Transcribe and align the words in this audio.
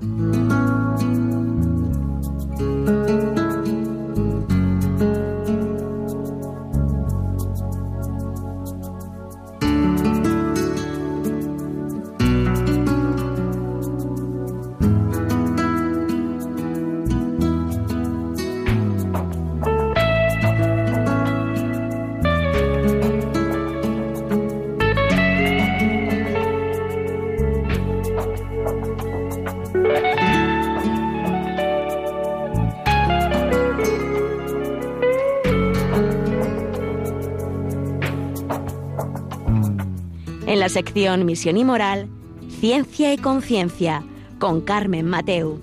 En 0.00 0.27
sección 40.68 41.26
Misión 41.26 41.56
y 41.56 41.64
Moral, 41.64 42.08
Ciencia 42.48 43.12
y 43.12 43.18
Conciencia, 43.18 44.02
con 44.38 44.60
Carmen 44.60 45.06
Mateu. 45.06 45.60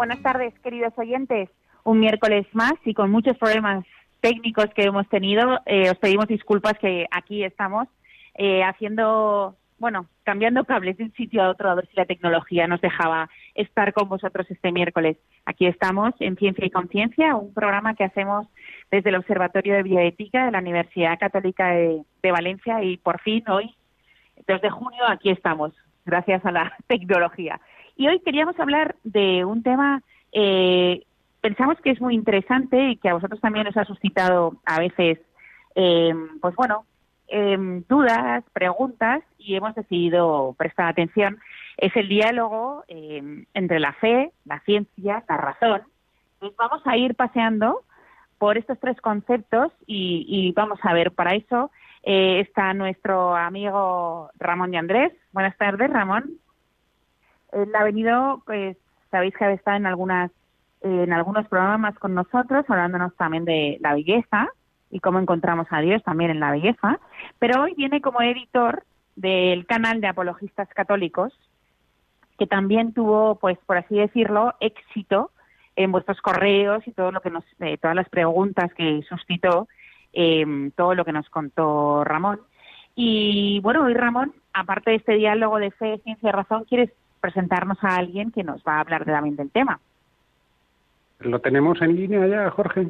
Buenas 0.00 0.22
tardes, 0.22 0.54
queridos 0.60 0.94
oyentes. 0.96 1.50
Un 1.84 2.00
miércoles 2.00 2.46
más 2.52 2.72
y 2.84 2.94
con 2.94 3.10
muchos 3.10 3.36
problemas 3.36 3.84
técnicos 4.20 4.66
que 4.74 4.84
hemos 4.84 5.08
tenido. 5.08 5.60
Eh, 5.66 5.90
os 5.90 5.98
pedimos 5.98 6.26
disculpas 6.26 6.78
que 6.78 7.06
aquí 7.10 7.44
estamos 7.44 7.86
eh, 8.34 8.62
haciendo, 8.62 9.56
bueno, 9.80 10.06
cambiando 10.24 10.64
cables 10.64 10.98
de 10.98 11.04
un 11.04 11.12
sitio 11.14 11.42
a 11.42 11.48
otro 11.48 11.70
a 11.70 11.74
ver 11.74 11.88
si 11.88 11.96
la 11.96 12.04
tecnología 12.04 12.66
nos 12.66 12.82
dejaba 12.82 13.30
estar 13.54 13.94
con 13.94 14.10
vosotros 14.10 14.46
este 14.50 14.72
miércoles. 14.72 15.16
Aquí 15.46 15.66
estamos 15.66 16.12
en 16.20 16.36
Ciencia 16.36 16.66
y 16.66 16.70
Conciencia, 16.70 17.34
un 17.34 17.54
programa 17.54 17.94
que 17.94 18.04
hacemos 18.04 18.46
desde 18.90 19.08
el 19.08 19.16
Observatorio 19.16 19.74
de 19.74 19.82
Bioética 19.82 20.44
de 20.44 20.50
la 20.52 20.58
Universidad 20.58 21.18
Católica 21.18 21.70
de, 21.70 22.04
Valencia 22.22 22.84
y 22.84 22.98
por 22.98 23.22
fin 23.22 23.42
hoy, 23.48 23.74
2 24.46 24.60
de 24.60 24.68
junio, 24.68 25.02
aquí 25.08 25.30
estamos, 25.30 25.72
gracias 26.04 26.44
a 26.44 26.52
la 26.52 26.76
tecnología. 26.86 27.58
Y 27.96 28.06
hoy 28.06 28.20
queríamos 28.20 28.60
hablar 28.60 28.96
de 29.02 29.46
un 29.46 29.62
tema, 29.62 30.02
eh, 30.32 31.04
pensamos 31.40 31.80
que 31.80 31.90
es 31.90 32.02
muy 32.02 32.14
interesante 32.14 32.90
y 32.90 32.96
que 32.96 33.08
a 33.08 33.14
vosotros 33.14 33.40
también 33.40 33.66
os 33.66 33.76
ha 33.78 33.86
suscitado 33.86 34.56
a 34.66 34.78
veces, 34.78 35.18
eh, 35.74 36.14
pues 36.42 36.54
bueno, 36.54 36.84
eh, 37.30 37.56
dudas, 37.88 38.44
preguntas 38.52 39.22
y 39.38 39.54
hemos 39.54 39.74
decidido 39.74 40.54
prestar 40.58 40.88
atención 40.88 41.38
es 41.76 41.94
el 41.96 42.08
diálogo 42.08 42.84
eh, 42.88 43.46
entre 43.54 43.80
la 43.80 43.92
fe, 43.94 44.32
la 44.44 44.60
ciencia, 44.60 45.24
la 45.28 45.36
razón. 45.36 45.82
Entonces 46.34 46.56
vamos 46.58 46.82
a 46.84 46.96
ir 46.96 47.14
paseando 47.14 47.82
por 48.38 48.58
estos 48.58 48.78
tres 48.80 49.00
conceptos 49.00 49.72
y, 49.86 50.52
vamos 50.56 50.78
a 50.82 50.92
ver, 50.92 51.12
para 51.12 51.34
eso 51.34 51.70
eh, 52.02 52.40
está 52.40 52.74
nuestro 52.74 53.36
amigo 53.36 54.30
Ramón 54.38 54.74
y 54.74 54.76
Andrés. 54.76 55.12
Buenas 55.32 55.56
tardes, 55.56 55.90
Ramón. 55.90 56.30
Él 57.52 57.70
ha 57.74 57.84
venido, 57.84 58.42
pues 58.44 58.76
sabéis 59.10 59.34
que 59.36 59.44
ha 59.44 59.52
estado 59.52 59.76
en 59.76 59.86
algunas 59.86 60.30
en 60.82 61.12
algunos 61.12 61.46
programas 61.46 61.94
con 61.98 62.14
nosotros, 62.14 62.64
hablándonos 62.66 63.14
también 63.16 63.44
de 63.44 63.76
la 63.82 63.92
belleza 63.92 64.48
y 64.90 65.00
cómo 65.00 65.18
encontramos 65.18 65.66
a 65.70 65.80
Dios 65.80 66.02
también 66.02 66.30
en 66.30 66.40
la 66.40 66.50
belleza, 66.50 66.98
pero 67.38 67.62
hoy 67.62 67.74
viene 67.76 68.00
como 68.00 68.20
editor 68.22 68.84
del 69.16 69.66
canal 69.66 70.00
de 70.00 70.08
apologistas 70.08 70.68
católicos 70.74 71.32
que 72.38 72.46
también 72.46 72.94
tuvo, 72.94 73.34
pues 73.36 73.58
por 73.66 73.76
así 73.76 73.96
decirlo, 73.96 74.54
éxito 74.60 75.30
en 75.76 75.92
vuestros 75.92 76.20
correos 76.22 76.86
y 76.86 76.92
todo 76.92 77.12
lo 77.12 77.20
que 77.20 77.30
nos, 77.30 77.44
eh, 77.60 77.76
todas 77.76 77.94
las 77.94 78.08
preguntas 78.08 78.72
que 78.74 79.02
suscitó, 79.08 79.68
eh, 80.12 80.70
todo 80.74 80.94
lo 80.94 81.04
que 81.04 81.12
nos 81.12 81.28
contó 81.28 82.02
Ramón. 82.02 82.40
Y 82.94 83.60
bueno, 83.62 83.84
hoy 83.84 83.94
Ramón, 83.94 84.32
aparte 84.52 84.90
de 84.90 84.96
este 84.96 85.14
diálogo 85.14 85.58
de 85.58 85.70
fe, 85.70 86.00
ciencia 86.02 86.30
y 86.30 86.32
razón, 86.32 86.64
quieres 86.64 86.90
presentarnos 87.20 87.78
a 87.82 87.96
alguien 87.96 88.30
que 88.30 88.42
nos 88.42 88.62
va 88.62 88.76
a 88.76 88.80
hablar 88.80 89.04
también 89.04 89.36
del 89.36 89.50
tema. 89.50 89.78
¿Lo 91.20 91.40
tenemos 91.40 91.80
en 91.82 91.96
línea 91.96 92.26
ya, 92.26 92.50
Jorge? 92.50 92.88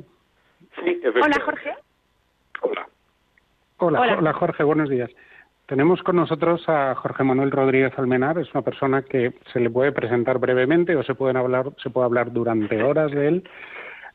Sí, 0.76 1.00
Hola, 1.22 1.40
Jorge. 1.44 1.74
Hola. 2.62 2.88
Hola, 3.78 4.16
hola 4.18 4.32
Jorge, 4.34 4.62
buenos 4.62 4.88
días. 4.88 5.10
Tenemos 5.66 6.02
con 6.02 6.16
nosotros 6.16 6.68
a 6.68 6.94
Jorge 6.96 7.22
Manuel 7.24 7.50
Rodríguez 7.50 7.92
Almenar, 7.96 8.38
es 8.38 8.52
una 8.52 8.62
persona 8.62 9.02
que 9.02 9.34
se 9.52 9.60
le 9.60 9.70
puede 9.70 9.92
presentar 9.92 10.38
brevemente 10.38 10.96
o 10.96 11.02
se 11.02 11.14
pueden 11.14 11.36
hablar, 11.36 11.70
se 11.82 11.90
puede 11.90 12.06
hablar 12.06 12.32
durante 12.32 12.82
horas 12.82 13.10
de 13.12 13.28
él. 13.28 13.48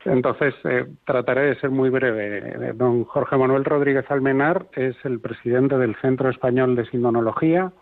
Entonces, 0.04 0.54
eh, 0.64 0.86
trataré 1.04 1.46
de 1.46 1.60
ser 1.60 1.70
muy 1.70 1.90
breve. 1.90 2.72
Don 2.74 3.04
Jorge 3.04 3.36
Manuel 3.36 3.64
Rodríguez 3.64 4.04
Almenar 4.10 4.66
es 4.72 4.94
el 5.04 5.18
presidente 5.18 5.78
del 5.78 5.96
Centro 5.96 6.30
Español 6.30 6.76
de 6.76 6.86
Sindonología, 6.86 7.72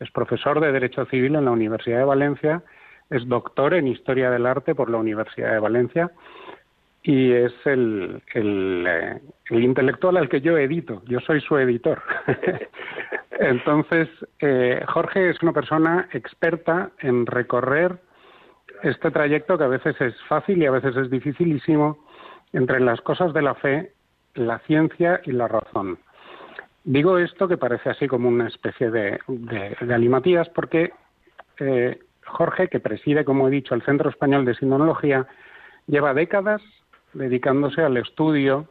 es 0.00 0.10
profesor 0.10 0.60
de 0.60 0.72
Derecho 0.72 1.06
Civil 1.06 1.36
en 1.36 1.46
la 1.46 1.52
Universidad 1.52 1.98
de 1.98 2.04
Valencia, 2.04 2.62
es 3.08 3.26
doctor 3.28 3.74
en 3.74 3.86
Historia 3.86 4.30
del 4.30 4.44
Arte 4.44 4.74
por 4.74 4.90
la 4.90 4.98
Universidad 4.98 5.52
de 5.52 5.58
Valencia 5.60 6.10
y 7.02 7.32
es 7.32 7.52
el, 7.64 8.22
eh, 8.34 9.20
el, 9.50 9.64
intelectual 9.64 10.16
al 10.18 10.28
que 10.28 10.40
yo 10.40 10.58
edito, 10.58 11.02
yo 11.06 11.20
soy 11.20 11.40
su 11.40 11.56
editor. 11.56 12.02
Entonces, 13.30 14.08
eh, 14.40 14.84
Jorge 14.88 15.30
es 15.30 15.42
una 15.42 15.52
persona 15.52 16.08
experta 16.12 16.90
en 16.98 17.24
recorrer 17.24 17.98
este 18.82 19.10
trayecto 19.10 19.56
que 19.56 19.64
a 19.64 19.68
veces 19.68 19.98
es 20.00 20.14
fácil 20.28 20.62
y 20.62 20.66
a 20.66 20.70
veces 20.70 20.96
es 20.96 21.10
dificilísimo 21.10 22.04
entre 22.52 22.80
las 22.80 23.00
cosas 23.00 23.32
de 23.32 23.42
la 23.42 23.54
fe, 23.54 23.92
la 24.34 24.58
ciencia 24.60 25.20
y 25.24 25.32
la 25.32 25.48
razón. 25.48 25.98
Digo 26.84 27.18
esto 27.18 27.48
que 27.48 27.56
parece 27.56 27.90
así 27.90 28.08
como 28.08 28.28
una 28.28 28.48
especie 28.48 28.90
de, 28.90 29.18
de, 29.28 29.94
alimatías 29.94 30.48
porque 30.50 30.92
eh, 31.58 31.98
Jorge, 32.26 32.68
que 32.68 32.80
preside, 32.80 33.24
como 33.24 33.48
he 33.48 33.50
dicho, 33.50 33.74
el 33.74 33.82
Centro 33.82 34.08
Español 34.08 34.44
de 34.44 34.54
Sindonología, 34.54 35.26
lleva 35.86 36.14
décadas 36.14 36.62
dedicándose 37.12 37.82
al 37.82 37.96
estudio 37.96 38.68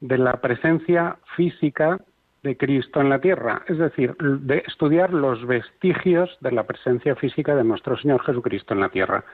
de 0.00 0.18
la 0.18 0.34
presencia 0.40 1.16
física 1.36 2.00
de 2.42 2.56
Cristo 2.56 3.00
en 3.00 3.08
la 3.08 3.20
tierra, 3.20 3.62
es 3.66 3.78
decir, 3.78 4.14
de 4.18 4.62
estudiar 4.66 5.12
los 5.12 5.44
vestigios 5.46 6.36
de 6.40 6.52
la 6.52 6.64
presencia 6.64 7.16
física 7.16 7.56
de 7.56 7.64
nuestro 7.64 7.96
Señor 7.98 8.22
Jesucristo 8.24 8.74
en 8.74 8.80
la 8.80 8.88
tierra. 8.88 9.24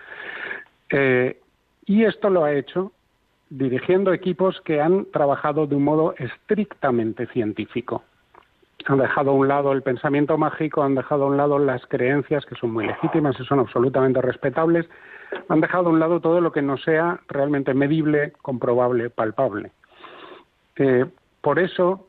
Eh, 0.91 1.39
y 1.87 2.05
esto 2.05 2.31
lo 2.31 2.45
ha 2.45 2.53
hecho 2.53 2.93
dirigiendo 3.51 4.15
equipos 4.15 4.61
que 4.63 4.81
han 4.81 5.05
trabajado 5.07 5.67
de 5.67 5.75
un 5.75 5.85
modo 5.85 6.15
estrictamente 6.17 7.27
científico. 7.27 8.03
Han 8.87 8.99
dejado 8.99 9.31
a 9.31 9.35
un 9.35 9.49
lado 9.49 9.73
el 9.73 9.83
pensamiento 9.83 10.37
mágico, 10.39 10.83
han 10.83 10.95
dejado 10.95 11.25
a 11.25 11.27
un 11.27 11.37
lado 11.37 11.59
las 11.59 11.87
creencias, 11.87 12.45
que 12.47 12.55
son 12.57 12.73
muy 12.73 12.87
legítimas 12.87 13.39
y 13.39 13.45
son 13.45 13.61
absolutamente 13.61 14.21
respetables, 14.21 14.89
han 15.49 15.61
dejado 15.61 15.89
a 15.89 15.93
un 15.93 16.01
lado 16.01 16.21
todo 16.21 16.41
lo 16.41 16.53
que 16.53 16.63
no 16.63 16.77
sea 16.77 17.21
realmente 17.29 17.75
medible, 17.75 18.33
comprobable, 18.43 19.11
palpable. 19.11 19.73
Eh, 20.77 21.07
por 21.41 21.59
eso, 21.59 22.09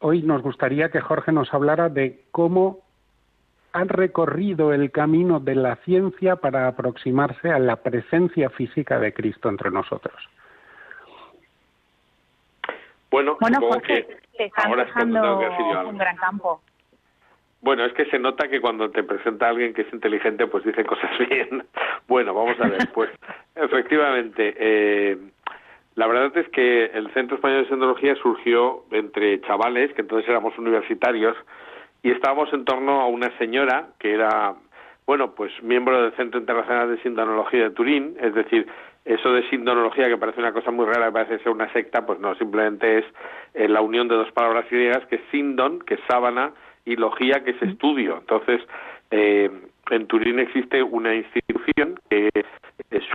hoy 0.00 0.22
nos 0.22 0.42
gustaría 0.42 0.90
que 0.90 1.00
Jorge 1.00 1.32
nos 1.32 1.52
hablara 1.52 1.88
de 1.88 2.24
cómo 2.30 2.80
han 3.72 3.88
recorrido 3.88 4.72
el 4.72 4.90
camino 4.90 5.40
de 5.40 5.54
la 5.54 5.76
ciencia 5.76 6.36
para 6.36 6.68
aproximarse 6.68 7.50
a 7.50 7.58
la 7.58 7.76
presencia 7.76 8.50
física 8.50 8.98
de 8.98 9.12
Cristo 9.12 9.48
entre 9.48 9.70
nosotros. 9.70 10.16
Bueno, 13.10 13.36
bueno 13.40 13.58
Jorge, 13.60 14.06
te 14.36 14.44
están 14.44 14.76
dejando 14.76 15.38
un 15.88 15.98
gran 15.98 16.16
campo. 16.16 16.60
Bueno, 17.60 17.84
es 17.84 17.92
que 17.92 18.04
se 18.06 18.18
nota 18.18 18.48
que 18.48 18.60
cuando 18.60 18.90
te 18.90 19.02
presenta 19.02 19.48
alguien 19.48 19.74
que 19.74 19.82
es 19.82 19.92
inteligente, 19.92 20.46
pues 20.46 20.64
dice 20.64 20.84
cosas 20.84 21.10
bien. 21.28 21.64
bueno, 22.06 22.32
vamos 22.34 22.60
a 22.60 22.68
ver, 22.68 22.88
pues 22.92 23.10
efectivamente, 23.56 24.54
eh, 24.56 25.18
la 25.96 26.06
verdad 26.06 26.36
es 26.36 26.48
que 26.50 26.84
el 26.86 27.12
Centro 27.12 27.36
Español 27.36 27.64
de 27.64 27.68
Sindología 27.70 28.14
surgió 28.16 28.84
entre 28.92 29.40
chavales, 29.40 29.92
que 29.94 30.02
entonces 30.02 30.28
éramos 30.28 30.56
universitarios, 30.56 31.36
y 32.04 32.12
estábamos 32.12 32.52
en 32.52 32.64
torno 32.64 33.00
a 33.00 33.08
una 33.08 33.36
señora 33.38 33.88
que 33.98 34.14
era, 34.14 34.54
bueno, 35.08 35.34
pues 35.34 35.50
miembro 35.62 36.02
del 36.02 36.12
Centro 36.16 36.38
Internacional 36.38 36.90
de 36.90 37.02
Sindonología 37.02 37.62
de 37.62 37.70
Turín, 37.70 38.14
es 38.20 38.34
decir, 38.34 38.66
eso 39.06 39.32
de 39.32 39.48
sindonología 39.48 40.06
que 40.06 40.18
parece 40.18 40.38
una 40.38 40.52
cosa 40.52 40.70
muy 40.70 40.84
rara, 40.84 41.06
que 41.06 41.12
parece 41.12 41.38
ser 41.38 41.48
una 41.48 41.72
secta, 41.72 42.04
pues 42.04 42.20
no, 42.20 42.34
simplemente 42.34 42.98
es 42.98 43.06
eh, 43.54 43.68
la 43.68 43.80
unión 43.80 44.06
de 44.08 44.16
dos 44.16 44.30
palabras 44.32 44.66
griegas, 44.70 45.06
que 45.06 45.16
es 45.16 45.22
sindon, 45.30 45.78
que 45.78 45.94
es 45.94 46.00
sábana, 46.06 46.52
y 46.84 46.96
logía, 46.96 47.42
que 47.42 47.52
es 47.52 47.62
estudio. 47.62 48.18
Entonces, 48.20 48.60
eh, 49.10 49.50
en 49.90 50.06
Turín 50.08 50.40
existe 50.40 50.82
una 50.82 51.14
institución 51.14 51.98
que 52.10 52.28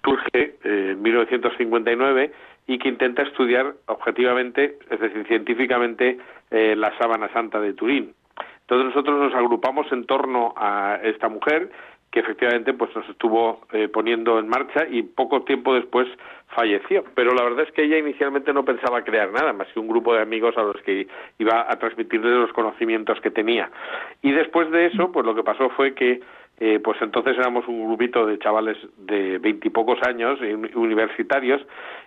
surge 0.03 0.55
en 0.63 0.99
1959 0.99 2.31
y 2.65 2.79
que 2.79 2.89
intenta 2.89 3.21
estudiar 3.21 3.71
objetivamente, 3.85 4.79
es 4.89 4.99
decir, 4.99 5.27
científicamente, 5.27 6.17
la 6.49 6.97
sábana 6.97 7.31
santa 7.33 7.59
de 7.59 7.73
Turín. 7.73 8.15
Entonces 8.73 8.95
nosotros 8.95 9.19
nos 9.19 9.35
agrupamos 9.35 9.85
en 9.91 10.05
torno 10.05 10.51
a 10.57 10.97
esta 11.03 11.29
mujer 11.29 11.69
que 12.09 12.21
efectivamente 12.21 12.73
pues 12.73 12.95
nos 12.95 13.07
estuvo 13.07 13.61
eh, 13.71 13.87
poniendo 13.87 14.39
en 14.39 14.47
marcha 14.47 14.87
y 14.89 15.03
poco 15.03 15.43
tiempo 15.43 15.75
después 15.75 16.07
falleció. 16.55 17.03
Pero 17.13 17.35
la 17.35 17.43
verdad 17.43 17.65
es 17.67 17.71
que 17.73 17.83
ella 17.83 17.99
inicialmente 17.99 18.51
no 18.51 18.65
pensaba 18.65 19.03
crear 19.03 19.31
nada 19.31 19.53
más 19.53 19.67
que 19.73 19.79
un 19.79 19.87
grupo 19.87 20.13
de 20.15 20.21
amigos 20.21 20.57
a 20.57 20.63
los 20.63 20.77
que 20.81 21.07
iba 21.37 21.71
a 21.71 21.77
transmitirle 21.77 22.31
los 22.31 22.51
conocimientos 22.53 23.21
que 23.21 23.29
tenía. 23.29 23.69
Y 24.23 24.31
después 24.31 24.71
de 24.71 24.87
eso, 24.87 25.11
pues 25.11 25.23
lo 25.23 25.35
que 25.35 25.43
pasó 25.43 25.69
fue 25.69 25.93
que 25.93 26.21
eh, 26.59 26.79
pues 26.83 26.99
entonces 27.01 27.37
éramos 27.37 27.67
un 27.67 27.85
grupito 27.85 28.25
de 28.25 28.39
chavales 28.39 28.77
de 28.97 29.37
veintipocos 29.39 30.01
años, 30.03 30.39
universitarios, 30.75 31.61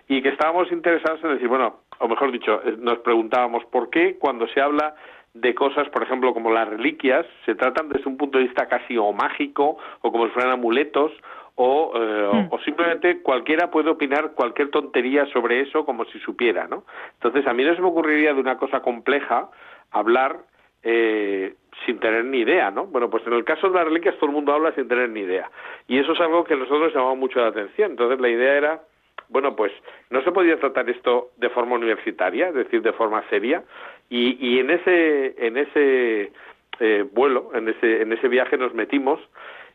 y 0.07 0.21
que 0.21 0.29
estábamos 0.29 0.71
interesados 0.71 1.21
en 1.23 1.33
decir, 1.33 1.47
bueno, 1.47 1.81
o 1.99 2.07
mejor 2.07 2.31
dicho, 2.31 2.61
eh, 2.63 2.75
nos 2.77 2.99
preguntábamos 2.99 3.65
por 3.65 3.89
qué 3.89 4.15
cuando 4.17 4.47
se 4.47 4.61
habla 4.61 4.95
de 5.41 5.55
cosas, 5.55 5.89
por 5.89 6.03
ejemplo, 6.03 6.33
como 6.33 6.51
las 6.51 6.67
reliquias, 6.67 7.25
se 7.45 7.55
tratan 7.55 7.89
desde 7.89 8.09
un 8.09 8.17
punto 8.17 8.37
de 8.37 8.45
vista 8.45 8.67
casi 8.67 8.97
o 8.97 9.11
mágico 9.13 9.77
o 10.01 10.11
como 10.11 10.25
si 10.27 10.31
fueran 10.33 10.53
amuletos 10.53 11.11
o, 11.55 11.91
eh, 11.95 12.29
hmm. 12.31 12.47
o, 12.53 12.59
simplemente 12.59 13.21
cualquiera 13.21 13.71
puede 13.71 13.89
opinar 13.89 14.33
cualquier 14.33 14.69
tontería 14.69 15.25
sobre 15.27 15.61
eso 15.61 15.85
como 15.85 16.05
si 16.05 16.19
supiera, 16.19 16.67
¿no? 16.67 16.83
Entonces 17.13 17.47
a 17.47 17.53
mí 17.53 17.63
no 17.63 17.75
se 17.75 17.81
me 17.81 17.87
ocurriría 17.87 18.33
de 18.33 18.39
una 18.39 18.57
cosa 18.57 18.81
compleja 18.81 19.49
hablar 19.91 20.37
eh, 20.83 21.55
sin 21.85 21.99
tener 21.99 22.25
ni 22.25 22.39
idea, 22.39 22.69
¿no? 22.69 22.85
Bueno, 22.85 23.09
pues 23.09 23.25
en 23.25 23.33
el 23.33 23.43
caso 23.43 23.69
de 23.69 23.75
las 23.75 23.85
reliquias 23.85 24.15
todo 24.15 24.27
el 24.27 24.35
mundo 24.35 24.53
habla 24.53 24.71
sin 24.73 24.87
tener 24.87 25.09
ni 25.09 25.21
idea 25.21 25.49
y 25.87 25.97
eso 25.97 26.13
es 26.13 26.19
algo 26.19 26.43
que 26.43 26.53
a 26.53 26.57
nosotros 26.57 26.93
llamaba 26.93 27.15
mucho 27.15 27.39
la 27.39 27.47
atención. 27.47 27.91
Entonces 27.91 28.19
la 28.19 28.29
idea 28.29 28.53
era 28.55 28.81
bueno, 29.29 29.55
pues 29.55 29.71
no 30.09 30.21
se 30.23 30.31
podía 30.31 30.59
tratar 30.59 30.89
esto 30.89 31.29
de 31.37 31.49
forma 31.49 31.75
universitaria, 31.75 32.49
es 32.49 32.55
decir, 32.55 32.81
de 32.81 32.93
forma 32.93 33.23
seria, 33.29 33.63
y, 34.09 34.37
y 34.39 34.59
en 34.59 34.69
ese, 34.69 36.31
eh, 36.79 37.05
vuelo, 37.11 37.51
en 37.53 37.69
ese, 37.69 38.01
en 38.01 38.13
ese 38.13 38.27
viaje 38.27 38.57
nos 38.57 38.73
metimos, 38.73 39.19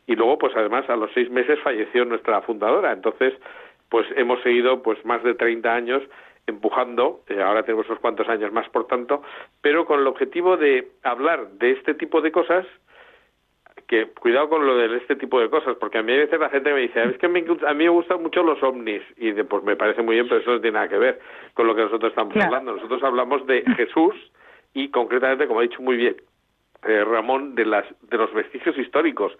y 0.07 0.17
luego, 0.17 0.39
pues 0.39 0.57
además, 0.57 0.89
a 0.89 0.97
los 0.97 1.11
seis 1.13 1.31
meses 1.31 1.59
falleció 1.61 2.05
nuestra 2.05 2.43
fundadora, 2.43 2.93
entonces, 2.93 3.35
pues 3.89 4.07
hemos 4.17 4.43
seguido 4.43 4.83
pues 4.83 5.05
más 5.05 5.23
de 5.23 5.35
30 5.35 5.73
años 5.73 6.03
empujando, 6.47 7.21
eh, 7.29 7.41
ahora 7.41 7.63
tenemos 7.63 7.87
unos 7.87 8.01
cuantos 8.01 8.29
años 8.29 8.53
más, 8.53 8.69
por 8.71 8.87
tanto, 8.87 9.23
pero 9.61 9.85
con 9.85 10.01
el 10.01 10.07
objetivo 10.07 10.57
de 10.57 10.89
hablar 11.03 11.51
de 11.53 11.73
este 11.73 11.95
tipo 11.95 12.21
de 12.21 12.33
cosas 12.33 12.67
que 13.93 14.07
cuidado 14.07 14.49
con 14.49 14.65
lo 14.65 14.75
de 14.75 14.97
este 14.97 15.17
tipo 15.17 15.39
de 15.39 15.51
cosas, 15.51 15.77
porque 15.79 15.99
a 15.99 16.03
mí 16.03 16.15
a 16.15 16.17
veces 16.17 16.41
la 16.41 16.49
gente 16.49 16.73
me 16.73 16.81
dice, 16.81 17.03
es 17.03 17.19
que 17.19 17.27
a 17.27 17.29
mí 17.29 17.43
me 17.85 17.89
gustan 17.91 18.23
mucho 18.23 18.43
los 18.43 18.63
ovnis, 18.63 19.03
y 19.19 19.35
pues 19.35 19.63
me 19.65 19.77
parece 19.77 20.01
muy 20.01 20.15
bien, 20.15 20.27
pero 20.31 20.41
eso 20.41 20.53
no 20.53 20.63
tiene 20.63 20.77
nada 20.77 20.89
que 20.89 20.97
ver 20.97 21.21
con 21.53 21.67
lo 21.67 21.75
que 21.75 21.83
nosotros 21.83 22.09
estamos 22.11 22.35
hablando. 22.39 22.75
Nosotros 22.75 23.03
hablamos 23.03 23.47
de 23.47 23.63
Jesús 23.77 24.15
y 24.73 24.89
concretamente, 24.89 25.47
como 25.47 25.61
ha 25.61 25.65
dicho 25.65 25.83
muy 25.83 25.99
bien 25.99 26.17
eh, 26.85 27.05
Ramón, 27.05 27.55
de, 27.55 27.67
las, 27.67 27.85
de 28.09 28.17
los 28.17 28.33
vestigios 28.33 28.79
históricos, 28.79 29.37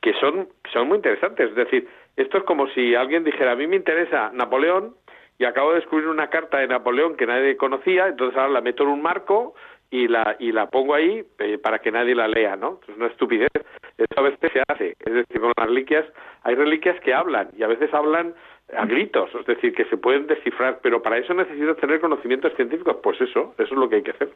que 0.00 0.14
son, 0.20 0.46
son 0.72 0.86
muy 0.86 0.98
interesantes. 0.98 1.48
Es 1.48 1.56
decir, 1.56 1.88
esto 2.14 2.38
es 2.38 2.44
como 2.44 2.68
si 2.68 2.94
alguien 2.94 3.24
dijera, 3.24 3.50
a 3.50 3.56
mí 3.56 3.66
me 3.66 3.74
interesa 3.74 4.30
Napoleón, 4.32 4.94
y 5.36 5.46
acabo 5.46 5.70
de 5.70 5.80
descubrir 5.80 6.06
una 6.06 6.30
carta 6.30 6.58
de 6.58 6.68
Napoleón 6.68 7.16
que 7.16 7.26
nadie 7.26 7.56
conocía, 7.56 8.06
entonces 8.06 8.38
ahora 8.38 8.52
la 8.52 8.60
meto 8.60 8.84
en 8.84 8.90
un 8.90 9.02
marco 9.02 9.56
y 9.94 10.08
la, 10.08 10.34
y 10.40 10.50
la 10.50 10.66
pongo 10.66 10.92
ahí 10.92 11.24
eh, 11.38 11.56
para 11.56 11.78
que 11.78 11.92
nadie 11.92 12.16
la 12.16 12.26
lea, 12.26 12.56
¿no? 12.56 12.80
Es 12.88 12.96
una 12.96 13.06
estupidez. 13.06 13.52
Eso 13.96 14.14
a 14.16 14.22
veces 14.22 14.50
se 14.52 14.60
hace. 14.66 14.96
Es 14.98 15.12
decir, 15.12 15.40
con 15.40 15.52
las 15.56 15.68
reliquias, 15.68 16.04
hay 16.42 16.56
reliquias 16.56 16.98
que 17.00 17.14
hablan 17.14 17.50
y 17.56 17.62
a 17.62 17.68
veces 17.68 17.94
hablan 17.94 18.34
a 18.76 18.86
gritos, 18.86 19.30
es 19.38 19.46
decir, 19.46 19.72
que 19.72 19.84
se 19.84 19.96
pueden 19.96 20.26
descifrar, 20.26 20.80
pero 20.82 21.00
para 21.00 21.18
eso 21.18 21.32
necesitas 21.32 21.76
tener 21.76 22.00
conocimientos 22.00 22.52
científicos. 22.56 22.96
Pues 23.04 23.20
eso, 23.20 23.54
eso 23.56 23.72
es 23.72 23.78
lo 23.78 23.88
que 23.88 23.96
hay 23.96 24.02
que 24.02 24.10
hacer. 24.10 24.30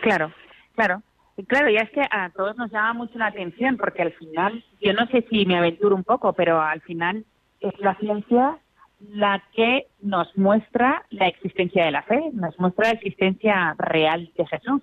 Claro, 0.00 0.32
claro. 0.74 1.02
Y 1.36 1.44
claro, 1.44 1.68
ya 1.68 1.80
es 1.80 1.90
que 1.90 2.00
a 2.10 2.30
todos 2.30 2.56
nos 2.56 2.72
llama 2.72 2.94
mucho 2.94 3.18
la 3.18 3.26
atención, 3.26 3.76
porque 3.76 4.00
al 4.00 4.12
final, 4.12 4.64
yo 4.80 4.94
no 4.94 5.06
sé 5.08 5.26
si 5.28 5.44
me 5.44 5.58
aventuro 5.58 5.94
un 5.94 6.04
poco, 6.04 6.32
pero 6.32 6.62
al 6.62 6.80
final 6.80 7.26
es 7.60 7.78
la 7.78 7.94
ciencia 7.96 8.56
la 9.00 9.42
que 9.54 9.86
nos 10.02 10.36
muestra 10.36 11.04
la 11.10 11.26
existencia 11.26 11.84
de 11.84 11.90
la 11.90 12.02
fe, 12.02 12.30
nos 12.32 12.58
muestra 12.58 12.86
la 12.86 12.94
existencia 12.94 13.74
real 13.78 14.30
de 14.36 14.46
Jesús. 14.46 14.82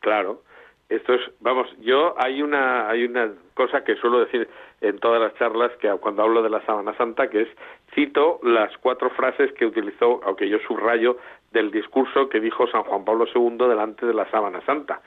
Claro, 0.00 0.42
esto 0.88 1.14
es, 1.14 1.20
vamos, 1.40 1.68
yo 1.80 2.14
hay 2.18 2.42
una 2.42 2.88
hay 2.88 3.04
una 3.04 3.30
cosa 3.54 3.84
que 3.84 3.94
suelo 3.96 4.20
decir 4.20 4.48
en 4.80 4.98
todas 4.98 5.20
las 5.20 5.34
charlas 5.34 5.70
que 5.80 5.88
cuando 6.00 6.22
hablo 6.22 6.42
de 6.42 6.50
la 6.50 6.64
Sábana 6.64 6.96
Santa, 6.96 7.28
que 7.30 7.42
es 7.42 7.48
cito 7.94 8.40
las 8.42 8.76
cuatro 8.78 9.10
frases 9.10 9.52
que 9.52 9.66
utilizó, 9.66 10.20
aunque 10.24 10.48
yo 10.48 10.58
subrayo, 10.66 11.18
del 11.52 11.70
discurso 11.70 12.28
que 12.28 12.40
dijo 12.40 12.66
San 12.68 12.82
Juan 12.84 13.04
Pablo 13.04 13.26
II 13.32 13.56
delante 13.68 14.06
de 14.06 14.14
la 14.14 14.28
Sábana 14.30 14.60
Santa. 14.64 15.00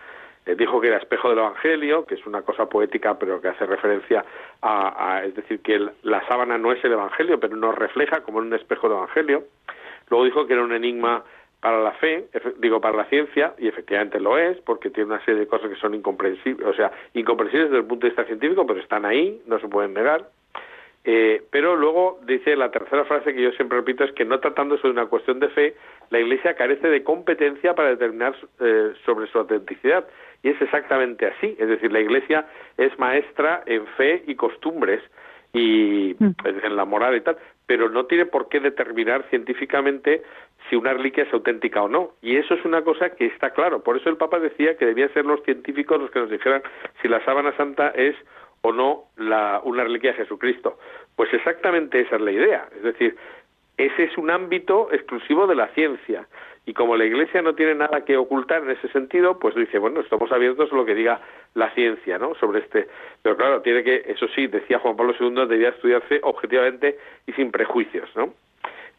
Eh, 0.46 0.56
dijo 0.56 0.82
que 0.82 0.88
era 0.88 0.98
espejo 0.98 1.30
del 1.30 1.40
Evangelio, 1.40 2.06
que 2.06 2.16
es 2.16 2.26
una 2.26 2.42
cosa 2.42 2.68
poética, 2.68 3.18
pero 3.18 3.40
que 3.42 3.48
hace 3.48 3.66
referencia 3.66 4.26
a, 4.62 5.22
es 5.26 5.36
decir, 5.36 5.62
que 5.62 5.88
la 6.04 6.28
sábana 6.28 6.58
no 6.58 6.72
es 6.72 6.84
el 6.84 6.92
Evangelio, 6.92 7.40
pero 7.40 7.56
nos 7.56 7.76
refleja 7.76 8.22
como 8.22 8.40
en 8.40 8.48
un 8.48 8.54
espejo 8.54 8.90
del 8.90 8.98
Evangelio. 8.98 9.44
Luego 10.10 10.26
dijo 10.26 10.48
que 10.48 10.54
era 10.54 10.64
un 10.64 10.74
enigma 10.74 11.24
para 11.62 11.82
la 11.82 11.94
fe, 11.94 12.26
digo 12.58 12.82
para 12.82 12.98
la 12.98 13.06
ciencia, 13.06 13.54
y 13.58 13.70
efectivamente 13.70 14.20
lo 14.20 14.38
es, 14.38 14.60
porque 14.62 14.90
tiene 14.90 15.14
una 15.14 15.24
serie 15.24 15.42
de 15.42 15.48
cosas 15.48 15.70
que 15.70 15.78
son 15.78 15.94
incomprensibles, 15.94 16.68
o 16.68 16.74
sea, 16.74 16.92
incomprensibles 17.14 17.70
desde 17.70 17.82
el 17.82 17.88
punto 17.88 18.06
de 18.06 18.10
vista 18.10 18.26
científico, 18.26 18.68
pero 18.68 18.82
están 18.82 19.06
ahí, 19.06 19.42
no 19.48 19.58
se 19.60 19.70
pueden 19.70 19.94
negar. 19.94 20.28
Eh, 21.06 21.42
pero 21.52 21.76
luego 21.76 22.20
dice 22.26 22.56
la 22.56 22.72
tercera 22.72 23.04
frase 23.04 23.34
que 23.34 23.42
yo 23.42 23.52
siempre 23.52 23.78
repito 23.78 24.06
es 24.06 24.14
que 24.14 24.24
no 24.24 24.40
tratándose 24.40 24.84
de 24.84 24.92
una 24.92 25.08
cuestión 25.08 25.40
de 25.40 25.50
fe, 25.50 25.76
la 26.10 26.20
Iglesia 26.20 26.56
carece 26.56 26.88
de 26.90 27.04
competencia 27.04 27.74
para 27.76 27.90
determinar 27.90 28.36
eh, 28.60 28.94
sobre 29.06 29.28
su 29.28 29.38
autenticidad. 29.38 30.06
Y 30.44 30.50
es 30.50 30.62
exactamente 30.62 31.26
así. 31.26 31.56
Es 31.58 31.68
decir, 31.68 31.92
la 31.92 32.02
Iglesia 32.02 32.46
es 32.78 32.98
maestra 33.00 33.64
en 33.66 33.88
fe 33.98 34.24
y 34.28 34.36
costumbres 34.36 35.02
y 35.54 36.16
mm. 36.20 36.32
en 36.64 36.76
la 36.76 36.86
moral 36.86 37.16
y 37.16 37.22
tal, 37.22 37.38
pero 37.66 37.90
no 37.90 38.06
tiene 38.06 38.26
por 38.26 38.50
qué 38.50 38.60
determinar 38.60 39.24
científicamente 39.30 40.24
si 40.70 40.76
una 40.76 40.94
reliquia 40.94 41.24
es 41.24 41.34
auténtica 41.34 41.82
o 41.82 41.88
no. 41.88 42.12
Y 42.22 42.38
eso 42.38 42.54
es 42.56 42.66
una 42.66 42.84
cosa 42.84 43.12
que 43.12 43.26
está 43.26 43.52
claro. 43.52 43.84
Por 43.84 43.98
eso 43.98 44.10
el 44.10 44.18
Papa 44.18 44.40
decía 44.40 44.78
que 44.78 44.86
debían 44.86 45.14
ser 45.14 45.26
los 45.26 45.42
científicos 45.44 46.00
los 46.00 46.12
que 46.12 46.20
nos 46.20 46.30
dijeran 46.30 46.62
si 47.02 47.08
la 47.08 47.24
sábana 47.24 47.56
santa 47.56 47.90
es 47.90 48.16
o 48.62 48.72
no 48.72 49.06
la, 49.18 49.62
una 49.64 49.84
reliquia 49.84 50.12
de 50.12 50.18
Jesucristo. 50.18 50.78
Pues 51.16 51.34
exactamente 51.34 52.00
esa 52.02 52.16
es 52.16 52.22
la 52.22 52.32
idea. 52.32 52.68
Es 52.76 52.84
decir, 52.84 53.16
ese 53.78 54.04
es 54.04 54.18
un 54.18 54.30
ámbito 54.30 54.90
exclusivo 54.92 55.48
de 55.48 55.56
la 55.56 55.68
ciencia. 55.70 56.28
Y 56.66 56.74
como 56.74 56.96
la 56.96 57.06
Iglesia 57.06 57.42
no 57.42 57.56
tiene 57.56 57.76
nada 57.76 58.06
que 58.06 58.16
ocultar 58.16 58.64
en 58.64 58.72
ese 58.72 58.88
sentido, 58.90 59.38
pues 59.38 59.54
dice, 59.56 59.80
bueno, 59.80 60.00
estamos 60.00 60.32
abiertos 60.32 60.72
a 60.72 60.76
lo 60.76 60.86
que 60.86 60.96
diga 60.96 61.20
la 61.56 61.70
ciencia, 61.72 62.18
¿no? 62.18 62.36
Sobre 62.36 62.60
este. 62.60 62.88
Pero 63.22 63.36
claro, 63.36 63.62
tiene 63.62 63.84
que, 63.84 64.04
eso 64.08 64.28
sí, 64.30 64.48
decía 64.48 64.80
Juan 64.80 64.96
Pablo 64.96 65.14
II, 65.20 65.46
debía 65.48 65.70
estudiarse 65.70 66.22
objetivamente 66.24 66.98
y 67.28 67.34
sin 67.34 67.52
prejuicios, 67.52 68.10
¿no? 68.16 68.34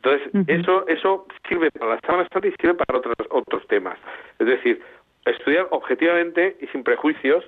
Entonces, 0.02 0.28
eso, 0.48 0.86
eso 0.86 1.26
sirve 1.48 1.70
para 1.70 1.94
la 1.94 2.00
Sábana 2.00 2.28
Santa 2.30 2.46
y 2.46 2.52
sirve 2.60 2.74
para 2.74 2.98
otros, 2.98 3.14
otros 3.30 3.66
temas. 3.68 3.98
Es 4.38 4.46
decir, 4.46 4.82
estudiar 5.24 5.66
objetivamente 5.70 6.58
y 6.60 6.66
sin 6.66 6.84
prejuicios 6.84 7.42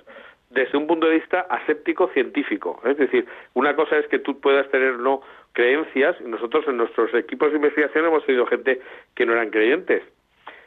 desde 0.49 0.77
un 0.77 0.87
punto 0.87 1.07
de 1.07 1.15
vista 1.15 1.41
aséptico 1.49 2.09
científico. 2.09 2.81
Es 2.85 2.97
decir, 2.97 3.25
una 3.53 3.75
cosa 3.75 3.97
es 3.97 4.07
que 4.07 4.19
tú 4.19 4.39
puedas 4.39 4.69
tener 4.69 4.99
no 4.99 5.21
creencias, 5.53 6.19
nosotros 6.21 6.65
en 6.67 6.77
nuestros 6.77 7.13
equipos 7.13 7.49
de 7.51 7.57
investigación 7.57 8.05
hemos 8.05 8.25
tenido 8.25 8.45
gente 8.45 8.79
que 9.15 9.25
no 9.25 9.33
eran 9.33 9.49
creyentes. 9.49 10.03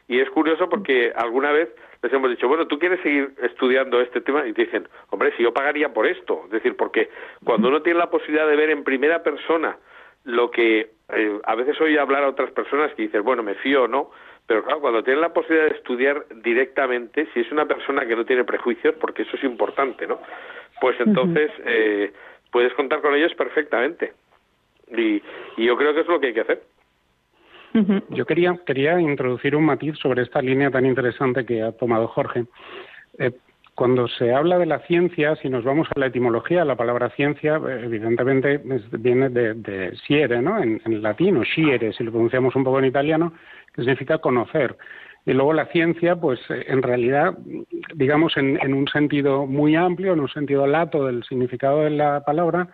Y 0.07 0.19
es 0.19 0.29
curioso 0.29 0.67
porque 0.69 1.13
alguna 1.15 1.51
vez 1.51 1.69
les 2.03 2.11
hemos 2.11 2.29
dicho, 2.29 2.47
bueno, 2.47 2.67
¿tú 2.67 2.79
quieres 2.79 2.99
seguir 3.01 3.33
estudiando 3.41 4.01
este 4.01 4.21
tema? 4.21 4.45
Y 4.45 4.53
te 4.53 4.65
dicen, 4.65 4.87
hombre, 5.09 5.33
si 5.37 5.43
yo 5.43 5.53
pagaría 5.53 5.93
por 5.93 6.05
esto. 6.05 6.41
Es 6.45 6.51
decir, 6.51 6.75
porque 6.75 7.09
cuando 7.45 7.69
uno 7.69 7.81
tiene 7.81 7.99
la 7.99 8.09
posibilidad 8.09 8.47
de 8.47 8.55
ver 8.55 8.71
en 8.71 8.83
primera 8.83 9.23
persona 9.23 9.77
lo 10.23 10.51
que 10.51 10.91
eh, 11.13 11.39
a 11.43 11.55
veces 11.55 11.79
oye 11.81 11.99
hablar 11.99 12.23
a 12.23 12.29
otras 12.29 12.51
personas 12.51 12.93
que 12.93 13.03
dices, 13.03 13.23
bueno, 13.23 13.43
me 13.43 13.55
fío 13.55 13.83
o 13.83 13.87
no, 13.87 14.11
pero 14.51 14.65
claro, 14.65 14.81
cuando 14.81 15.01
tienen 15.01 15.21
la 15.21 15.31
posibilidad 15.31 15.69
de 15.69 15.77
estudiar 15.77 16.25
directamente, 16.43 17.25
si 17.33 17.39
es 17.39 17.49
una 17.53 17.65
persona 17.65 18.05
que 18.05 18.17
no 18.17 18.25
tiene 18.25 18.43
prejuicios, 18.43 18.93
porque 18.99 19.21
eso 19.21 19.37
es 19.37 19.45
importante, 19.45 20.05
¿no? 20.05 20.19
Pues 20.81 20.99
entonces 20.99 21.49
eh, 21.63 22.11
puedes 22.51 22.73
contar 22.73 22.99
con 22.99 23.15
ellos 23.15 23.33
perfectamente. 23.35 24.11
Y, 24.89 25.21
yo 25.55 25.77
creo 25.77 25.93
que 25.93 26.01
es 26.01 26.07
lo 26.07 26.19
que 26.19 26.27
hay 26.27 26.33
que 26.33 26.41
hacer. 26.41 26.63
Yo 28.09 28.25
quería, 28.25 28.59
quería 28.65 28.99
introducir 28.99 29.55
un 29.55 29.63
matiz 29.63 29.97
sobre 29.99 30.23
esta 30.23 30.41
línea 30.41 30.69
tan 30.69 30.85
interesante 30.85 31.45
que 31.45 31.61
ha 31.61 31.71
tomado 31.71 32.09
Jorge. 32.09 32.43
Eh, 33.19 33.31
cuando 33.81 34.07
se 34.07 34.31
habla 34.31 34.59
de 34.59 34.67
la 34.67 34.77
ciencia, 34.81 35.35
si 35.37 35.49
nos 35.49 35.63
vamos 35.63 35.87
a 35.95 35.99
la 35.99 36.05
etimología, 36.05 36.63
la 36.63 36.75
palabra 36.75 37.09
ciencia 37.15 37.55
evidentemente 37.55 38.61
viene 38.91 39.29
de, 39.29 39.55
de 39.55 39.97
siere, 40.05 40.39
¿no? 40.39 40.61
En, 40.61 40.79
en 40.85 41.01
latín, 41.01 41.37
o 41.37 41.43
siere, 41.43 41.91
si 41.91 42.03
lo 42.03 42.11
pronunciamos 42.11 42.55
un 42.55 42.63
poco 42.63 42.77
en 42.77 42.85
italiano, 42.85 43.33
que 43.73 43.81
significa 43.81 44.19
conocer. 44.19 44.77
Y 45.25 45.33
luego 45.33 45.53
la 45.53 45.65
ciencia, 45.65 46.15
pues 46.15 46.39
eh, 46.51 46.63
en 46.67 46.83
realidad, 46.83 47.35
digamos 47.95 48.37
en, 48.37 48.71
un 48.71 48.87
sentido 48.87 49.47
muy 49.47 49.75
amplio, 49.75 50.13
en 50.13 50.19
un 50.19 50.29
sentido 50.29 50.67
lato 50.67 51.07
del 51.07 51.23
significado 51.23 51.81
de 51.81 51.89
la 51.89 52.23
palabra, 52.23 52.67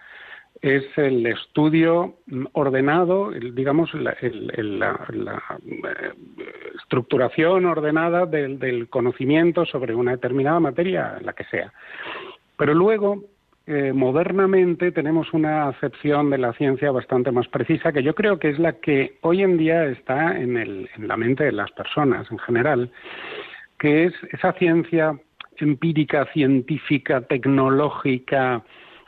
es 0.61 0.85
el 0.97 1.25
estudio 1.25 2.15
ordenado, 2.53 3.31
digamos, 3.31 3.93
la, 3.93 4.15
eh, 4.21 4.31
estructuración 6.79 7.65
ordenada 7.65 8.25
del, 8.25 8.87
conocimiento 8.89 9.65
sobre 9.65 9.93
una 9.93 10.11
determinada 10.11 10.59
materia, 10.59 11.19
la 11.21 11.33
que 11.33 11.43
sea. 11.45 11.71
Pero 12.57 12.73
luego, 12.73 13.23
eh, 13.67 13.91
modernamente, 13.93 14.91
tenemos 14.91 15.33
una 15.33 15.67
acepción 15.67 16.29
de 16.29 16.37
la 16.37 16.53
ciencia 16.53 16.91
bastante 16.91 17.31
más 17.31 17.47
precisa, 17.47 17.91
que 17.91 18.03
yo 18.03 18.15
creo 18.15 18.39
que 18.39 18.49
es 18.49 18.59
la 18.59 18.73
que 18.73 19.17
hoy 19.21 19.43
en 19.43 19.57
día 19.57 19.85
está 19.85 20.37
en, 20.37 20.57
en 20.57 21.07
la 21.07 21.17
mente 21.17 21.43
de 21.43 21.51
las 21.51 21.71
personas 21.71 22.31
en 22.31 22.39
general, 22.39 22.91
que 23.77 24.05
es 24.05 24.13
esa 24.31 24.53
ciencia 24.53 25.19
empírica, 25.57 26.25
científica, 26.33 27.21
tecnológica, 27.21 28.63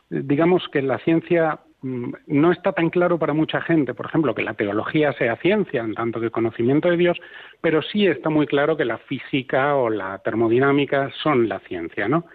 digamos 0.10 0.68
que 0.70 0.82
la 0.82 0.98
ciencia 1.00 1.60
mm, 1.82 2.14
no 2.28 2.52
está 2.52 2.74
tan 2.74 2.90
claro 2.90 3.18
para 3.20 3.34
mucha 3.34 3.62
gente, 3.62 3.94
por 3.94 4.08
ejemplo, 4.08 4.36
que 4.36 4.44
la 4.44 4.54
teología 4.54 5.14
sea 5.14 5.36
ciencia, 5.38 5.82
en 5.82 5.94
tanto 5.94 6.20
que 6.20 6.32
conocimiento 6.32 6.90
de 6.90 6.98
Dios, 6.98 7.18
pero 7.62 7.82
sí 7.82 8.08
está 8.08 8.30
muy 8.30 8.48
claro 8.48 8.76
que 8.76 8.86
la 8.86 8.98
física 8.98 9.76
o 9.76 9.90
la 9.90 10.20
termodinámica 10.20 11.12
son 11.24 11.48
la 11.48 11.60
ciencia, 11.60 12.08
¿no? 12.08 12.26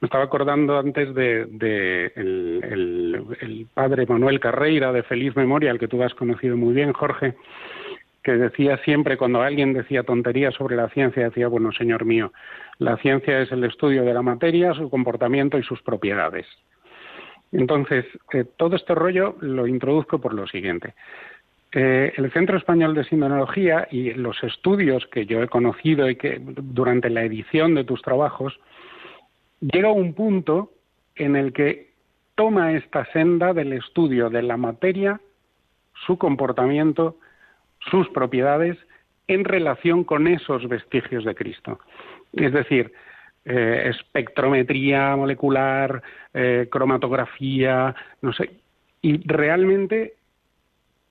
Me 0.00 0.06
estaba 0.06 0.24
acordando 0.24 0.78
antes 0.78 1.14
de, 1.14 2.12
el, 2.16 3.66
padre 3.72 4.04
Manuel 4.06 4.40
Carreira, 4.40 4.92
de 4.92 5.02
Feliz 5.02 5.34
Memoria, 5.34 5.70
al 5.70 5.78
que 5.78 5.88
tú 5.88 6.02
has 6.02 6.12
conocido 6.12 6.54
muy 6.54 6.74
bien, 6.74 6.92
Jorge, 6.92 7.34
que 8.22 8.32
decía 8.32 8.76
siempre, 8.84 9.16
cuando 9.16 9.40
alguien 9.40 9.72
decía 9.72 10.02
tonterías 10.02 10.52
sobre 10.54 10.76
la 10.76 10.90
ciencia, 10.90 11.24
decía, 11.24 11.48
bueno, 11.48 11.72
señor 11.72 12.04
mío, 12.04 12.30
la 12.78 12.98
ciencia 12.98 13.40
es 13.40 13.50
el 13.52 13.64
estudio 13.64 14.04
de 14.04 14.12
la 14.12 14.20
materia, 14.20 14.74
su 14.74 14.90
comportamiento 14.90 15.56
y 15.56 15.62
sus 15.62 15.80
propiedades. 15.80 16.46
Entonces, 17.56 18.04
eh, 18.34 18.44
todo 18.56 18.76
este 18.76 18.94
rollo 18.94 19.36
lo 19.40 19.66
introduzco 19.66 20.18
por 20.18 20.34
lo 20.34 20.46
siguiente. 20.46 20.94
Eh, 21.72 22.12
el 22.16 22.30
Centro 22.32 22.58
Español 22.58 22.94
de 22.94 23.04
Sindonología 23.04 23.88
y 23.90 24.12
los 24.12 24.42
estudios 24.42 25.06
que 25.06 25.24
yo 25.24 25.42
he 25.42 25.48
conocido 25.48 26.08
y 26.08 26.16
que 26.16 26.38
durante 26.38 27.08
la 27.08 27.24
edición 27.24 27.74
de 27.74 27.84
tus 27.84 28.02
trabajos, 28.02 28.58
llega 29.60 29.88
a 29.88 29.92
un 29.92 30.12
punto 30.12 30.70
en 31.14 31.34
el 31.34 31.54
que 31.54 31.92
toma 32.34 32.74
esta 32.74 33.06
senda 33.12 33.54
del 33.54 33.72
estudio 33.72 34.28
de 34.28 34.42
la 34.42 34.58
materia, 34.58 35.18
su 36.06 36.18
comportamiento, 36.18 37.16
sus 37.90 38.06
propiedades 38.10 38.76
en 39.28 39.44
relación 39.44 40.04
con 40.04 40.28
esos 40.28 40.68
vestigios 40.68 41.24
de 41.24 41.34
Cristo. 41.34 41.78
Es 42.34 42.52
decir, 42.52 42.92
eh, 43.48 43.90
espectrometría 43.90 45.14
molecular, 45.14 46.02
eh, 46.34 46.68
cromatografía, 46.70 47.94
no 48.20 48.32
sé, 48.32 48.50
y 49.02 49.18
realmente 49.26 50.14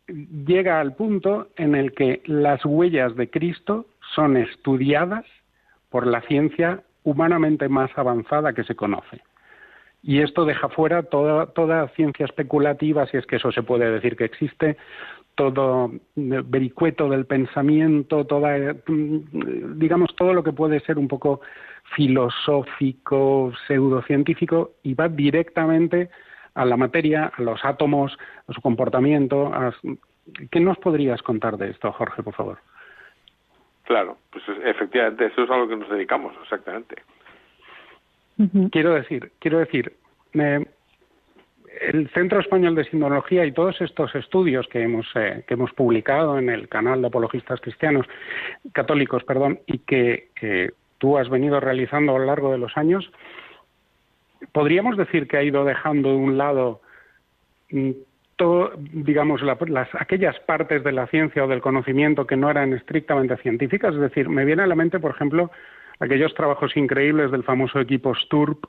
llega 0.08 0.82
al 0.82 0.96
punto 0.96 1.48
en 1.56 1.76
el 1.76 1.94
que 1.94 2.22
las 2.26 2.64
huellas 2.66 3.16
de 3.16 3.30
Cristo 3.30 3.86
son 4.14 4.36
estudiadas 4.36 5.26
por 5.90 6.06
la 6.06 6.20
ciencia 6.24 6.84
humanamente 7.04 7.70
más 7.70 7.90
avanzada 7.96 8.52
que 8.52 8.66
se 8.66 8.76
conoce. 8.76 9.22
Y 10.04 10.22
esto 10.22 10.44
deja 10.44 10.68
fuera 10.68 11.04
toda, 11.04 11.48
toda 11.48 11.88
ciencia 11.96 12.26
especulativa, 12.26 13.08
si 13.08 13.16
es 13.18 13.26
que 13.26 13.38
eso 13.38 13.52
se 13.54 13.64
puede 13.64 13.90
decir 13.90 14.18
que 14.18 14.26
existe, 14.26 14.78
todo 15.36 15.92
vericueto 16.16 17.10
del 17.10 17.26
pensamiento, 17.26 18.26
toda, 18.26 18.58
mm, 18.88 19.78
digamos, 19.78 20.16
todo 20.16 20.34
lo 20.34 20.44
que 20.44 20.54
puede 20.54 20.80
ser 20.82 20.98
un 20.98 21.08
poco 21.08 21.42
filosófico, 21.96 23.54
pseudocientífico, 23.68 24.72
y 24.84 24.94
va 24.94 25.08
directamente 25.08 26.10
a 26.56 26.66
la 26.66 26.78
materia, 26.78 27.32
a 27.38 27.42
los 27.42 27.64
átomos, 27.64 28.18
a 28.48 28.54
su 28.54 28.62
comportamiento. 28.62 29.52
¿Qué 30.50 30.60
nos 30.60 30.78
podrías 30.78 31.22
contar 31.22 31.58
de 31.58 31.70
esto, 31.70 31.92
Jorge, 31.92 32.24
por 32.24 32.34
favor? 32.34 32.58
Claro, 33.84 34.18
pues 34.32 34.44
efectivamente, 34.64 35.26
eso 35.28 35.44
es 35.44 35.50
a 35.50 35.58
lo 35.58 35.68
que 35.68 35.76
nos 35.76 35.90
dedicamos, 35.90 36.34
exactamente. 36.42 36.96
Quiero 38.72 38.94
decir, 38.94 39.32
quiero 39.40 39.60
decir, 39.60 39.96
el 41.82 42.10
Centro 42.10 42.40
Español 42.40 42.76
de 42.76 42.86
Sindología 42.86 43.46
y 43.46 43.52
todos 43.52 43.80
estos 43.82 44.14
estudios 44.16 44.68
que 44.68 44.82
hemos, 44.82 45.08
eh, 45.16 45.44
que 45.48 45.54
hemos 45.56 45.72
publicado 45.74 46.38
en 46.38 46.50
el 46.50 46.68
canal 46.70 47.02
de 47.02 47.08
apologistas 47.08 47.62
cristianos, 47.62 48.06
católicos, 48.74 49.24
perdón, 49.24 49.60
y 49.66 49.80
que 49.80 50.30
tú 50.98 51.18
has 51.18 51.30
venido 51.30 51.60
realizando 51.60 52.16
a 52.16 52.20
lo 52.20 52.26
largo 52.26 52.52
de 52.52 52.58
los 52.58 52.76
años, 52.78 53.12
podríamos 54.52 54.98
decir 54.98 55.28
que 55.28 55.38
ha 55.38 55.44
ido 55.44 55.66
dejando 55.66 56.10
de 56.10 56.16
un 56.16 56.38
lado 56.38 56.82
mm, 57.72 57.92
todo, 58.36 58.72
digamos, 58.78 59.42
las, 59.42 59.88
aquellas 59.98 60.38
partes 60.42 60.84
de 60.84 60.92
la 60.92 61.08
ciencia 61.08 61.46
o 61.46 61.48
del 61.48 61.62
conocimiento 61.62 62.28
que 62.28 62.36
no 62.36 62.50
eran 62.50 62.74
estrictamente 62.74 63.38
científicas. 63.38 63.94
Es 63.94 64.02
decir, 64.02 64.28
me 64.28 64.44
viene 64.44 64.64
a 64.64 64.68
la 64.68 64.76
mente, 64.76 65.00
por 65.00 65.12
ejemplo, 65.12 65.52
aquellos 66.00 66.34
trabajos 66.34 66.76
increíbles 66.76 67.32
del 67.32 67.44
famoso 67.44 67.80
equipo 67.80 68.14
STURP 68.14 68.66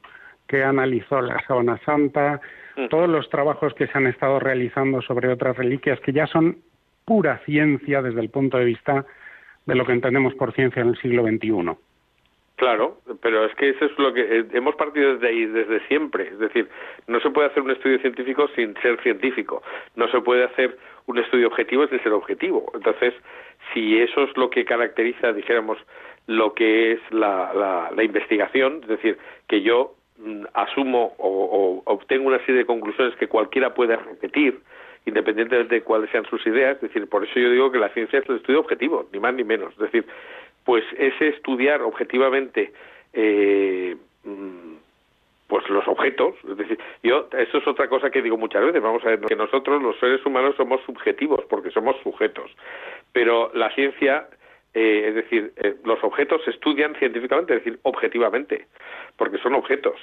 que 0.46 0.62
analizó 0.62 1.20
la 1.20 1.42
Sábana 1.46 1.80
Santa. 1.84 2.40
Todos 2.90 3.08
los 3.08 3.28
trabajos 3.30 3.74
que 3.74 3.86
se 3.86 3.98
han 3.98 4.06
estado 4.06 4.38
realizando 4.38 5.00
sobre 5.02 5.32
otras 5.32 5.56
reliquias 5.56 6.00
que 6.00 6.12
ya 6.12 6.26
son 6.26 6.58
pura 7.04 7.38
ciencia 7.44 8.02
desde 8.02 8.20
el 8.20 8.30
punto 8.30 8.58
de 8.58 8.64
vista 8.64 9.06
de 9.64 9.74
lo 9.74 9.84
que 9.84 9.92
entendemos 9.92 10.34
por 10.34 10.52
ciencia 10.52 10.82
en 10.82 10.88
el 10.88 10.96
siglo 10.98 11.22
XXI. 11.24 11.76
Claro, 12.56 13.00
pero 13.20 13.44
es 13.44 13.54
que 13.56 13.68
eso 13.68 13.84
es 13.84 13.98
lo 13.98 14.14
que 14.14 14.22
eh, 14.22 14.46
hemos 14.52 14.74
partido 14.76 15.14
desde 15.14 15.28
ahí 15.28 15.44
desde 15.44 15.86
siempre. 15.88 16.28
Es 16.28 16.38
decir, 16.38 16.68
no 17.06 17.20
se 17.20 17.30
puede 17.30 17.48
hacer 17.48 17.62
un 17.62 17.70
estudio 17.70 17.98
científico 17.98 18.48
sin 18.54 18.74
ser 18.80 19.00
científico. 19.02 19.62
No 19.94 20.08
se 20.08 20.20
puede 20.22 20.44
hacer 20.44 20.78
un 21.04 21.18
estudio 21.18 21.48
objetivo 21.48 21.86
sin 21.86 22.02
ser 22.02 22.12
objetivo. 22.12 22.72
Entonces, 22.74 23.12
si 23.74 23.98
eso 23.98 24.22
es 24.22 24.34
lo 24.38 24.48
que 24.48 24.64
caracteriza, 24.64 25.34
dijéramos, 25.34 25.76
lo 26.26 26.54
que 26.54 26.92
es 26.92 27.00
la, 27.10 27.90
la, 27.94 28.02
investigación, 28.02 28.80
es 28.82 28.88
decir, 28.88 29.18
que 29.48 29.60
yo 29.60 29.92
mm, 29.92 29.95
asumo 30.54 31.14
o, 31.18 31.82
o, 31.84 31.92
obtengo 31.92 32.28
una 32.28 32.38
serie 32.40 32.56
de 32.56 32.66
conclusiones 32.66 33.14
que 33.16 33.28
cualquiera 33.28 33.74
puede 33.74 33.96
repetir, 33.96 34.60
independientemente 35.04 35.76
de 35.76 35.82
cuáles 35.82 36.10
sean 36.10 36.24
sus 36.26 36.44
ideas, 36.46 36.76
es 36.76 36.82
decir, 36.82 37.08
por 37.08 37.24
eso 37.24 37.38
yo 37.38 37.50
digo 37.50 37.70
que 37.70 37.78
la 37.78 37.90
ciencia 37.90 38.18
es 38.18 38.28
el 38.28 38.36
estudio 38.36 38.60
objetivo, 38.60 39.06
ni 39.12 39.20
más 39.20 39.34
ni 39.34 39.44
menos. 39.44 39.72
Es 39.74 39.78
decir, 39.78 40.04
pues 40.64 40.84
ese 40.98 41.28
estudiar 41.28 41.82
objetivamente 41.82 42.72
eh, 43.12 43.96
mm, 44.24 44.74
pues 45.46 45.68
los 45.70 45.86
objetos, 45.86 46.34
es 46.50 46.56
decir, 46.56 46.78
yo 47.04 47.28
eso 47.38 47.58
es 47.58 47.66
otra 47.68 47.88
cosa 47.88 48.10
que 48.10 48.20
digo 48.20 48.36
muchas 48.36 48.64
veces, 48.64 48.82
vamos 48.82 49.04
a 49.04 49.10
ver 49.10 49.20
que 49.20 49.36
nosotros 49.36 49.80
los 49.80 49.96
seres 50.00 50.24
humanos 50.26 50.56
somos 50.56 50.80
subjetivos 50.84 51.44
porque 51.48 51.70
somos 51.70 51.96
sujetos, 52.02 52.50
pero 53.12 53.52
la 53.54 53.72
ciencia 53.74 54.26
eh, 54.76 55.08
es 55.08 55.14
decir, 55.14 55.54
eh, 55.56 55.74
los 55.84 56.04
objetos 56.04 56.44
se 56.44 56.50
estudian 56.50 56.94
científicamente, 56.96 57.54
es 57.54 57.64
decir, 57.64 57.78
objetivamente, 57.82 58.66
porque 59.16 59.38
son 59.38 59.54
objetos. 59.54 59.98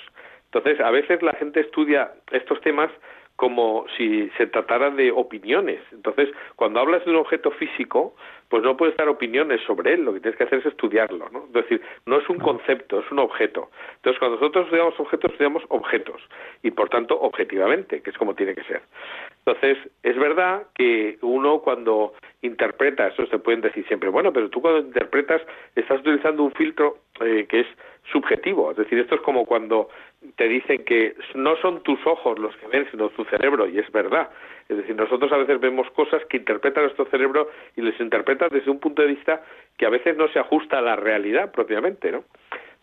Entonces, 0.45 0.79
a 0.79 0.89
veces 0.89 1.21
la 1.21 1.33
gente 1.33 1.59
estudia 1.59 2.11
estos 2.31 2.59
temas 2.61 2.89
como 3.35 3.85
si 3.95 4.29
se 4.37 4.47
tratara 4.47 4.89
de 4.89 5.11
opiniones. 5.11 5.79
Entonces, 5.91 6.29
cuando 6.55 6.79
hablas 6.79 7.05
de 7.05 7.11
un 7.11 7.17
objeto 7.17 7.51
físico, 7.51 8.15
pues 8.49 8.63
no 8.63 8.75
puedes 8.75 8.97
dar 8.97 9.09
opiniones 9.09 9.61
sobre 9.61 9.93
él, 9.93 10.05
lo 10.05 10.13
que 10.13 10.21
tienes 10.21 10.37
que 10.37 10.45
hacer 10.45 10.59
es 10.59 10.65
estudiarlo, 10.65 11.29
¿no? 11.29 11.45
Es 11.45 11.53
decir, 11.53 11.81
no 12.07 12.17
es 12.17 12.27
un 12.27 12.39
concepto, 12.39 12.99
es 12.99 13.11
un 13.11 13.19
objeto. 13.19 13.69
Entonces, 13.97 14.17
cuando 14.17 14.37
nosotros 14.37 14.65
estudiamos 14.65 14.99
objetos, 14.99 15.31
estudiamos 15.31 15.63
objetos, 15.69 16.21
y 16.63 16.71
por 16.71 16.89
tanto, 16.89 17.19
objetivamente, 17.19 18.01
que 18.01 18.09
es 18.09 18.17
como 18.17 18.33
tiene 18.33 18.55
que 18.55 18.63
ser. 18.63 18.81
Entonces, 19.45 19.77
es 20.03 20.17
verdad 20.17 20.63
que 20.73 21.17
uno 21.21 21.59
cuando 21.59 22.13
interpreta, 22.41 23.07
eso 23.07 23.25
se 23.25 23.39
pueden 23.39 23.61
decir 23.61 23.85
siempre, 23.87 24.09
bueno, 24.09 24.31
pero 24.31 24.49
tú 24.49 24.61
cuando 24.61 24.79
interpretas 24.79 25.41
estás 25.75 25.99
utilizando 25.99 26.43
un 26.43 26.53
filtro 26.53 26.99
eh, 27.21 27.45
que 27.49 27.61
es 27.61 27.67
subjetivo, 28.11 28.71
es 28.71 28.77
decir, 28.77 28.99
esto 28.99 29.15
es 29.15 29.21
como 29.21 29.45
cuando 29.45 29.89
te 30.35 30.47
dicen 30.47 30.83
que 30.85 31.15
no 31.35 31.57
son 31.57 31.83
tus 31.83 31.99
ojos 32.05 32.39
los 32.39 32.55
que 32.57 32.67
ven, 32.67 32.87
sino 32.91 33.09
tu 33.09 33.25
cerebro, 33.25 33.67
y 33.67 33.79
es 33.79 33.91
verdad. 33.91 34.29
Es 34.69 34.77
decir, 34.77 34.95
nosotros 34.95 35.31
a 35.31 35.37
veces 35.37 35.59
vemos 35.59 35.89
cosas 35.91 36.23
que 36.25 36.37
interpreta 36.37 36.81
nuestro 36.81 37.05
cerebro 37.05 37.49
y 37.75 37.81
les 37.81 37.99
interpreta 37.99 38.47
desde 38.49 38.71
un 38.71 38.79
punto 38.79 39.01
de 39.01 39.09
vista 39.09 39.41
que 39.77 39.85
a 39.85 39.89
veces 39.89 40.15
no 40.15 40.29
se 40.29 40.39
ajusta 40.39 40.79
a 40.79 40.81
la 40.81 40.95
realidad 40.95 41.51
propiamente, 41.51 42.11
¿no? 42.11 42.23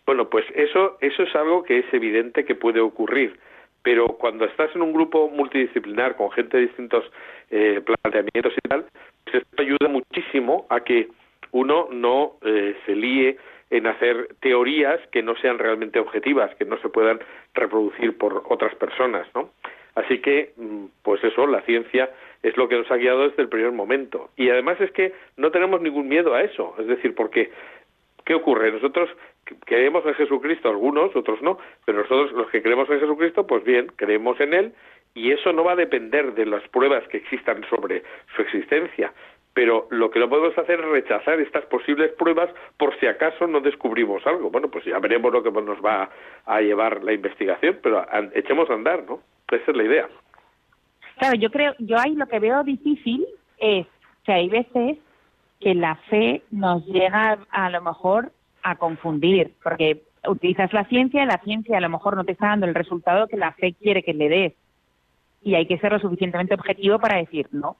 Bueno, 0.05 0.29
pues 0.29 0.45
eso, 0.55 0.97
eso 1.01 1.23
es 1.23 1.35
algo 1.35 1.63
que 1.63 1.79
es 1.79 1.93
evidente 1.93 2.45
que 2.45 2.55
puede 2.55 2.79
ocurrir, 2.79 3.39
pero 3.83 4.07
cuando 4.07 4.45
estás 4.45 4.73
en 4.75 4.81
un 4.81 4.93
grupo 4.93 5.29
multidisciplinar 5.29 6.15
con 6.15 6.31
gente 6.31 6.57
de 6.57 6.67
distintos 6.67 7.03
eh, 7.49 7.81
planteamientos 7.83 8.53
y 8.53 8.67
tal, 8.67 8.85
pues 9.23 9.43
esto 9.43 9.61
ayuda 9.61 9.87
muchísimo 9.89 10.65
a 10.69 10.81
que 10.81 11.09
uno 11.51 11.87
no 11.91 12.33
eh, 12.43 12.75
se 12.85 12.95
líe 12.95 13.37
en 13.69 13.87
hacer 13.87 14.35
teorías 14.41 14.99
que 15.11 15.23
no 15.23 15.35
sean 15.37 15.57
realmente 15.57 15.99
objetivas, 15.99 16.53
que 16.55 16.65
no 16.65 16.77
se 16.81 16.89
puedan 16.89 17.19
reproducir 17.53 18.17
por 18.17 18.43
otras 18.49 18.75
personas, 18.75 19.27
¿no? 19.33 19.49
Así 19.95 20.19
que, 20.19 20.53
mm, 20.55 20.85
pues 21.03 21.23
eso, 21.23 21.47
la 21.47 21.61
ciencia 21.61 22.09
es 22.43 22.55
lo 22.57 22.67
que 22.67 22.77
nos 22.77 22.89
ha 22.91 22.97
guiado 22.97 23.27
desde 23.27 23.41
el 23.43 23.49
primer 23.49 23.71
momento. 23.71 24.29
Y 24.35 24.49
además 24.49 24.79
es 24.81 24.91
que 24.91 25.13
no 25.37 25.51
tenemos 25.51 25.81
ningún 25.81 26.07
miedo 26.07 26.33
a 26.33 26.43
eso, 26.43 26.75
es 26.79 26.87
decir, 26.87 27.13
porque 27.15 27.51
¿qué 28.31 28.35
ocurre? 28.35 28.71
Nosotros 28.71 29.09
creemos 29.65 30.05
en 30.05 30.13
Jesucristo, 30.13 30.69
algunos, 30.69 31.13
otros 31.17 31.41
no, 31.41 31.57
pero 31.83 31.97
nosotros 31.97 32.31
los 32.31 32.49
que 32.49 32.61
creemos 32.61 32.89
en 32.89 33.01
Jesucristo, 33.01 33.45
pues 33.45 33.61
bien, 33.65 33.91
creemos 33.97 34.39
en 34.39 34.53
Él 34.53 34.73
y 35.13 35.33
eso 35.33 35.51
no 35.51 35.65
va 35.65 35.73
a 35.73 35.75
depender 35.75 36.33
de 36.33 36.45
las 36.45 36.65
pruebas 36.69 37.05
que 37.09 37.17
existan 37.17 37.61
sobre 37.69 38.03
su 38.33 38.41
existencia, 38.41 39.11
pero 39.53 39.85
lo 39.89 40.09
que 40.09 40.19
no 40.19 40.29
podemos 40.29 40.57
hacer 40.57 40.79
es 40.79 40.85
rechazar 40.85 41.41
estas 41.41 41.65
posibles 41.65 42.13
pruebas 42.13 42.49
por 42.77 42.97
si 43.01 43.05
acaso 43.07 43.47
no 43.47 43.59
descubrimos 43.59 44.25
algo. 44.25 44.49
Bueno, 44.49 44.69
pues 44.69 44.85
ya 44.85 44.97
veremos 44.99 45.33
lo 45.33 45.43
que 45.43 45.51
nos 45.51 45.83
va 45.83 46.09
a 46.45 46.61
llevar 46.61 47.03
la 47.03 47.11
investigación, 47.11 47.79
pero 47.83 48.05
echemos 48.33 48.69
a 48.69 48.75
andar, 48.75 49.03
¿no? 49.09 49.19
Esa 49.51 49.71
es 49.71 49.75
la 49.75 49.83
idea. 49.83 50.07
Claro, 51.17 51.35
yo 51.35 51.51
creo, 51.51 51.75
yo 51.79 51.97
ahí 51.99 52.15
lo 52.15 52.27
que 52.27 52.39
veo 52.39 52.63
difícil 52.63 53.27
es 53.57 53.85
que 54.23 54.31
hay 54.31 54.47
veces 54.47 54.99
que 55.61 55.75
la 55.75 55.95
fe 56.09 56.41
nos 56.51 56.85
llega 56.85 57.37
a 57.51 57.69
lo 57.69 57.81
mejor 57.81 58.31
a 58.63 58.75
confundir, 58.75 59.51
porque 59.63 60.01
utilizas 60.27 60.73
la 60.73 60.85
ciencia 60.85 61.23
y 61.23 61.25
la 61.25 61.37
ciencia 61.39 61.77
a 61.77 61.81
lo 61.81 61.89
mejor 61.89 62.15
no 62.15 62.23
te 62.23 62.33
está 62.33 62.47
dando 62.47 62.65
el 62.65 62.75
resultado 62.75 63.27
que 63.27 63.37
la 63.37 63.53
fe 63.53 63.73
quiere 63.73 64.03
que 64.03 64.13
le 64.13 64.29
des. 64.29 64.53
Y 65.43 65.55
hay 65.55 65.65
que 65.65 65.79
ser 65.79 65.91
lo 65.91 65.99
suficientemente 65.99 66.53
objetivo 66.53 66.99
para 66.99 67.17
decir 67.17 67.47
no. 67.51 67.77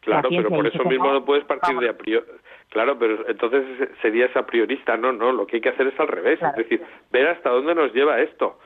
Claro, 0.00 0.28
pero 0.28 0.48
por 0.48 0.66
eso 0.66 0.84
mismo 0.84 1.12
no 1.12 1.24
puedes 1.24 1.44
partir 1.44 1.78
de 1.78 1.88
a 1.88 1.96
priori. 1.96 2.26
Claro, 2.68 2.98
pero 2.98 3.28
entonces 3.28 3.64
serías 4.02 4.34
a 4.36 4.46
priorista. 4.46 4.96
No, 4.96 5.12
no, 5.12 5.32
lo 5.32 5.46
que 5.46 5.56
hay 5.56 5.62
que 5.62 5.70
hacer 5.70 5.88
es 5.88 5.98
al 5.98 6.08
revés. 6.08 6.40
Es 6.42 6.56
decir, 6.56 6.82
ver 7.10 7.28
hasta 7.28 7.50
dónde 7.50 7.74
nos 7.74 7.92
lleva 7.92 8.20
esto 8.20 8.58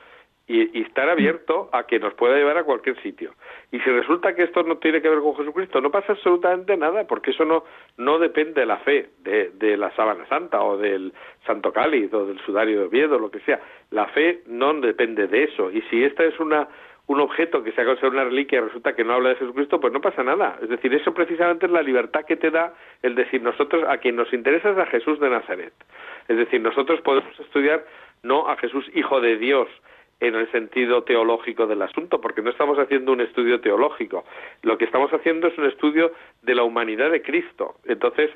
y, 0.51 0.81
estar 0.81 1.09
abierto 1.09 1.69
a 1.71 1.83
que 1.83 1.99
nos 1.99 2.13
pueda 2.13 2.35
llevar 2.35 2.57
a 2.57 2.63
cualquier 2.63 3.01
sitio. 3.01 3.33
Y 3.71 3.79
si 3.79 3.89
resulta 3.89 4.35
que 4.35 4.43
esto 4.43 4.63
no 4.63 4.77
tiene 4.77 5.01
que 5.01 5.09
ver 5.09 5.19
con 5.19 5.35
Jesucristo, 5.35 5.79
no 5.81 5.91
pasa 5.91 6.13
absolutamente 6.13 6.75
nada, 6.77 7.05
porque 7.05 7.31
eso 7.31 7.45
no, 7.45 7.63
no 7.97 8.19
depende 8.19 8.61
de 8.61 8.65
la 8.65 8.77
fe 8.77 9.09
de, 9.19 9.51
de 9.55 9.77
la 9.77 9.91
sábana 9.95 10.27
santa 10.27 10.61
o 10.61 10.77
del 10.77 11.13
santo 11.45 11.71
cáliz 11.71 12.13
o 12.13 12.25
del 12.25 12.39
sudario 12.39 12.79
de 12.79 12.85
Oviedo, 12.85 13.19
lo 13.19 13.31
que 13.31 13.39
sea. 13.41 13.59
La 13.91 14.07
fe 14.07 14.41
no 14.47 14.73
depende 14.73 15.27
de 15.27 15.43
eso. 15.43 15.71
Y 15.71 15.81
si 15.83 16.03
esta 16.03 16.23
es 16.23 16.39
una 16.39 16.67
un 17.07 17.19
objeto 17.19 17.61
que 17.61 17.73
se 17.73 17.81
ha 17.81 17.85
considerado 17.85 18.21
una 18.21 18.29
reliquia 18.29 18.59
y 18.59 18.61
resulta 18.61 18.95
que 18.95 19.03
no 19.03 19.13
habla 19.13 19.29
de 19.29 19.35
Jesucristo, 19.35 19.81
pues 19.81 19.91
no 19.91 19.99
pasa 19.99 20.23
nada. 20.23 20.57
Es 20.61 20.69
decir, 20.69 20.93
eso 20.93 21.13
precisamente 21.13 21.65
es 21.65 21.71
la 21.71 21.81
libertad 21.81 22.23
que 22.25 22.37
te 22.37 22.51
da 22.51 22.73
el 23.01 23.15
decir 23.15 23.41
nosotros 23.41 23.83
a 23.87 23.97
quien 23.97 24.15
nos 24.15 24.31
interesa 24.31 24.71
es 24.71 24.77
a 24.77 24.85
Jesús 24.85 25.19
de 25.19 25.29
Nazaret. 25.29 25.73
Es 26.29 26.37
decir, 26.37 26.61
nosotros 26.61 27.01
podemos 27.01 27.37
estudiar 27.37 27.85
no 28.23 28.47
a 28.47 28.55
Jesús 28.55 28.89
hijo 28.93 29.19
de 29.19 29.37
Dios, 29.37 29.67
en 30.21 30.35
el 30.35 30.49
sentido 30.51 31.03
teológico 31.03 31.67
del 31.67 31.81
asunto, 31.81 32.21
porque 32.21 32.41
no 32.41 32.51
estamos 32.51 32.77
haciendo 32.77 33.11
un 33.11 33.21
estudio 33.21 33.59
teológico. 33.59 34.23
Lo 34.61 34.77
que 34.77 34.85
estamos 34.85 35.11
haciendo 35.11 35.47
es 35.47 35.57
un 35.57 35.65
estudio 35.65 36.11
de 36.43 36.55
la 36.55 36.63
humanidad 36.63 37.09
de 37.09 37.23
Cristo. 37.23 37.75
Entonces, 37.85 38.29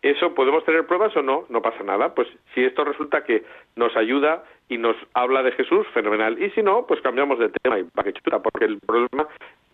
¿eso 0.00 0.32
podemos 0.34 0.64
tener 0.64 0.86
pruebas 0.86 1.14
o 1.16 1.22
no? 1.22 1.44
No 1.48 1.60
pasa 1.60 1.82
nada. 1.82 2.14
Pues 2.14 2.28
si 2.54 2.64
esto 2.64 2.84
resulta 2.84 3.24
que 3.24 3.42
nos 3.74 3.96
ayuda 3.96 4.44
y 4.68 4.78
nos 4.78 4.96
habla 5.12 5.42
de 5.42 5.50
Jesús, 5.52 5.86
fenomenal. 5.88 6.40
Y 6.40 6.50
si 6.50 6.62
no, 6.62 6.86
pues 6.86 7.00
cambiamos 7.00 7.40
de 7.40 7.48
tema 7.48 7.80
y 7.80 7.82
va 7.82 8.04
que 8.04 8.12
chuta, 8.12 8.40
porque 8.40 8.66
el 8.66 8.78
problema, 8.78 9.26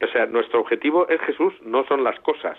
o 0.02 0.06
sea, 0.08 0.24
nuestro 0.26 0.60
objetivo 0.60 1.06
es 1.10 1.20
Jesús, 1.20 1.52
no 1.62 1.84
son 1.84 2.02
las 2.02 2.18
cosas. 2.20 2.58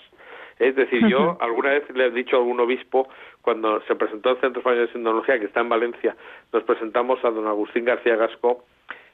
Es 0.59 0.75
decir, 0.75 1.07
yo 1.07 1.37
alguna 1.41 1.71
vez 1.71 1.89
le 1.89 2.05
he 2.05 2.11
dicho 2.11 2.35
a 2.35 2.39
algún 2.39 2.59
obispo, 2.59 3.09
cuando 3.41 3.81
se 3.87 3.95
presentó 3.95 4.29
el 4.29 4.37
Centro 4.41 4.59
Español 4.59 4.85
de 4.85 4.93
Sindonología, 4.93 5.39
que 5.39 5.45
está 5.45 5.61
en 5.61 5.69
Valencia, 5.69 6.15
nos 6.53 6.61
presentamos 6.63 7.17
a 7.25 7.31
don 7.31 7.47
Agustín 7.47 7.83
García 7.83 8.15
Gasco, 8.15 8.63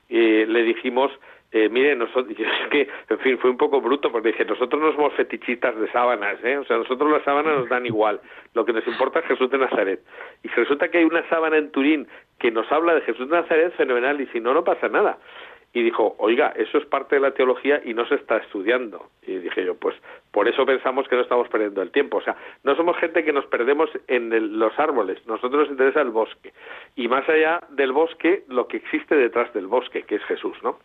y 0.10 0.46
le 0.46 0.64
dijimos, 0.64 1.12
eh, 1.52 1.70
mire, 1.70 1.96
nosotros, 1.96 2.28
es 2.40 2.70
que, 2.70 2.90
en 3.10 3.20
fin, 3.20 3.38
fue 3.40 3.50
un 3.50 3.58
poco 3.58 3.82
bruto 3.82 4.12
porque 4.12 4.30
dije, 4.30 4.46
nosotros 4.46 4.82
no 4.82 4.92
somos 4.94 5.14
fetichistas 5.14 5.78
de 5.80 5.90
sábanas, 5.92 6.38
¿eh? 6.44 6.58
O 6.58 6.66
sea, 6.66 6.78
nosotros 6.78 7.12
las 7.12 7.24
sábanas 7.24 7.60
nos 7.60 7.70
dan 7.70 7.86
igual, 7.86 8.20
lo 8.54 8.66
que 8.66 8.74
nos 8.74 8.86
importa 8.88 9.20
es 9.20 9.26
Jesús 9.26 9.50
de 9.50 9.58
Nazaret. 9.58 10.02
Y 10.44 10.50
si 10.50 10.56
resulta 10.56 10.90
que 10.90 11.00
hay 11.00 11.06
una 11.06 11.28
sábana 11.30 11.58
en 11.58 11.72
Turín 11.72 12.08
que 12.40 12.52
nos 12.52 12.70
habla 12.72 12.96
de 12.96 13.02
Jesús 13.02 13.30
de 13.30 13.38
Nazaret, 13.38 13.74
fenomenal, 13.76 14.20
y 14.20 14.28
si 14.28 14.40
no, 14.40 14.54
no 14.54 14.64
pasa 14.64 14.90
nada 14.90 15.18
y 15.74 15.84
dijo, 15.84 16.16
oiga, 16.18 16.54
eso 16.56 16.78
es 16.78 16.86
parte 16.86 17.16
de 17.16 17.22
la 17.22 17.32
teología 17.32 17.82
y 17.84 17.94
no 17.94 18.08
se 18.08 18.16
está 18.16 18.38
estudiando. 18.38 19.10
Y 19.22 19.38
dije 19.38 19.64
yo, 19.66 19.76
pues 19.76 19.96
por 20.32 20.48
eso 20.48 20.66
pensamos 20.66 21.08
que 21.08 21.16
no 21.16 21.22
estamos 21.22 21.48
perdiendo 21.50 21.82
el 21.82 21.92
tiempo. 21.92 22.18
O 22.18 22.22
sea, 22.22 22.36
no 22.64 22.76
somos 22.76 22.98
gente 22.98 23.24
que 23.24 23.34
nos 23.34 23.46
perdemos 23.46 23.90
en 24.08 24.60
los 24.60 24.78
árboles, 24.80 25.20
nosotros 25.28 25.64
nos 25.64 25.70
interesa 25.70 26.02
el 26.02 26.10
bosque. 26.10 26.54
Y 26.96 27.08
más 27.08 27.28
allá 27.30 27.62
del 27.70 27.92
bosque, 27.92 28.44
lo 28.48 28.68
que 28.68 28.78
existe 28.78 29.16
detrás 29.16 29.54
del 29.54 29.68
bosque, 29.68 30.04
que 30.04 30.16
es 30.16 30.24
Jesús, 30.24 30.58
¿no? 30.64 30.80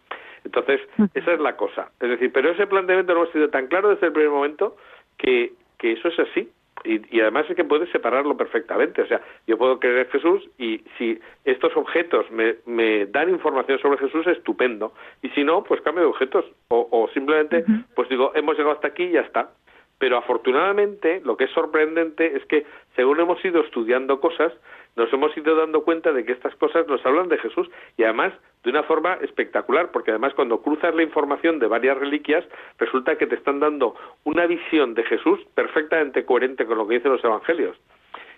Entonces, 0.45 0.81
esa 1.15 1.33
es 1.33 1.41
la 1.41 1.57
cosa. 1.57 1.91
Es 2.01 2.11
decir, 2.11 2.33
pero 2.33 2.51
ese 2.51 2.67
planteamiento 2.67 3.15
no 3.15 3.21
hemos 3.21 3.33
sido 3.33 3.49
tan 3.49 3.69
claro 3.69 3.91
desde 3.91 4.09
el 4.09 4.13
primer 4.13 4.31
momento 4.31 4.77
que, 5.17 5.53
que 5.79 5.93
eso 5.93 6.09
es 6.09 6.19
así. 6.19 6.51
Y, 6.85 7.21
además 7.21 7.47
es 7.49 7.55
que 7.57 7.65
puedes 7.65 7.91
separarlo 7.91 8.37
perfectamente. 8.37 9.03
O 9.03 9.07
sea, 9.07 9.21
yo 9.47 9.57
puedo 9.57 9.79
creer 9.79 10.07
en 10.07 10.11
Jesús 10.11 10.49
y 10.59 10.83
si 10.99 11.19
estos 11.45 11.77
objetos 11.77 12.31
me, 12.31 12.57
me 12.67 13.07
dan 13.07 13.31
información 13.31 13.79
sobre 13.79 13.99
Jesús, 13.99 14.27
estupendo. 14.27 14.93
Y 15.23 15.29
si 15.31 15.45
no, 15.45 15.63
pues 15.63 15.81
cambio 15.83 16.05
de 16.05 16.11
objetos. 16.11 16.45
O, 16.69 16.89
o 16.91 17.09
simplemente, 17.09 17.65
pues 17.95 18.09
digo, 18.09 18.33
hemos 18.35 18.57
llegado 18.57 18.75
hasta 18.75 18.89
aquí 18.89 19.05
y 19.05 19.13
ya 19.13 19.21
está. 19.21 19.51
Pero 19.99 20.17
afortunadamente, 20.17 21.23
lo 21.25 21.37
que 21.37 21.45
es 21.45 21.51
sorprendente 21.53 22.37
es 22.37 22.45
que, 22.47 22.67
según 22.97 23.21
hemos 23.21 23.43
ido 23.45 23.61
estudiando 23.61 24.21
cosas, 24.21 24.53
nos 24.97 25.13
hemos 25.13 25.37
ido 25.37 25.57
dando 25.57 25.85
cuenta 25.85 26.13
de 26.13 26.25
que 26.25 26.33
estas 26.33 26.55
cosas 26.57 26.87
nos 26.87 27.05
hablan 27.07 27.29
de 27.29 27.39
Jesús 27.39 27.69
y 27.97 28.05
además 28.05 28.33
de 28.63 28.71
una 28.71 28.83
forma 28.83 29.15
espectacular, 29.23 29.91
porque 29.91 30.11
además 30.11 30.35
cuando 30.35 30.63
cruzas 30.63 30.95
la 30.95 31.03
información 31.03 31.59
de 31.59 31.67
varias 31.67 31.99
reliquias, 31.99 32.45
resulta 32.79 33.17
que 33.17 33.27
te 33.27 33.37
están 33.37 33.61
dando 33.61 33.95
una 34.25 34.47
visión 34.47 34.95
de 34.95 35.05
Jesús 35.05 35.41
perfectamente 35.55 36.25
coherente 36.25 36.67
con 36.67 36.79
lo 36.79 36.87
que 36.87 36.95
dicen 36.95 37.13
los 37.13 37.25
evangelios 37.25 37.77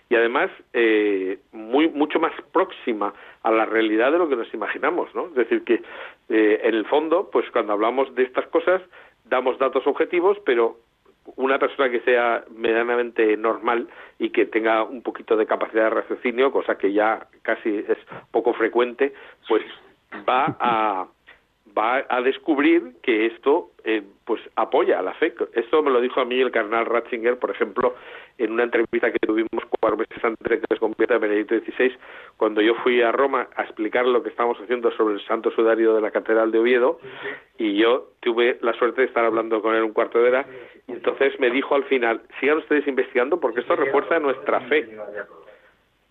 y 0.09 0.17
además 0.17 0.51
eh, 0.73 1.39
muy 1.53 1.89
mucho 1.89 2.21
más 2.21 2.33
próxima 2.53 3.15
a 3.43 3.51
la 3.51 3.65
realidad 3.65 4.13
de 4.13 4.19
lo 4.19 4.29
que 4.29 4.37
nos 4.37 4.53
imaginamos, 4.53 5.15
¿no? 5.15 5.27
Es 5.29 5.35
decir 5.35 5.65
que 5.65 5.83
eh, 6.29 6.61
en 6.63 6.75
el 6.75 6.85
fondo, 6.87 7.31
pues 7.31 7.51
cuando 7.51 7.73
hablamos 7.73 8.15
de 8.15 8.25
estas 8.25 8.47
cosas 8.49 8.83
damos 9.25 9.59
datos 9.59 9.87
objetivos, 9.87 10.39
pero 10.45 10.77
una 11.37 11.59
persona 11.59 11.91
que 11.91 12.01
sea 12.01 12.45
medianamente 12.55 13.37
normal 13.37 13.89
y 14.19 14.31
que 14.31 14.47
tenga 14.47 14.85
un 14.85 15.03
poquito 15.03 15.37
de 15.37 15.47
capacidad 15.47 15.85
de 15.85 15.91
raciocinio, 15.91 16.53
cosa 16.53 16.77
que 16.77 16.93
ya 16.93 17.27
casi 17.43 17.85
es 17.89 17.99
poco 18.31 18.53
frecuente, 18.55 19.13
pues 19.49 19.63
va 20.29 20.57
a 20.61 21.07
va 21.77 22.05
a 22.09 22.21
descubrir 22.21 22.95
que 23.03 23.27
esto 23.27 23.71
eh, 23.85 24.03
pues 24.25 24.41
apoya 24.57 24.99
a 24.99 25.03
la 25.03 25.15
fe. 25.15 25.35
Esto 25.55 25.83
me 25.83 25.91
lo 25.91 26.01
dijo 26.01 26.21
a 26.21 26.25
mí 26.25 26.41
el 26.41 26.51
carnal 26.51 26.87
Ratzinger, 26.87 27.39
por 27.39 27.51
ejemplo, 27.51 27.95
en 28.39 28.53
una 28.53 28.65
entrevista 28.65 29.13
que 29.13 29.19
tuvimos 29.19 29.65
cuatro 29.81 29.97
meses 29.97 30.25
antes 30.25 30.49
de 30.49 30.61
que 30.61 30.67
se 30.69 30.79
convierta 30.79 31.19
Benedicto 31.19 31.57
XVI, 31.59 31.97
cuando 32.37 32.61
yo 32.61 32.75
fui 32.77 33.03
a 33.03 33.13
Roma 33.13 33.49
a 33.57 33.63
explicar 33.63 34.07
lo 34.07 34.23
que 34.23 34.31
estamos 34.31 34.59
haciendo 34.61 34.91
sobre 34.93 35.15
el 35.15 35.27
Santo 35.27 35.51
Sudario 35.51 35.95
de 35.95 36.01
la 36.01 36.11
Catedral 36.11 36.51
de 36.51 36.59
Oviedo, 36.59 36.99
y 37.59 37.77
yo 37.77 38.11
tuve 38.21 38.59
la 38.63 38.73
suerte 38.75 39.03
de 39.03 39.09
estar 39.09 39.25
hablando 39.25 39.61
con 39.61 39.75
él 39.75 39.83
un 39.83 39.93
cuarto 39.93 40.21
de 40.21 40.29
hora, 40.29 40.47
y 40.87 40.93
entonces 40.93 41.39
me 41.41 41.51
dijo 41.51 41.75
al 41.75 41.85
final, 41.85 42.23
sigan 42.41 42.59
ustedes 42.59 42.87
investigando 42.87 43.41
porque 43.41 43.61
esto 43.61 43.77
refuerza 43.77 44.19
nuestra 44.19 44.61
fe. 44.63 44.89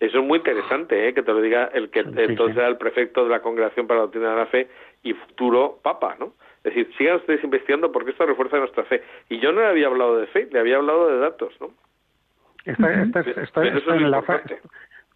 Eso 0.00 0.18
es 0.18 0.24
muy 0.24 0.38
interesante, 0.38 1.08
¿eh? 1.08 1.14
que 1.14 1.22
te 1.22 1.32
lo 1.32 1.40
diga 1.40 1.70
el 1.72 1.88
que 1.88 2.00
entonces 2.00 2.56
era 2.56 2.68
el 2.68 2.76
prefecto 2.76 3.24
de 3.24 3.30
la 3.30 3.40
Congregación 3.40 3.86
para 3.86 4.00
la 4.00 4.02
Doctrina 4.02 4.30
de 4.30 4.36
la 4.36 4.46
Fe 4.46 4.68
y 5.04 5.12
futuro 5.12 5.78
Papa, 5.82 6.16
¿no? 6.18 6.32
Es 6.64 6.74
decir, 6.74 6.90
sigan 6.96 7.16
ustedes 7.16 7.44
investigando 7.44 7.92
porque 7.92 8.10
esto 8.10 8.26
refuerza 8.26 8.56
nuestra 8.56 8.84
fe. 8.84 9.02
Y 9.28 9.38
yo 9.38 9.52
no 9.52 9.60
le 9.60 9.68
había 9.68 9.86
hablado 9.86 10.16
de 10.16 10.26
fe, 10.28 10.48
le 10.50 10.58
había 10.58 10.76
hablado 10.76 11.08
de 11.08 11.18
datos, 11.18 11.52
¿no? 11.60 11.70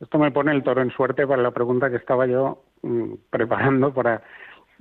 esto 0.01 0.19
me 0.19 0.31
pone 0.31 0.53
el 0.53 0.63
toro 0.63 0.83
en 0.83 0.91
suerte 0.91 1.27
para 1.27 1.43
la 1.43 1.51
pregunta 1.51 1.89
que 1.89 1.97
estaba 1.97 2.27
yo 2.27 2.63
mm, 2.83 3.15
preparando 3.31 3.93
para 3.95 4.23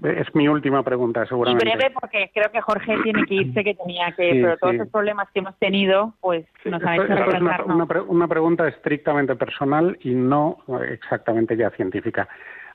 es 0.03 0.35
mi 0.35 0.47
última 0.47 0.83
pregunta, 0.83 1.25
seguramente. 1.25 1.67
Y 1.67 1.75
breve, 1.75 1.93
porque 1.99 2.29
creo 2.33 2.51
que 2.51 2.61
Jorge 2.61 2.97
tiene 3.01 3.25
que 3.25 3.33
irse, 3.33 3.63
que 3.63 3.73
tenía 3.73 4.11
que. 4.11 4.39
pero 4.43 4.57
todos 4.57 4.75
los 4.75 4.89
problemas 4.89 5.27
que 5.31 5.39
hemos 5.39 5.57
tenido, 5.57 6.13
pues 6.21 6.45
nos 6.65 6.83
han 6.83 7.01
hecho 7.01 7.13
es 7.13 7.41
una, 7.41 7.63
una, 8.03 8.27
pregunta 8.27 8.67
estrictamente 8.67 9.35
personal 9.35 9.97
y 10.01 10.13
no 10.13 10.59
exactamente 10.87 11.57
ya 11.57 11.71
científica. 11.71 12.27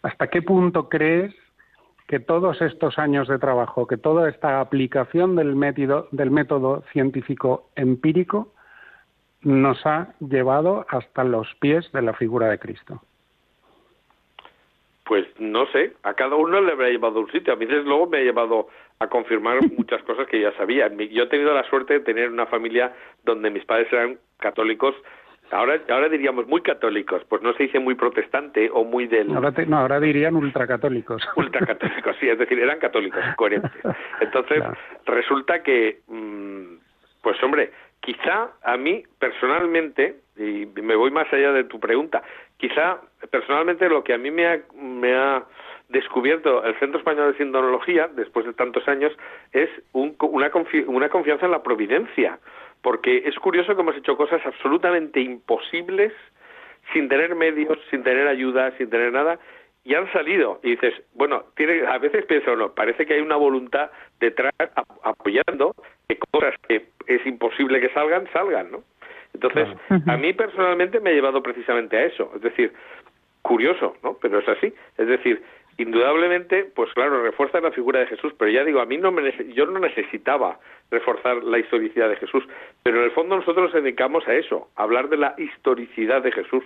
¿Hasta 0.03 0.27
qué 0.29 0.42
punto 0.42 0.88
crees 0.88 1.33
que 2.12 2.20
todos 2.20 2.61
estos 2.61 2.98
años 2.98 3.27
de 3.27 3.38
trabajo, 3.38 3.87
que 3.87 3.96
toda 3.96 4.29
esta 4.29 4.61
aplicación 4.61 5.35
del 5.35 5.57
método, 5.57 6.09
del 6.11 6.31
método 6.31 6.83
científico 6.92 7.70
empírico 7.75 8.53
nos 9.40 9.87
ha 9.87 10.12
llevado 10.20 10.85
hasta 10.90 11.25
los 11.25 11.48
pies 11.55 11.90
de 11.92 12.03
la 12.03 12.12
figura 12.12 12.51
de 12.51 12.59
Cristo? 12.59 13.01
Pues 15.07 15.25
no 15.38 15.64
sé, 15.68 15.94
a 16.03 16.12
cada 16.12 16.37
uno 16.37 16.61
le 16.61 16.72
habrá 16.72 16.90
llevado 16.90 17.18
un 17.18 17.33
sitio. 17.33 17.55
A 17.55 17.57
mí 17.57 17.64
desde 17.64 17.85
luego 17.85 18.07
me 18.07 18.18
ha 18.18 18.25
llevado 18.25 18.68
a 18.98 19.07
confirmar 19.07 19.61
muchas 19.79 20.03
cosas 20.03 20.27
que 20.27 20.38
ya 20.38 20.53
sabía. 20.59 20.88
Yo 20.88 21.22
he 21.22 21.29
tenido 21.29 21.55
la 21.55 21.64
suerte 21.70 21.94
de 21.94 22.01
tener 22.01 22.29
una 22.29 22.44
familia 22.44 22.94
donde 23.25 23.48
mis 23.48 23.64
padres 23.64 23.90
eran 23.90 24.18
católicos 24.37 24.94
Ahora, 25.50 25.78
ahora 25.90 26.09
diríamos 26.09 26.46
muy 26.46 26.62
católicos, 26.62 27.22
pues 27.28 27.42
no 27.42 27.52
se 27.55 27.64
dice 27.64 27.78
muy 27.78 27.94
protestante 27.94 28.70
o 28.72 28.85
muy 28.85 29.07
del... 29.07 29.35
Ahora 29.35 29.52
no, 29.66 29.78
ahora 29.78 30.00
dirían 30.00 30.35
ultracatólicos. 30.35 31.22
Ultracatólicos, 31.37 32.16
sí, 32.18 32.28
es 32.28 32.38
decir, 32.38 32.59
eran 32.59 32.78
católicos, 32.78 33.22
coherentes. 33.37 33.70
Entonces, 34.20 34.62
resulta 35.05 35.62
que, 35.62 36.00
mm, 36.09 36.76
pues 37.22 37.42
hombre, 37.42 37.70
quizá 38.00 38.50
a 38.62 38.76
mí 38.76 39.02
personalmente, 39.18 40.20
y 40.37 40.66
me 40.81 40.96
voy 40.96 41.11
más 41.11 41.31
allá 41.33 41.52
de 41.52 41.64
tu 41.64 41.78
pregunta, 41.78 42.22
quizá 42.57 43.00
personalmente 43.31 43.88
lo 43.88 44.02
que 44.02 44.14
a 44.14 44.18
mí 44.18 44.31
me 44.31 44.46
ha, 44.46 44.61
me 44.74 45.14
ha 45.14 45.44
descubierto 45.88 46.64
el 46.64 46.78
Centro 46.78 46.98
Español 46.98 47.33
de 47.33 47.38
Sindonología, 47.38 48.09
después 48.09 48.46
de 48.46 48.55
tantos 48.55 48.88
años, 48.88 49.12
es 49.52 49.68
una, 49.92 50.50
una 50.87 51.09
confianza 51.11 51.44
en 51.46 51.52
la 51.52 51.62
providencia, 51.62 52.38
porque 52.83 53.23
es 53.27 53.37
curioso 53.37 53.75
que 53.75 53.81
hemos 53.81 53.97
hecho 53.97 54.16
cosas 54.16 54.45
absolutamente 54.45 55.21
imposibles 55.21 56.12
sin 56.92 57.09
tener 57.09 57.35
medios, 57.35 57.79
sin 57.90 58.03
tener 58.03 58.27
ayuda, 58.27 58.77
sin 58.77 58.90
tener 58.90 59.12
nada, 59.12 59.38
y 59.85 59.95
han 59.95 60.11
salido. 60.12 60.61
Y 60.62 60.73
dices, 60.73 60.95
bueno, 61.14 61.45
tiene, 61.57 61.87
a 61.87 61.99
veces 61.99 62.27
pienso, 62.27 62.55
no, 62.57 62.73
parece 62.73 63.07
que 63.07 63.14
hay 63.14 63.21
una 63.21 63.37
voluntad 63.37 63.90
detrás 64.21 64.53
apoyando 65.03 65.75
que 66.09 66.18
cosas 66.31 66.55
que 66.68 66.87
es 67.07 67.27
imposible 67.27 67.81
que 67.81 67.88
salgan, 67.90 68.29
salgan, 68.33 68.71
¿no? 68.71 68.83
Entonces, 69.35 69.68
a 70.07 70.16
mí 70.18 70.33
personalmente 70.35 71.01
me 71.01 71.11
ha 71.11 71.14
llevado 71.14 71.42
precisamente 71.42 71.97
a 71.97 72.05
eso. 72.05 72.31
Es 72.37 72.42
decir, 72.42 72.73
curioso, 73.40 73.97
¿no? 74.03 74.18
Pero 74.21 74.40
es 74.40 74.49
así. 74.49 74.73
Es 74.99 75.07
decir, 75.07 75.42
indudablemente, 75.78 76.64
pues 76.74 76.92
claro, 76.94 77.22
refuerza 77.22 77.61
la 77.61 77.72
figura 77.72 78.00
de 78.00 78.06
Jesús, 78.06 78.32
pero 78.38 78.50
ya 78.50 78.64
digo, 78.64 78.80
a 78.80 78.87
mí 78.87 78.98
no 78.98 79.11
me, 79.11 79.32
yo 79.54 79.66
no 79.66 79.78
necesitaba 79.78 80.58
reforzar 80.90 81.42
la 81.42 81.58
historicidad 81.58 82.08
de 82.08 82.16
Jesús, 82.16 82.44
pero 82.82 82.98
en 82.98 83.04
el 83.04 83.11
fondo 83.12 83.37
nosotros 83.37 83.72
nos 83.72 83.82
dedicamos 83.82 84.26
a 84.28 84.35
eso, 84.35 84.68
a 84.76 84.82
hablar 84.82 85.08
de 85.08 85.16
la 85.16 85.35
historicidad 85.38 86.22
de 86.22 86.32
Jesús. 86.32 86.64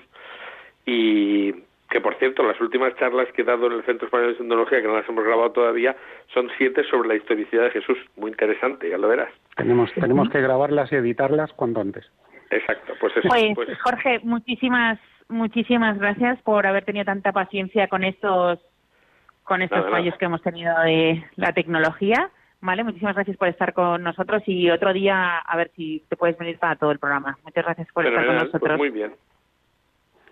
Y 0.85 1.55
que 1.91 2.01
por 2.01 2.17
cierto, 2.17 2.43
las 2.43 2.61
últimas 2.61 2.97
charlas 2.97 3.29
que 3.33 3.43
he 3.43 3.45
dado 3.45 3.67
en 3.67 3.75
el 3.75 3.85
Centro 3.85 4.07
Español 4.07 4.33
de 4.33 4.39
Tecnología, 4.39 4.83
que 4.83 4.89
no 4.89 4.97
las 4.97 5.09
hemos 5.09 5.25
grabado 5.25 5.53
todavía, 5.53 5.97
son 6.35 6.51
siete 6.59 6.83
sobre 6.91 7.09
la 7.09 7.15
historicidad 7.15 7.65
de 7.65 7.71
Jesús. 7.71 7.99
Muy 8.17 8.31
interesante, 8.31 8.91
ya 8.91 8.99
lo 8.99 9.09
verás. 9.09 9.33
Tenemos, 9.57 9.93
tenemos 9.95 10.29
que 10.29 10.41
grabarlas 10.41 10.91
y 10.93 10.97
editarlas 10.97 11.53
cuanto 11.53 11.81
antes. 11.81 12.11
Exacto, 12.51 12.95
pues 13.01 13.17
eso. 13.17 13.29
Pues, 13.29 13.55
pues 13.55 13.81
Jorge, 13.81 14.21
muchísimas, 14.25 14.99
muchísimas 15.29 15.99
gracias 15.99 16.41
por 16.43 16.67
haber 16.67 16.85
tenido 16.85 17.05
tanta 17.05 17.33
paciencia 17.33 17.89
con 17.89 18.03
estos 18.03 18.59
con 19.47 19.63
estos 19.63 19.89
fallos 19.91 20.15
que 20.19 20.25
hemos 20.25 20.43
tenido 20.43 20.79
de 20.81 21.25
la 21.37 21.53
tecnología. 21.53 22.31
Vale, 22.61 22.83
muchísimas 22.83 23.15
gracias 23.15 23.37
por 23.37 23.49
estar 23.49 23.73
con 23.73 24.03
nosotros 24.03 24.43
y 24.47 24.71
otro 24.71 24.93
día 24.93 25.39
a 25.39 25.57
ver 25.57 25.71
si 25.77 26.05
te 26.09 26.17
puedes 26.17 26.37
venir 26.37 26.59
para 26.59 26.75
todo 26.75 26.91
el 26.91 26.99
programa. 26.99 27.39
Muchas 27.45 27.65
gracias 27.65 27.89
por 27.93 28.05
estar 28.05 28.27
con 28.27 28.35
pues 28.35 28.45
nosotros. 28.45 28.79
muy 28.79 28.91
bien. 28.91 29.15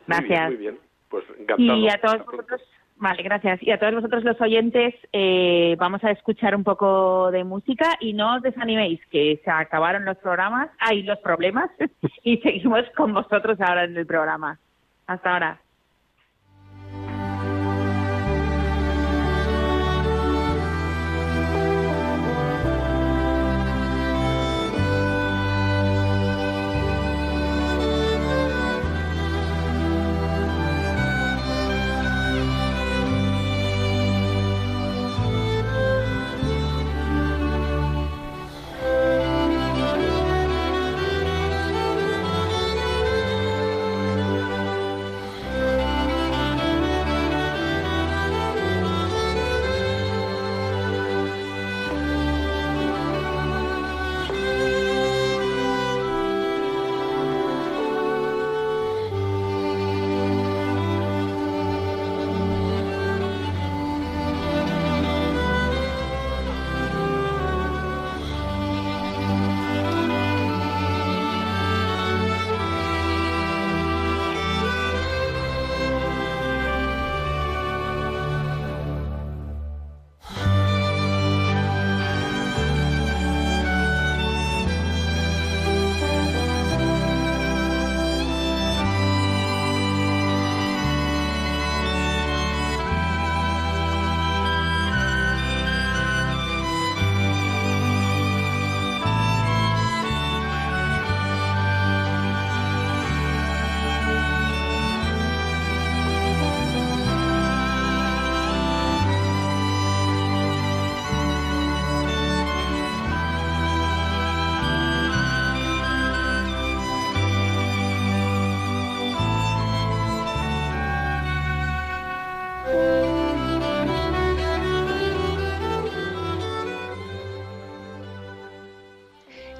Gracias. 0.07 0.49
Muy 0.49 0.57
bien, 0.57 0.79
Pues 1.09 1.25
encantado. 1.39 1.79
Y 1.79 1.89
a 1.89 2.01
todos 2.01 2.27
vosotros, 2.27 2.61
vale, 2.97 3.23
gracias. 3.23 3.63
Y 3.63 3.71
a 3.71 3.79
todos 3.79 3.95
vosotros 3.95 4.25
los 4.25 4.41
oyentes, 4.41 4.95
eh, 5.13 5.77
vamos 5.79 6.03
a 6.03 6.11
escuchar 6.11 6.57
un 6.57 6.65
poco 6.65 7.31
de 7.31 7.45
música 7.45 7.97
y 8.01 8.15
no 8.15 8.37
os 8.37 8.43
desaniméis, 8.43 9.01
que 9.07 9.41
se 9.45 9.51
acabaron 9.51 10.05
los 10.05 10.17
programas, 10.19 10.71
hay 10.81 11.05
los 11.05 11.21
problemas, 11.21 11.71
y 12.25 12.39
seguimos 12.39 12.83
con 12.97 13.15
vosotros 13.15 13.61
ahora 13.61 13.85
en 13.85 13.97
el 13.97 14.07
programa. 14.07 14.59
Hasta 15.07 15.33
ahora. 15.33 15.61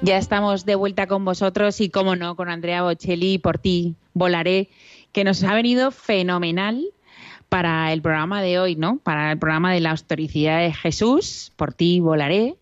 Ya 0.05 0.19
estamos 0.19 0.67
de 0.67 0.75
vuelta 0.75 1.07
con 1.07 1.25
vosotros 1.25 1.81
y, 1.81 1.89
como 1.89 2.15
no, 2.15 2.35
con 2.35 2.47
Andrea 2.47 2.83
Bocelli, 2.83 3.39
por 3.39 3.57
ti 3.57 3.95
volaré, 4.13 4.69
que 5.11 5.23
nos 5.23 5.43
ha 5.43 5.55
venido 5.55 5.89
fenomenal 5.89 6.85
para 7.49 7.91
el 7.91 8.03
programa 8.03 8.43
de 8.43 8.59
hoy, 8.59 8.75
¿no? 8.75 8.99
Para 8.99 9.31
el 9.31 9.39
programa 9.39 9.73
de 9.73 9.79
la 9.79 9.95
historicidad 9.95 10.59
de 10.59 10.73
Jesús, 10.73 11.51
por 11.55 11.73
ti 11.73 12.01
volaré. 12.01 12.55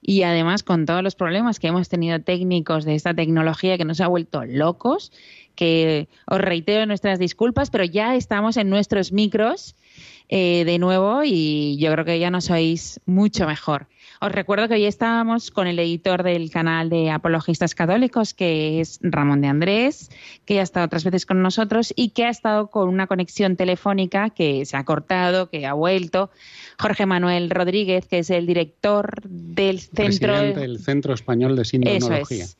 Y 0.00 0.22
además 0.22 0.62
con 0.62 0.86
todos 0.86 1.02
los 1.02 1.16
problemas 1.16 1.60
que 1.60 1.66
hemos 1.66 1.90
tenido 1.90 2.18
técnicos 2.22 2.86
de 2.86 2.94
esta 2.94 3.12
tecnología 3.12 3.76
que 3.76 3.84
nos 3.84 4.00
ha 4.00 4.06
vuelto 4.06 4.46
locos, 4.46 5.12
que 5.54 6.08
os 6.26 6.40
reitero 6.40 6.86
nuestras 6.86 7.18
disculpas, 7.18 7.68
pero 7.68 7.84
ya 7.84 8.16
estamos 8.16 8.56
en 8.56 8.70
nuestros 8.70 9.12
micros 9.12 9.76
eh, 10.30 10.64
de 10.64 10.78
nuevo 10.78 11.24
y 11.24 11.76
yo 11.76 11.92
creo 11.92 12.06
que 12.06 12.18
ya 12.18 12.30
nos 12.30 12.48
oís 12.48 13.02
mucho 13.04 13.46
mejor. 13.46 13.86
Os 14.20 14.32
recuerdo 14.32 14.68
que 14.68 14.74
hoy 14.74 14.86
estábamos 14.86 15.50
con 15.50 15.66
el 15.66 15.78
editor 15.78 16.22
del 16.22 16.50
canal 16.50 16.88
de 16.88 17.10
Apologistas 17.10 17.74
Católicos, 17.74 18.34
que 18.34 18.80
es 18.80 18.98
Ramón 19.02 19.40
de 19.40 19.48
Andrés, 19.48 20.10
que 20.44 20.54
ya 20.54 20.60
ha 20.60 20.64
estado 20.64 20.86
otras 20.86 21.04
veces 21.04 21.26
con 21.26 21.42
nosotros 21.42 21.92
y 21.94 22.10
que 22.10 22.24
ha 22.24 22.30
estado 22.30 22.68
con 22.68 22.88
una 22.88 23.06
conexión 23.06 23.56
telefónica 23.56 24.30
que 24.30 24.64
se 24.64 24.76
ha 24.76 24.84
cortado, 24.84 25.50
que 25.50 25.66
ha 25.66 25.74
vuelto. 25.74 26.30
Jorge 26.78 27.06
Manuel 27.06 27.50
Rodríguez, 27.50 28.06
que 28.06 28.20
es 28.20 28.30
el 28.30 28.46
director 28.46 29.20
del 29.24 29.80
centro. 29.80 30.40
del 30.40 30.78
Centro 30.78 31.14
Español 31.14 31.56
de 31.56 31.64
Sindonología. 31.64 32.44
Es. 32.44 32.56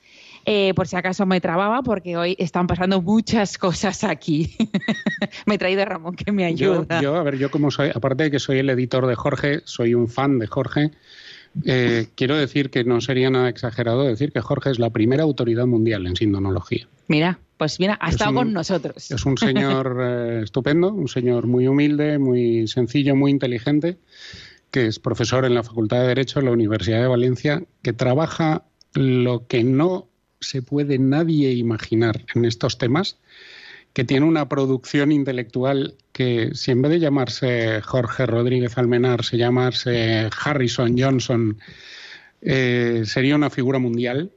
Eh, 0.48 0.74
por 0.74 0.86
si 0.86 0.94
acaso 0.94 1.26
me 1.26 1.40
trababa, 1.40 1.82
porque 1.82 2.16
hoy 2.16 2.36
están 2.38 2.68
pasando 2.68 3.02
muchas 3.02 3.58
cosas 3.58 4.04
aquí. 4.04 4.54
me 5.46 5.56
he 5.56 5.58
traído 5.58 5.82
a 5.82 5.86
Ramón 5.86 6.14
que 6.14 6.30
me 6.30 6.44
ayuda. 6.44 7.00
Yo, 7.00 7.14
yo, 7.14 7.16
a 7.16 7.22
ver, 7.24 7.36
yo 7.36 7.50
como 7.50 7.72
soy, 7.72 7.90
aparte 7.92 8.24
de 8.24 8.30
que 8.30 8.38
soy 8.38 8.60
el 8.60 8.70
editor 8.70 9.08
de 9.08 9.16
Jorge, 9.16 9.62
soy 9.64 9.94
un 9.94 10.06
fan 10.06 10.38
de 10.38 10.46
Jorge. 10.46 10.92
Eh, 11.64 12.06
quiero 12.14 12.36
decir 12.36 12.70
que 12.70 12.84
no 12.84 13.00
sería 13.00 13.30
nada 13.30 13.48
exagerado 13.48 14.04
decir 14.04 14.32
que 14.32 14.40
Jorge 14.40 14.70
es 14.70 14.78
la 14.78 14.90
primera 14.90 15.22
autoridad 15.22 15.66
mundial 15.66 16.06
en 16.06 16.16
sindonología. 16.16 16.86
Mira, 17.08 17.38
pues 17.56 17.80
mira, 17.80 17.96
ha 18.00 18.10
estado 18.10 18.34
con 18.34 18.52
nosotros. 18.52 19.10
Es 19.10 19.24
un 19.24 19.38
señor 19.38 19.98
eh, 20.02 20.40
estupendo, 20.44 20.92
un 20.92 21.08
señor 21.08 21.46
muy 21.46 21.66
humilde, 21.66 22.18
muy 22.18 22.68
sencillo, 22.68 23.16
muy 23.16 23.30
inteligente, 23.30 23.96
que 24.70 24.86
es 24.86 24.98
profesor 24.98 25.44
en 25.44 25.54
la 25.54 25.62
Facultad 25.62 26.02
de 26.02 26.08
Derecho 26.08 26.40
de 26.40 26.46
la 26.46 26.52
Universidad 26.52 27.00
de 27.00 27.08
Valencia, 27.08 27.62
que 27.82 27.92
trabaja 27.92 28.64
lo 28.94 29.46
que 29.46 29.64
no 29.64 30.08
se 30.40 30.62
puede 30.62 30.98
nadie 30.98 31.52
imaginar 31.52 32.24
en 32.34 32.44
estos 32.44 32.78
temas, 32.78 33.16
que 33.96 34.04
tiene 34.04 34.26
una 34.26 34.46
producción 34.46 35.10
intelectual 35.10 35.94
que 36.12 36.50
si 36.52 36.70
en 36.70 36.82
vez 36.82 36.90
de 36.90 37.00
llamarse 37.00 37.80
Jorge 37.80 38.26
Rodríguez 38.26 38.76
Almenar 38.76 39.24
se 39.24 39.38
llamase 39.38 40.28
Harrison 40.44 40.94
Johnson, 40.98 41.58
eh, 42.42 43.04
sería 43.06 43.36
una 43.36 43.48
figura 43.48 43.78
mundial. 43.78 44.32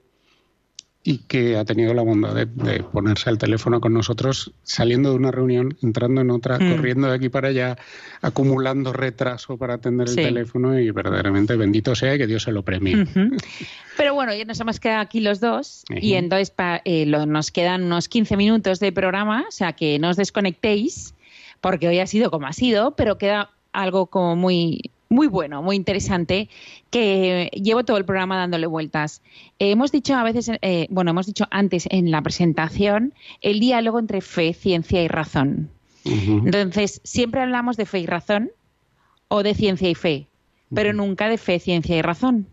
Y 1.04 1.20
que 1.20 1.56
ha 1.56 1.64
tenido 1.64 1.94
la 1.94 2.02
bondad 2.02 2.36
de, 2.36 2.84
ponerse 2.84 3.30
al 3.30 3.38
teléfono 3.38 3.80
con 3.80 3.94
nosotros, 3.94 4.52
saliendo 4.64 5.12
de 5.12 5.16
una 5.16 5.32
reunión, 5.32 5.78
entrando 5.82 6.22
en 6.22 6.30
otra, 6.30 6.60
mm. 6.60 6.76
corriendo 6.76 7.08
de 7.08 7.16
aquí 7.16 7.30
para 7.30 7.48
allá, 7.48 7.78
acumulando 8.22 8.92
retraso 8.92 9.58
para 9.58 9.76
atender 9.76 10.10
el 10.10 10.16
teléfono 10.16 10.78
y 10.78 10.92
verdaderamente 10.92 11.56
bendito 11.56 11.96
sea 11.96 12.16
y 12.16 12.18
que 12.18 12.28
Dios 12.28 12.44
se 12.44 12.52
lo 12.52 12.64
premie. 12.64 13.08
Pero 13.98 14.14
bueno, 14.14 14.34
ya 14.36 14.46
nos 14.46 14.60
hemos 14.60 14.80
quedado 14.80 15.02
aquí 15.02 15.22
los 15.22 15.40
dos 15.40 15.84
y 15.90 16.14
entonces 16.14 16.54
eh, 16.86 17.06
nos 17.06 17.52
quedan 17.52 17.84
unos 17.84 18.10
15 18.10 18.36
minutos 18.38 18.80
de 18.80 18.92
programa, 18.92 19.46
o 19.48 19.52
sea 19.52 19.74
que 19.74 20.00
no 20.00 20.10
os 20.10 20.18
desconectéis 20.18 21.14
porque 21.62 21.88
hoy 21.88 22.00
ha 22.00 22.08
sido 22.08 22.32
como 22.32 22.48
ha 22.48 22.54
sido, 22.54 22.96
pero 22.96 23.18
queda 23.18 23.52
algo 23.74 24.08
como 24.08 24.36
muy 24.36 24.92
muy 25.10 25.28
bueno, 25.28 25.64
muy 25.64 25.76
interesante, 25.76 26.50
que 26.92 27.50
llevo 27.54 27.84
todo 27.84 27.98
el 27.98 28.06
programa 28.06 28.38
dándole 28.38 28.68
vueltas. 28.68 29.22
hemos 29.58 29.92
dicho 29.92 30.16
a 30.16 30.24
veces, 30.24 30.52
eh, 30.62 30.88
bueno, 30.92 31.12
hemos 31.12 31.26
dicho 31.26 31.46
antes 31.50 31.88
en 31.90 32.12
la 32.12 32.22
presentación, 32.22 33.14
el 33.42 33.60
diálogo 33.60 34.00
entre 34.00 34.22
fe, 34.22 34.54
ciencia 34.54 35.04
y 35.04 35.08
razón. 35.08 35.70
Entonces, 36.06 37.02
siempre 37.04 37.42
hablamos 37.42 37.76
de 37.76 37.86
fe 37.86 38.00
y 38.00 38.06
razón 38.06 38.52
o 39.28 39.44
de 39.44 39.54
ciencia 39.54 39.90
y 39.90 39.96
fe, 39.96 40.28
pero 40.74 40.94
nunca 40.94 41.28
de 41.28 41.38
fe, 41.38 41.60
ciencia 41.60 41.98
y 41.98 42.02
razón. 42.02 42.48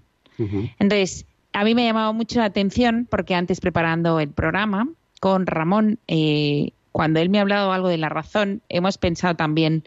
Entonces, 0.79 1.27
a 1.53 1.65
mí 1.65 1.75
me 1.75 1.83
ha 1.83 1.87
llamado 1.87 2.13
mucho 2.13 2.41
la 2.41 2.47
atención 2.47 3.07
porque 3.09 3.35
antes 3.35 3.61
preparando 3.61 4.19
el 4.21 4.29
programa 4.29 4.89
con 5.21 5.47
Ramón, 5.47 5.99
eh, 6.09 6.71
cuando 6.93 7.21
él 7.21 7.29
me 7.31 7.39
ha 7.39 7.43
hablado 7.43 7.73
algo 7.73 7.89
de 7.89 7.99
la 7.99 8.09
razón, 8.09 8.63
hemos 8.69 8.99
pensado 8.99 9.37
también 9.37 9.85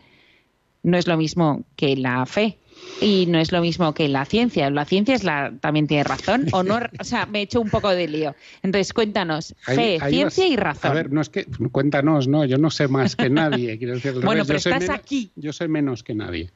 no 0.83 0.97
es 0.97 1.07
lo 1.07 1.17
mismo 1.17 1.63
que 1.75 1.95
la 1.95 2.25
fe 2.25 2.58
y 3.01 3.25
no 3.27 3.39
es 3.39 3.51
lo 3.51 3.61
mismo 3.61 3.93
que 3.93 4.07
la 4.07 4.25
ciencia. 4.25 4.69
La 4.69 4.85
ciencia 4.85 5.15
es 5.15 5.23
la 5.23 5.53
también 5.59 5.87
tiene 5.87 6.03
razón 6.03 6.47
o 6.51 6.63
no, 6.63 6.79
o 6.99 7.03
sea, 7.03 7.25
me 7.25 7.39
he 7.39 7.41
hecho 7.43 7.61
un 7.61 7.69
poco 7.69 7.89
de 7.89 8.07
lío. 8.07 8.35
Entonces, 8.61 8.93
cuéntanos, 8.93 9.55
fe, 9.61 9.99
ciencia 10.09 10.47
y 10.47 10.55
razón. 10.55 10.91
A 10.91 10.93
ver, 10.93 11.11
no 11.11 11.21
es 11.21 11.29
que 11.29 11.45
cuéntanos, 11.71 12.27
no, 12.27 12.45
yo 12.45 12.57
no 12.57 12.69
sé 12.69 12.87
más 12.87 13.15
que 13.15 13.29
nadie, 13.29 13.77
quiero 13.79 13.95
decir, 13.95 14.13
Bueno, 14.23 14.43
pero 14.45 14.57
estás 14.57 14.89
aquí. 14.89 15.31
Yo 15.35 15.53
sé 15.53 15.67
menos 15.67 16.03
que 16.03 16.15
nadie. 16.15 16.51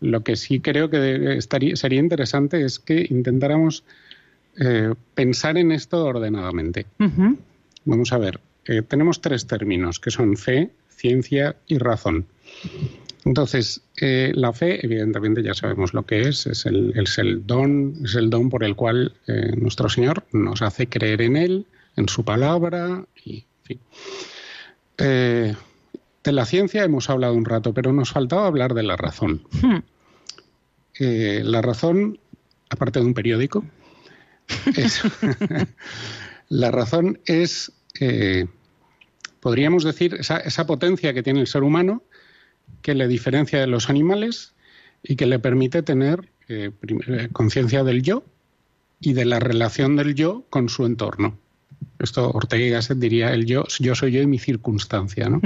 Lo 0.00 0.22
que 0.22 0.36
sí 0.36 0.60
creo 0.60 0.90
que 0.90 1.36
estaría, 1.36 1.76
sería 1.76 2.00
interesante 2.00 2.64
es 2.64 2.78
que 2.78 3.06
intentáramos 3.08 3.84
eh, 4.58 4.94
pensar 5.14 5.56
en 5.58 5.72
esto 5.72 6.04
ordenadamente. 6.04 6.86
Vamos 7.84 8.12
a 8.12 8.18
ver, 8.18 8.40
eh, 8.66 8.82
tenemos 8.82 9.20
tres 9.20 9.46
términos 9.46 10.00
que 10.00 10.10
son 10.10 10.36
fe, 10.36 10.70
ciencia 10.88 11.56
y 11.66 11.78
razón. 11.78 12.26
Entonces, 13.26 13.82
eh, 14.00 14.30
la 14.36 14.52
fe, 14.52 14.86
evidentemente, 14.86 15.42
ya 15.42 15.52
sabemos 15.52 15.92
lo 15.94 16.06
que 16.06 16.28
es, 16.28 16.46
es 16.46 16.64
el, 16.64 16.94
el 16.94 17.44
don, 17.44 17.94
es 18.04 18.14
el 18.14 18.30
don 18.30 18.48
por 18.48 18.62
el 18.62 18.76
cual 18.76 19.16
eh, 19.26 19.50
nuestro 19.56 19.88
Señor 19.88 20.24
nos 20.32 20.62
hace 20.62 20.88
creer 20.88 21.22
en 21.22 21.36
Él, 21.36 21.66
en 21.96 22.08
su 22.08 22.24
palabra, 22.24 23.04
y 23.24 23.44
fin. 23.64 23.80
Eh, 24.98 25.56
de 26.22 26.32
la 26.32 26.46
ciencia 26.46 26.84
hemos 26.84 27.10
hablado 27.10 27.34
un 27.34 27.44
rato, 27.44 27.74
pero 27.74 27.92
nos 27.92 28.12
faltaba 28.12 28.46
hablar 28.46 28.74
de 28.74 28.84
la 28.84 28.96
razón. 28.96 29.42
Hmm. 29.60 29.78
la 30.98 31.62
razón, 31.62 32.20
aparte 32.70 33.00
de 33.00 33.06
un 33.06 33.14
periódico, 33.14 33.64
la 36.48 36.70
razón 36.70 37.18
es, 37.26 37.72
podríamos 39.40 39.82
decir, 39.82 40.16
esa 40.20 40.66
potencia 40.66 41.12
que 41.12 41.24
tiene 41.24 41.40
el 41.40 41.48
ser 41.48 41.64
humano, 41.64 42.04
que 42.82 42.94
le 42.94 43.08
diferencia 43.08 43.60
de 43.60 43.66
los 43.66 43.90
animales 43.90 44.54
y 45.02 45.16
que 45.16 45.26
le 45.26 45.38
permite 45.38 45.82
tener 45.82 46.28
eh, 46.48 46.70
eh, 47.08 47.28
conciencia 47.32 47.84
del 47.84 48.02
yo 48.02 48.24
y 49.00 49.12
de 49.12 49.24
la 49.24 49.40
relación 49.40 49.96
del 49.96 50.14
yo 50.14 50.44
con 50.50 50.68
su 50.68 50.86
entorno. 50.86 51.36
Esto 51.98 52.30
Ortega 52.30 52.64
y 52.64 52.70
Gasset 52.70 52.98
diría 52.98 53.32
el 53.32 53.46
yo, 53.46 53.64
yo 53.80 53.94
soy 53.94 54.12
yo 54.12 54.22
y 54.22 54.26
mi 54.26 54.38
circunstancia, 54.38 55.28
¿no? 55.28 55.40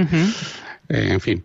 Eh, 0.88 1.08
en 1.12 1.20
fin. 1.20 1.44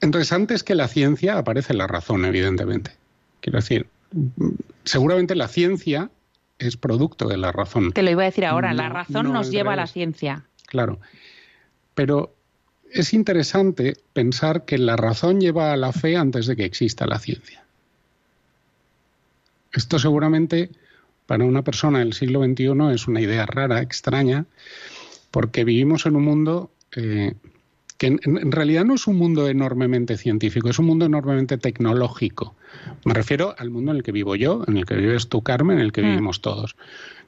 Entonces, 0.00 0.32
antes 0.32 0.62
que 0.62 0.74
la 0.74 0.88
ciencia 0.88 1.38
aparece 1.38 1.74
la 1.74 1.86
razón, 1.86 2.24
evidentemente. 2.24 2.92
Quiero 3.40 3.58
decir, 3.58 3.86
seguramente 4.84 5.34
la 5.34 5.48
ciencia 5.48 6.10
es 6.58 6.76
producto 6.76 7.28
de 7.28 7.36
la 7.36 7.52
razón. 7.52 7.92
Te 7.92 8.02
lo 8.02 8.10
iba 8.10 8.22
a 8.22 8.26
decir 8.26 8.46
ahora, 8.46 8.72
la 8.72 8.88
razón 8.88 9.32
nos 9.32 9.50
lleva 9.50 9.72
a 9.72 9.76
la 9.76 9.86
ciencia. 9.86 10.44
Claro. 10.66 11.00
Pero 11.94 12.34
es 12.92 13.12
interesante 13.12 13.96
pensar 14.12 14.64
que 14.64 14.78
la 14.78 14.96
razón 14.96 15.40
lleva 15.40 15.72
a 15.72 15.76
la 15.76 15.92
fe 15.92 16.16
antes 16.16 16.46
de 16.46 16.56
que 16.56 16.64
exista 16.64 17.06
la 17.06 17.18
ciencia. 17.18 17.64
Esto 19.72 19.98
seguramente 19.98 20.70
para 21.26 21.44
una 21.44 21.62
persona 21.62 21.98
del 21.98 22.14
siglo 22.14 22.42
XXI 22.42 22.94
es 22.94 23.06
una 23.06 23.20
idea 23.20 23.44
rara, 23.44 23.82
extraña, 23.82 24.46
porque 25.30 25.64
vivimos 25.64 26.06
en 26.06 26.16
un 26.16 26.24
mundo 26.24 26.70
eh, 26.96 27.34
que 27.98 28.06
en, 28.06 28.52
realidad 28.52 28.84
no 28.84 28.94
es 28.94 29.06
un 29.08 29.16
mundo 29.16 29.48
enormemente 29.48 30.16
científico, 30.16 30.70
es 30.70 30.78
un 30.78 30.86
mundo 30.86 31.04
enormemente 31.04 31.58
tecnológico. 31.58 32.54
Me 33.04 33.12
refiero 33.12 33.54
al 33.58 33.70
mundo 33.70 33.90
en 33.90 33.98
el 33.98 34.02
que 34.04 34.12
vivo 34.12 34.36
yo, 34.36 34.64
en 34.68 34.78
el 34.78 34.86
que 34.86 34.94
vives 34.94 35.28
tú, 35.28 35.42
Carmen, 35.42 35.78
en 35.78 35.84
el 35.84 35.92
que 35.92 36.02
mm. 36.02 36.06
vivimos 36.06 36.40
todos. 36.40 36.76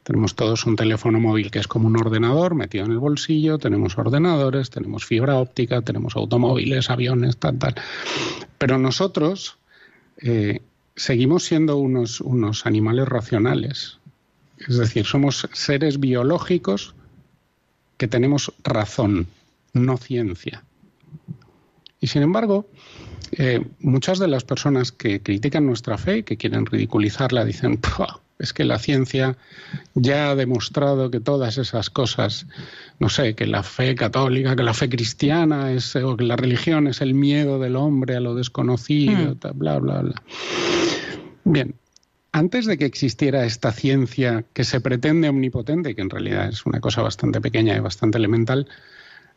Tenemos 0.02 0.34
todos 0.34 0.64
un 0.66 0.76
teléfono 0.76 1.20
móvil 1.20 1.50
que 1.50 1.58
es 1.58 1.68
como 1.68 1.86
un 1.86 1.96
ordenador 1.96 2.54
metido 2.54 2.84
en 2.84 2.92
el 2.92 2.98
bolsillo, 2.98 3.58
tenemos 3.58 3.98
ordenadores, 3.98 4.70
tenemos 4.70 5.04
fibra 5.04 5.36
óptica, 5.36 5.82
tenemos 5.82 6.16
automóviles, 6.16 6.90
aviones, 6.90 7.36
tal, 7.36 7.58
tal. 7.58 7.74
Pero 8.58 8.78
nosotros 8.78 9.58
eh, 10.18 10.62
seguimos 10.96 11.44
siendo 11.44 11.76
unos, 11.76 12.20
unos 12.20 12.66
animales 12.66 13.08
racionales. 13.08 13.98
Es 14.58 14.76
decir, 14.76 15.06
somos 15.06 15.48
seres 15.52 16.00
biológicos 16.00 16.94
que 17.96 18.08
tenemos 18.08 18.52
razón, 18.64 19.26
no 19.72 19.96
ciencia. 19.96 20.64
Y 22.00 22.06
sin 22.06 22.22
embargo, 22.22 22.66
eh, 23.32 23.64
muchas 23.80 24.18
de 24.18 24.28
las 24.28 24.44
personas 24.44 24.92
que 24.92 25.20
critican 25.20 25.66
nuestra 25.66 25.98
fe, 25.98 26.22
que 26.24 26.36
quieren 26.36 26.66
ridiculizarla, 26.66 27.44
dicen, 27.44 27.78
es 28.40 28.52
que 28.52 28.64
la 28.64 28.78
ciencia 28.78 29.36
ya 29.94 30.30
ha 30.30 30.34
demostrado 30.34 31.10
que 31.10 31.20
todas 31.20 31.58
esas 31.58 31.90
cosas, 31.90 32.46
no 32.98 33.08
sé, 33.08 33.34
que 33.34 33.46
la 33.46 33.62
fe 33.62 33.94
católica, 33.94 34.56
que 34.56 34.62
la 34.62 34.74
fe 34.74 34.88
cristiana 34.88 35.72
es, 35.72 35.94
o 35.96 36.16
que 36.16 36.24
la 36.24 36.36
religión 36.36 36.86
es 36.86 37.00
el 37.00 37.14
miedo 37.14 37.58
del 37.58 37.76
hombre 37.76 38.16
a 38.16 38.20
lo 38.20 38.34
desconocido, 38.34 39.34
hmm. 39.34 39.58
bla, 39.58 39.78
bla, 39.78 40.00
bla. 40.00 40.22
Bien, 41.44 41.74
antes 42.32 42.66
de 42.66 42.78
que 42.78 42.84
existiera 42.84 43.44
esta 43.44 43.72
ciencia 43.72 44.44
que 44.52 44.64
se 44.64 44.80
pretende 44.80 45.28
omnipotente, 45.28 45.94
que 45.94 46.02
en 46.02 46.10
realidad 46.10 46.48
es 46.48 46.64
una 46.64 46.80
cosa 46.80 47.02
bastante 47.02 47.40
pequeña 47.40 47.76
y 47.76 47.80
bastante 47.80 48.18
elemental, 48.18 48.68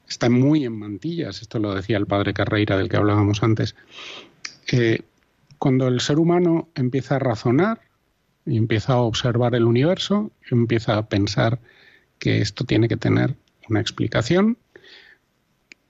está 0.07 0.29
muy 0.29 0.65
en 0.65 0.77
mantillas, 0.77 1.41
esto 1.41 1.59
lo 1.59 1.73
decía 1.73 1.97
el 1.97 2.05
padre 2.05 2.33
Carreira 2.33 2.77
del 2.77 2.89
que 2.89 2.97
hablábamos 2.97 3.41
antes, 3.41 3.75
eh, 4.71 5.01
cuando 5.57 5.87
el 5.87 6.01
ser 6.01 6.19
humano 6.19 6.69
empieza 6.75 7.15
a 7.15 7.19
razonar, 7.19 7.81
y 8.45 8.57
empieza 8.57 8.93
a 8.93 9.01
observar 9.01 9.55
el 9.55 9.63
universo, 9.63 10.31
empieza 10.49 10.97
a 10.97 11.07
pensar 11.07 11.59
que 12.19 12.41
esto 12.41 12.65
tiene 12.65 12.87
que 12.87 12.97
tener 12.97 13.35
una 13.69 13.79
explicación. 13.79 14.57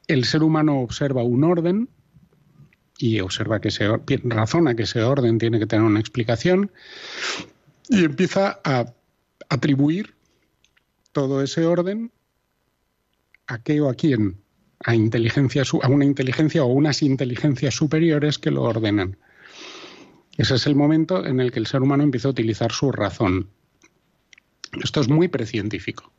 El 0.07 0.25
ser 0.25 0.43
humano 0.43 0.79
observa 0.81 1.23
un 1.23 1.43
orden 1.43 1.89
y 2.97 3.19
observa 3.19 3.59
que 3.59 3.71
se 3.71 3.87
razona 4.23 4.75
que 4.75 4.83
ese 4.83 5.01
orden 5.01 5.39
tiene 5.39 5.59
que 5.59 5.65
tener 5.65 5.85
una 5.85 5.99
explicación 5.99 6.71
y 7.89 8.03
empieza 8.03 8.59
a 8.63 8.93
atribuir 9.49 10.13
todo 11.11 11.41
ese 11.41 11.65
orden 11.65 12.11
a 13.47 13.61
qué 13.61 13.81
o 13.81 13.89
a 13.89 13.95
quién, 13.95 14.41
a 14.79 14.95
inteligencia 14.95 15.63
a 15.81 15.87
una 15.87 16.05
inteligencia 16.05 16.63
o 16.63 16.67
unas 16.67 17.01
inteligencias 17.01 17.75
superiores 17.75 18.37
que 18.37 18.51
lo 18.51 18.63
ordenan. 18.63 19.17
Ese 20.37 20.55
es 20.55 20.67
el 20.67 20.75
momento 20.75 21.25
en 21.25 21.39
el 21.39 21.51
que 21.51 21.59
el 21.59 21.67
ser 21.67 21.81
humano 21.81 22.03
empieza 22.03 22.27
a 22.27 22.31
utilizar 22.31 22.71
su 22.71 22.91
razón. 22.91 23.49
Esto 24.83 25.01
es 25.01 25.09
muy 25.09 25.27
precientífico. 25.27 26.11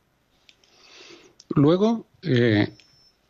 Luego, 1.49 2.07
eh, 2.21 2.69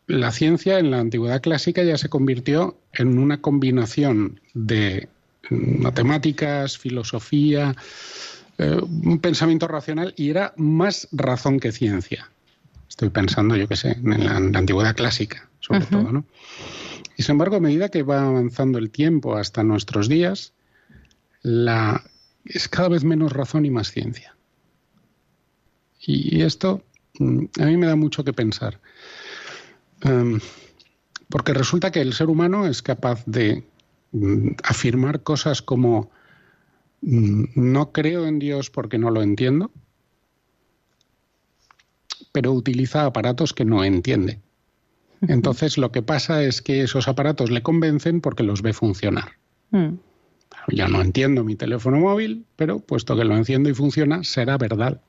la 0.06 0.30
ciencia 0.30 0.78
en 0.78 0.90
la 0.90 1.00
antigüedad 1.00 1.42
clásica 1.42 1.82
ya 1.82 1.98
se 1.98 2.08
convirtió 2.08 2.78
en 2.92 3.18
una 3.18 3.40
combinación 3.40 4.40
de 4.54 5.08
matemáticas, 5.50 6.78
filosofía, 6.78 7.74
eh, 8.58 8.78
un 8.80 9.18
pensamiento 9.18 9.68
racional 9.68 10.14
y 10.16 10.30
era 10.30 10.54
más 10.56 11.08
razón 11.12 11.60
que 11.60 11.72
ciencia. 11.72 12.30
Estoy 12.88 13.10
pensando, 13.10 13.56
yo 13.56 13.68
qué 13.68 13.76
sé, 13.76 13.92
en 13.92 14.24
la, 14.24 14.36
antigüedad 14.36 14.94
clásica, 14.94 15.48
sobre 15.60 15.84
todo, 15.86 16.12
¿no? 16.12 16.24
Y 17.16 17.22
sin 17.22 17.32
embargo, 17.32 17.56
a 17.56 17.60
medida 17.60 17.88
que 17.88 18.02
va 18.02 18.26
avanzando 18.26 18.78
el 18.78 18.90
tiempo 18.90 19.36
hasta 19.36 19.62
nuestros 19.62 20.08
días, 20.08 20.52
la, 21.46 22.02
es 22.44 22.68
cada 22.68 22.88
vez 22.88 23.04
menos 23.04 23.32
razón 23.32 23.66
y 23.66 23.70
más 23.70 23.92
ciencia. 23.92 24.36
Y 26.00 26.42
esto 26.42 26.82
mm, 27.20 27.44
a 27.60 27.64
mí 27.66 27.76
me 27.76 27.86
da 27.86 27.94
mucho 27.94 28.24
que 28.24 28.32
pensar. 28.32 28.80
Em, 30.00 30.40
porque 31.28 31.54
resulta 31.54 31.92
que 31.92 32.00
el 32.00 32.14
ser 32.14 32.28
humano 32.28 32.66
es 32.66 32.82
capaz 32.82 33.24
de 33.26 33.64
mm, 34.10 34.50
afirmar 34.64 35.22
cosas 35.22 35.62
como 35.62 36.10
mm, 37.02 37.44
no 37.54 37.92
creo 37.92 38.26
en 38.26 38.40
Dios 38.40 38.68
porque 38.70 38.98
no 38.98 39.10
lo 39.10 39.22
entiendo. 39.22 39.70
pero 42.32 42.52
utiliza 42.52 43.06
aparatos 43.06 43.54
que 43.54 43.64
no 43.64 43.82
entiende. 43.82 44.40
Entonces 45.22 45.78
lo 45.78 45.90
que 45.92 46.02
pasa 46.02 46.42
es 46.42 46.60
que 46.60 46.82
esos 46.82 47.08
aparatos 47.08 47.50
le 47.50 47.62
convencen 47.62 48.20
porque 48.20 48.42
los 48.42 48.60
ve 48.60 48.74
funcionar. 48.74 49.32
Mm. 49.70 49.94
Ya 50.68 50.88
no 50.88 51.00
entiendo 51.00 51.44
mi 51.44 51.54
teléfono 51.54 51.98
móvil, 51.98 52.44
pero 52.56 52.80
puesto 52.80 53.16
que 53.16 53.24
lo 53.24 53.36
enciendo 53.36 53.68
y 53.68 53.74
funciona, 53.74 54.24
será 54.24 54.58
verdad. 54.58 55.00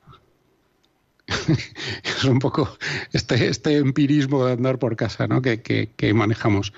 es 2.04 2.24
un 2.24 2.38
poco 2.38 2.78
este, 3.12 3.48
este, 3.48 3.76
empirismo 3.76 4.46
de 4.46 4.52
andar 4.52 4.78
por 4.78 4.96
casa 4.96 5.26
¿no? 5.26 5.42
que, 5.42 5.60
que 5.60 6.14
manejamos. 6.14 6.72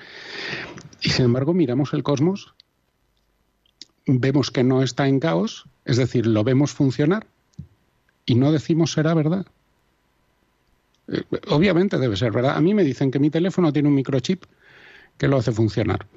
Y 1.01 1.09
sin 1.09 1.25
embargo, 1.25 1.53
miramos 1.53 1.93
el 1.93 2.03
cosmos, 2.03 2.53
vemos 4.05 4.51
que 4.51 4.63
no 4.63 4.83
está 4.83 5.07
en 5.07 5.19
caos, 5.19 5.65
es 5.85 5.97
decir, 5.97 6.25
lo 6.27 6.43
vemos 6.43 6.71
funcionar 6.71 7.27
y 8.25 8.35
no 8.35 8.51
decimos 8.51 8.91
será 8.91 9.13
verdad. 9.13 9.45
Eh, 11.07 11.23
obviamente 11.47 11.97
debe 11.97 12.15
ser 12.17 12.31
verdad. 12.31 12.55
A 12.55 12.61
mí 12.61 12.73
me 12.73 12.83
dicen 12.83 13.11
que 13.11 13.19
mi 13.19 13.29
teléfono 13.29 13.73
tiene 13.73 13.89
un 13.89 13.95
microchip 13.95 14.43
que 15.17 15.27
lo 15.27 15.37
hace 15.37 15.51
funcionar. 15.51 16.07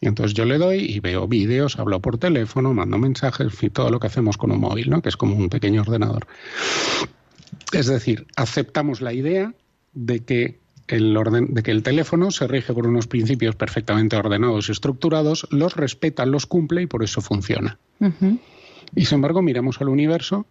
Y 0.00 0.08
entonces 0.08 0.34
yo 0.34 0.44
le 0.44 0.58
doy 0.58 0.78
y 0.78 1.00
veo 1.00 1.26
vídeos, 1.26 1.78
hablo 1.78 2.00
por 2.00 2.18
teléfono, 2.18 2.74
mando 2.74 2.98
mensajes, 2.98 3.62
y 3.62 3.70
todo 3.70 3.90
lo 3.90 3.98
que 3.98 4.08
hacemos 4.08 4.36
con 4.36 4.50
un 4.50 4.60
móvil, 4.60 4.90
¿no? 4.90 5.00
que 5.00 5.08
es 5.08 5.16
como 5.16 5.34
un 5.36 5.48
pequeño 5.48 5.82
ordenador. 5.82 6.26
Es 7.72 7.86
decir, 7.86 8.26
aceptamos 8.36 9.00
la 9.00 9.12
idea 9.12 9.54
de 9.94 10.20
que 10.20 10.58
el 10.88 11.16
orden, 11.16 11.52
de 11.52 11.62
que 11.62 11.70
el 11.70 11.82
teléfono 11.82 12.30
se 12.30 12.46
rige 12.46 12.72
por 12.72 12.86
unos 12.86 13.06
principios 13.06 13.56
perfectamente 13.56 14.16
ordenados 14.16 14.68
y 14.68 14.72
estructurados, 14.72 15.48
los 15.50 15.74
respeta, 15.74 16.26
los 16.26 16.46
cumple 16.46 16.82
y 16.82 16.86
por 16.86 17.02
eso 17.02 17.20
funciona. 17.20 17.78
Y 18.94 19.06
sin 19.06 19.16
embargo, 19.16 19.42
miramos 19.42 19.80
al 19.80 19.88
universo 19.88 20.46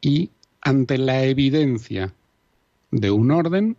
y 0.00 0.30
ante 0.60 0.98
la 0.98 1.24
evidencia 1.24 2.12
de 2.90 3.10
un 3.10 3.30
orden. 3.30 3.76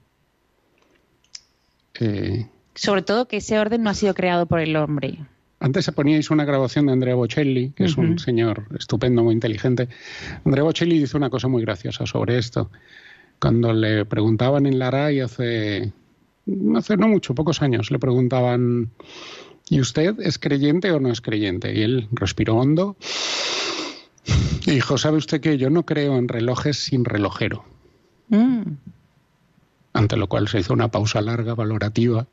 Eh, 1.99 2.47
Sobre 2.77 3.01
todo 3.01 3.27
que 3.27 3.37
ese 3.37 3.57
orden 3.57 3.83
no 3.83 3.89
ha 3.89 3.95
sido 3.95 4.13
creado 4.13 4.45
por 4.45 4.59
el 4.59 4.75
hombre. 4.75 5.17
Antes 5.59 5.89
poníais 5.89 6.29
una 6.29 6.45
grabación 6.45 6.85
de 6.85 6.93
Andrea 6.93 7.15
Bocelli, 7.15 7.71
que 7.71 7.85
es 7.85 7.97
un 7.97 8.19
señor 8.19 8.67
estupendo, 8.77 9.23
muy 9.23 9.33
inteligente. 9.33 9.89
Andrea 10.45 10.63
Bocelli 10.63 10.99
dice 10.99 11.17
una 11.17 11.31
cosa 11.31 11.47
muy 11.47 11.63
graciosa 11.63 12.05
sobre 12.05 12.37
esto. 12.37 12.69
Cuando 13.39 13.73
le 13.73 14.05
preguntaban 14.05 14.67
en 14.67 14.77
la 14.77 14.91
RAI 14.91 15.21
hace, 15.21 15.91
hace 16.75 16.97
no 16.97 17.07
mucho, 17.07 17.33
pocos 17.33 17.63
años, 17.63 17.89
le 17.89 17.97
preguntaban, 17.97 18.91
¿y 19.67 19.81
usted 19.81 20.19
es 20.19 20.37
creyente 20.37 20.91
o 20.91 20.99
no 20.99 21.11
es 21.11 21.21
creyente? 21.21 21.73
Y 21.73 21.81
él 21.81 22.07
respiró 22.11 22.57
hondo 22.57 22.95
y 24.67 24.71
dijo, 24.71 24.99
¿sabe 24.99 25.17
usted 25.17 25.41
que 25.41 25.57
yo 25.57 25.71
no 25.71 25.87
creo 25.87 26.17
en 26.17 26.27
relojes 26.27 26.77
sin 26.77 27.03
relojero? 27.03 27.65
Mm 28.29 28.73
ante 29.97 30.15
lo 30.15 30.27
cual 30.27 30.47
se 30.47 30.59
hizo 30.59 30.73
una 30.73 30.89
pausa 30.89 31.21
larga, 31.21 31.55
valorativa. 31.55 32.27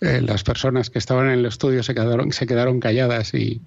Eh, 0.00 0.20
las 0.22 0.42
personas 0.42 0.90
que 0.90 0.98
estaban 0.98 1.26
en 1.26 1.40
el 1.40 1.46
estudio 1.46 1.82
se 1.82 1.94
quedaron, 1.94 2.32
se 2.32 2.46
quedaron 2.46 2.80
calladas 2.80 3.34
y 3.34 3.60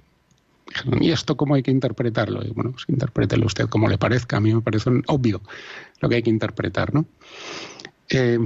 dijeron, 0.66 1.04
¿y 1.04 1.12
esto 1.12 1.38
cómo 1.38 1.56
hay 1.56 1.62
que 1.62 1.72
interpretarlo? 1.72 2.42
Y 2.44 2.52
bueno, 2.52 2.72
pues 2.72 2.86
interprételo 2.88 3.46
usted 3.46 3.68
como 3.68 3.90
le 3.90 3.98
parezca. 3.98 4.38
A 4.38 4.40
mí 4.40 4.54
me 4.54 4.62
parece 4.62 4.90
obvio 5.08 5.42
lo 6.00 6.10
que 6.10 6.16
hay 6.16 6.24
que 6.24 6.30
interpretar, 6.30 6.94
¿no? 6.94 7.06
Eh, 8.10 8.40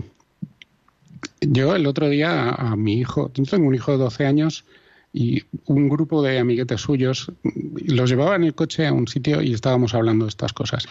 yo 1.42 1.76
el 1.76 1.86
otro 1.86 2.10
día 2.10 2.50
a, 2.50 2.76
mi 2.76 3.00
hijo, 3.00 3.30
tengo 3.30 3.68
un 3.68 3.76
hijo 3.76 3.92
de 3.92 3.98
12 3.98 4.26
años 4.26 4.66
y 5.14 5.44
un 5.66 5.88
grupo 5.88 6.22
de 6.22 6.40
amiguetes 6.40 6.82
suyos 6.82 7.32
los 7.44 8.10
llevaba 8.10 8.36
en 8.36 8.44
el 8.44 8.56
coche 8.56 8.88
a 8.88 8.94
un 8.94 9.08
sitio 9.08 9.42
y 9.42 9.54
estábamos 9.54 9.94
hablando 9.94 10.26
de 10.26 10.30
estas 10.30 10.54
cosas. 10.54 10.88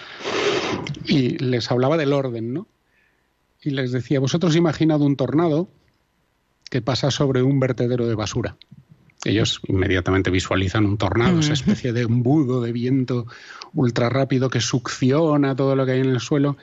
Y 1.07 1.39
les 1.39 1.71
hablaba 1.71 1.97
del 1.97 2.13
orden, 2.13 2.55
¿no? 2.55 2.67
Y 3.65 3.71
les 3.71 3.93
decía, 3.93 4.21
vosotros 4.21 4.57
imaginad 4.57 5.01
un 5.01 5.17
tornado 5.17 5.69
que 6.71 6.83
pasa 6.83 7.11
sobre 7.11 7.43
un 7.43 7.61
vertedero 7.61 8.07
de 8.07 8.15
basura. 8.15 8.57
Ellos 9.25 9.61
inmediatamente 9.67 10.31
visualizan 10.31 10.85
un 10.85 10.99
tornado, 10.99 11.41
esa 11.41 11.55
especie 11.55 11.93
de 11.93 12.03
embudo 12.03 12.61
de 12.61 12.73
viento 12.73 13.27
ultra 13.73 14.11
rápido 14.11 14.51
que 14.51 14.61
succiona 14.61 15.57
todo 15.57 15.77
lo 15.77 15.87
que 15.87 15.93
hay 15.93 16.01
en 16.01 16.11
el 16.11 16.21
suelo 16.21 16.59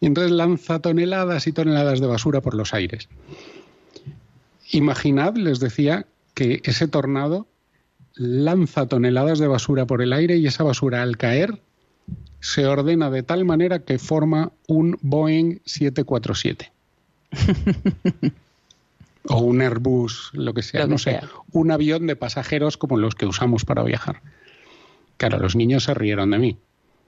y 0.00 0.06
entonces 0.06 0.30
lanza 0.30 0.78
toneladas 0.78 1.46
y 1.48 1.52
toneladas 1.52 2.00
de 2.00 2.06
basura 2.06 2.40
por 2.40 2.54
los 2.54 2.72
aires. 2.72 3.08
Imaginad, 4.70 5.36
les 5.36 5.58
decía, 5.58 6.06
que 6.34 6.60
ese 6.64 6.88
tornado 6.88 7.46
lanza 8.14 8.86
toneladas 8.86 9.38
de 9.38 9.48
basura 9.48 9.86
por 9.86 10.02
el 10.02 10.12
aire 10.12 10.36
y 10.36 10.46
esa 10.46 10.64
basura 10.64 11.02
al 11.02 11.16
caer 11.16 11.60
se 12.44 12.66
ordena 12.66 13.10
de 13.10 13.22
tal 13.22 13.46
manera 13.46 13.78
que 13.78 13.98
forma 13.98 14.52
un 14.68 14.98
Boeing 15.00 15.60
747. 15.64 16.70
o 19.30 19.38
un 19.38 19.62
Airbus, 19.62 20.28
lo 20.34 20.52
que 20.52 20.60
sea, 20.62 20.86
no 20.86 20.98
sé, 20.98 21.20
un 21.52 21.70
avión 21.70 22.06
de 22.06 22.16
pasajeros 22.16 22.76
como 22.76 22.98
los 22.98 23.14
que 23.14 23.24
usamos 23.24 23.64
para 23.64 23.82
viajar. 23.82 24.20
Claro, 25.16 25.38
los 25.38 25.56
niños 25.56 25.84
se 25.84 25.94
rieron 25.94 26.32
de 26.32 26.38
mí. 26.38 26.58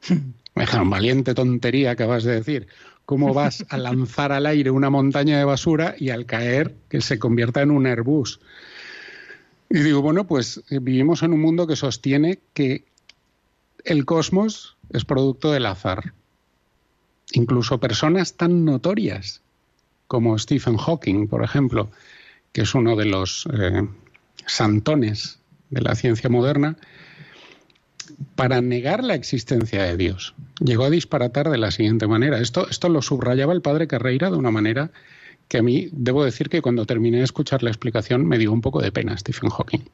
Me 0.55 0.63
dijeron, 0.63 0.89
valiente 0.89 1.35
tontería 1.35 1.97
que 1.97 2.07
vas 2.07 2.25
a 2.25 2.31
decir. 2.31 2.69
¿Cómo 3.05 3.35
vas 3.35 3.67
a 3.69 3.77
lanzar 3.77 4.33
al 4.33 4.47
aire 4.47 4.71
una 4.71 4.89
montaña 4.89 5.37
de 5.37 5.45
basura 5.45 5.95
y 5.99 6.09
al 6.09 6.25
caer 6.25 6.75
que 6.89 7.03
se 7.03 7.19
convierta 7.19 7.61
en 7.61 7.73
un 7.73 7.87
Airbus? 7.87 8.41
Y 9.69 9.81
digo, 9.81 10.01
bueno, 10.01 10.27
pues 10.27 10.63
vivimos 10.71 11.23
en 11.23 11.35
un 11.35 11.43
mundo 11.43 11.67
que 11.67 11.77
sostiene 11.77 12.39
que 12.55 12.87
el 13.85 14.05
cosmos 14.05 14.77
es 14.91 15.05
producto 15.05 15.53
del 15.53 15.67
azar. 15.67 16.15
Incluso 17.33 17.81
personas 17.81 18.35
tan 18.35 18.65
notorias 18.65 19.43
como 20.07 20.39
Stephen 20.39 20.77
Hawking, 20.77 21.27
por 21.27 21.43
ejemplo, 21.43 21.91
que 22.53 22.63
es 22.63 22.75
uno 22.75 22.97
de 22.97 23.07
los 23.07 23.49
eh, 23.53 23.87
santones 24.47 25.41
de 25.71 25.83
la 25.83 25.95
ciencia 25.95 26.31
moderna, 26.31 26.77
para 28.35 28.61
negar 28.61 29.03
la 29.03 29.15
existencia 29.15 29.83
de 29.83 29.97
Dios. 29.97 30.35
Llegó 30.61 30.85
a 30.85 30.91
disparatar 30.91 31.51
de 31.51 31.59
la 31.59 31.71
siguiente 31.71 32.07
manera. 32.07 32.41
Esto, 32.41 32.69
esto 32.69 32.89
lo 32.89 33.03
subrayaba 33.03 33.53
el 33.53 33.63
padre 33.63 33.89
Carreira 33.89 34.31
de 34.31 34.37
una 34.37 34.51
manera 34.51 34.91
que 35.49 35.59
a 35.59 35.63
mí 35.63 35.89
debo 35.93 36.25
decir 36.25 36.49
que 36.49 36.63
cuando 36.63 36.87
terminé 36.87 37.19
de 37.19 37.25
escuchar 37.25 37.63
la 37.63 37.71
explicación 37.71 38.27
me 38.27 38.39
dio 38.39 38.53
un 38.53 38.61
poco 38.61 38.81
de 38.81 38.93
pena 38.93 39.17
Stephen 39.17 39.51
Hawking. 39.51 39.89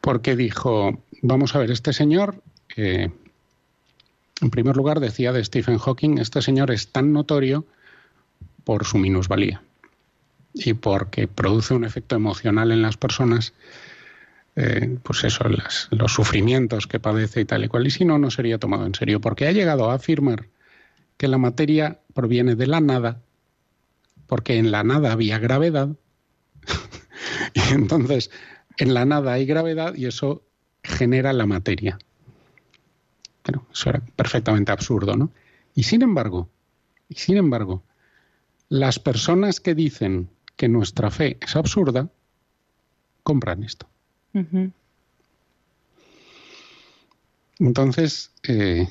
Porque 0.00 0.36
dijo, 0.36 1.00
vamos 1.22 1.54
a 1.54 1.58
ver, 1.58 1.70
este 1.70 1.92
señor 1.92 2.42
en 2.76 4.50
primer 4.50 4.76
lugar, 4.76 5.00
decía 5.00 5.32
de 5.32 5.44
Stephen 5.44 5.78
Hawking, 5.78 6.18
este 6.18 6.42
señor 6.42 6.70
es 6.70 6.88
tan 6.88 7.12
notorio 7.12 7.66
por 8.64 8.84
su 8.84 8.98
minusvalía 8.98 9.62
y 10.54 10.74
porque 10.74 11.28
produce 11.28 11.74
un 11.74 11.84
efecto 11.84 12.16
emocional 12.16 12.72
en 12.72 12.82
las 12.82 12.96
personas, 12.96 13.54
eh, 14.56 14.98
pues 15.02 15.24
eso, 15.24 15.44
los 15.90 16.12
sufrimientos 16.12 16.86
que 16.86 17.00
padece 17.00 17.40
y 17.40 17.44
tal 17.44 17.64
y 17.64 17.68
cual, 17.68 17.86
y 17.86 17.90
si 17.90 18.04
no, 18.04 18.18
no 18.18 18.30
sería 18.30 18.58
tomado 18.58 18.86
en 18.86 18.94
serio, 18.94 19.20
porque 19.20 19.46
ha 19.46 19.52
llegado 19.52 19.90
a 19.90 19.94
afirmar 19.94 20.48
que 21.16 21.28
la 21.28 21.38
materia 21.38 22.00
proviene 22.14 22.54
de 22.54 22.66
la 22.66 22.80
nada, 22.80 23.22
porque 24.26 24.58
en 24.58 24.70
la 24.70 24.84
nada 24.84 25.12
había 25.12 25.38
gravedad, 25.38 25.90
y 27.54 27.72
entonces 27.72 28.30
en 28.76 28.94
la 28.94 29.04
nada 29.04 29.32
hay 29.32 29.46
gravedad 29.46 29.94
y 29.94 30.06
eso 30.06 30.42
genera 30.82 31.32
la 31.32 31.46
materia. 31.46 31.98
Bueno, 33.44 33.66
eso 33.72 33.90
era 33.90 34.00
perfectamente 34.16 34.72
absurdo, 34.72 35.16
¿no? 35.16 35.30
Y 35.74 35.82
sin 35.84 36.02
embargo, 36.02 36.48
y 37.08 37.14
sin 37.14 37.36
embargo, 37.36 37.82
las 38.68 38.98
personas 38.98 39.60
que 39.60 39.74
dicen 39.74 40.28
que 40.56 40.68
nuestra 40.68 41.10
fe 41.10 41.38
es 41.40 41.56
absurda, 41.56 42.08
compran 43.22 43.62
esto. 43.62 43.86
Entonces, 47.58 48.30
eh, 48.44 48.88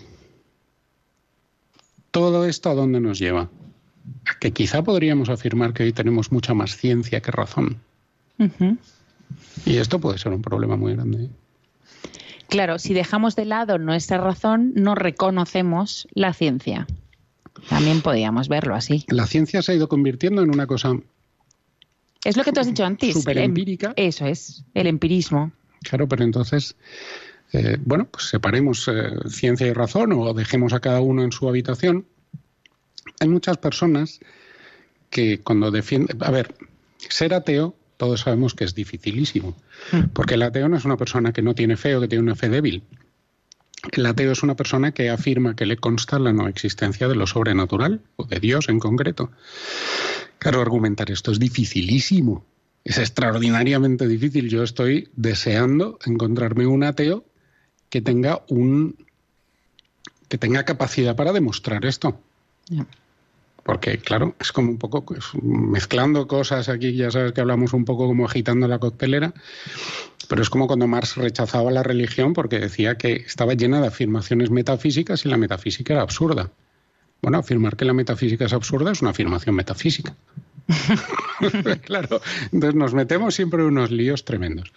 ¿todo 2.12 2.46
esto 2.46 2.70
a 2.70 2.76
dónde 2.76 3.00
nos 3.00 3.20
lleva? 3.20 3.50
A 4.30 4.40
que 4.40 4.52
quizá 4.52 4.84
podríamos 4.84 5.30
afirmar 5.30 5.74
que 5.74 5.84
hoy 5.84 5.94
tenemos 5.94 6.32
mucha 6.32 6.54
más 6.54 6.78
ciencia 6.78 7.22
que 7.22 7.32
razón. 7.32 7.82
Y 9.66 9.78
esto 9.78 10.00
puede 10.00 10.18
ser 10.18 10.32
un 10.32 10.42
problema 10.42 10.76
muy 10.76 10.94
grande. 10.94 11.30
Claro, 12.52 12.80
si 12.80 12.94
dejamos 12.94 13.38
de 13.38 13.46
lado 13.46 13.78
nuestra 13.78 14.18
razón, 14.18 14.74
no 14.76 14.94
reconocemos 14.94 16.06
la 16.14 16.34
ciencia. 16.34 16.86
También 17.69 18.02
podríamos 18.02 18.50
verlo 18.50 18.75
así. 18.75 19.06
La 19.08 19.25
ciencia 19.25 19.62
se 19.62 19.71
ha 19.71 19.75
ido 19.75 19.88
convirtiendo 19.88 20.42
en 20.42 20.50
una 20.50 20.67
cosa. 20.67 21.00
Es 22.25 22.36
lo 22.36 22.44
que 22.44 22.52
tú 22.52 22.60
has 22.60 22.67
dicho 22.67 22.84
antes. 22.84 23.13
Super 23.13 23.38
empírica. 23.38 23.94
Eso 23.96 24.25
es, 24.25 24.65
el 24.73 24.88
empirismo. 24.88 25.54
Claro, 25.84 26.10
pero 26.10 26.25
entonces, 26.25 26.75
eh, 27.54 27.78
bueno, 27.86 28.10
pues 28.12 28.25
separemos 28.25 28.86
eh, 28.90 29.12
ciencia 29.30 29.67
y 29.67 29.71
razón 29.71 30.12
o 30.12 30.34
dejemos 30.34 30.73
a 30.73 30.82
cada 30.82 31.00
uno 31.00 31.23
en 31.23 31.32
su 31.32 31.48
habitación. 31.48 32.06
Hay 33.21 33.30
muchas 33.30 33.60
personas 33.60 34.19
que 35.10 35.40
cuando 35.40 35.71
defienden. 35.71 36.21
A 36.21 36.32
ver, 36.32 36.54
ser 36.98 37.34
ateo 37.34 37.78
todos 38.02 38.21
sabemos 38.21 38.56
que 38.56 38.63
es 38.63 38.73
dificilísimo, 38.73 39.56
hmm. 39.91 40.10
porque 40.13 40.33
el 40.33 40.41
ateo 40.41 40.67
no 40.67 40.75
es 40.75 40.85
una 40.85 40.97
persona 40.97 41.33
que 41.33 41.43
no 41.43 41.54
tiene 41.54 41.77
fe 41.77 41.95
o 41.95 42.02
que 42.02 42.08
tiene 42.08 42.23
una 42.23 42.35
fe 42.35 42.49
débil. 42.49 42.81
El 43.91 44.08
ateo 44.08 44.31
es 44.31 44.41
una 44.41 44.56
persona 44.56 44.91
que 44.91 45.12
afirma 45.12 45.56
que 45.56 45.67
le 45.67 45.77
consta 45.77 46.17
la 46.17 46.33
no 46.33 46.47
existencia 46.47 47.08
de 47.08 47.13
lo 47.13 47.27
sobrenatural, 47.27 48.02
o 48.15 48.25
de 48.25 48.39
Dios 48.39 48.69
en 48.69 48.79
concreto. 48.79 49.29
Claro, 50.39 50.62
argumentar 50.62 51.12
esto 51.12 51.31
es 51.31 51.37
dificilísimo, 51.37 52.43
es 52.83 52.97
extraordinariamente 52.97 54.08
difícil. 54.08 54.49
Yo 54.49 54.63
estoy 54.63 55.10
deseando 55.15 55.99
encontrarme 56.04 56.65
un 56.65 56.83
ateo 56.83 57.23
que 57.91 58.02
tenga 58.02 58.41
un 58.49 58.95
que 60.27 60.39
tenga 60.39 60.65
capacidad 60.65 61.15
para 61.15 61.33
demostrar 61.33 61.85
esto. 61.85 62.19
Porque, 63.64 64.00
claro, 64.00 64.36
es 64.40 64.52
como 64.52 64.72
un 64.72 64.78
poco 64.78 65.06
mezclando 65.42 66.28
cosas 66.28 66.68
aquí, 66.68 66.96
ya 66.96 67.12
sabes 67.12 67.32
que 67.34 67.42
hablamos 67.42 67.74
un 67.74 67.86
poco 67.86 68.08
como 68.08 68.26
agitando 68.26 68.68
la 68.68 68.80
coctelera, 68.80 69.34
pero 70.28 70.42
es 70.42 70.50
como 70.50 70.66
cuando 70.66 70.88
Marx 70.88 71.16
rechazaba 71.16 71.70
la 71.72 71.84
religión 71.84 72.34
porque 72.34 72.60
decía 72.60 72.96
que 72.96 73.14
estaba 73.14 73.54
llena 73.54 73.80
de 73.82 73.88
afirmaciones 73.88 74.50
metafísicas 74.50 75.26
y 75.26 75.30
la 75.30 75.38
metafísica 75.38 75.94
era 75.94 76.02
absurda. 76.02 76.50
Bueno, 77.22 77.38
afirmar 77.38 77.76
que 77.76 77.86
la 77.86 77.94
metafísica 77.94 78.46
es 78.46 78.54
absurda 78.54 78.92
es 78.92 79.02
una 79.02 79.12
afirmación 79.12 79.56
metafísica. 79.56 80.16
claro, 81.84 82.22
entonces 82.52 82.76
nos 82.76 82.94
metemos 82.94 83.36
siempre 83.36 83.62
en 83.62 83.68
unos 83.68 83.92
líos 83.92 84.26
tremendos. 84.26 84.72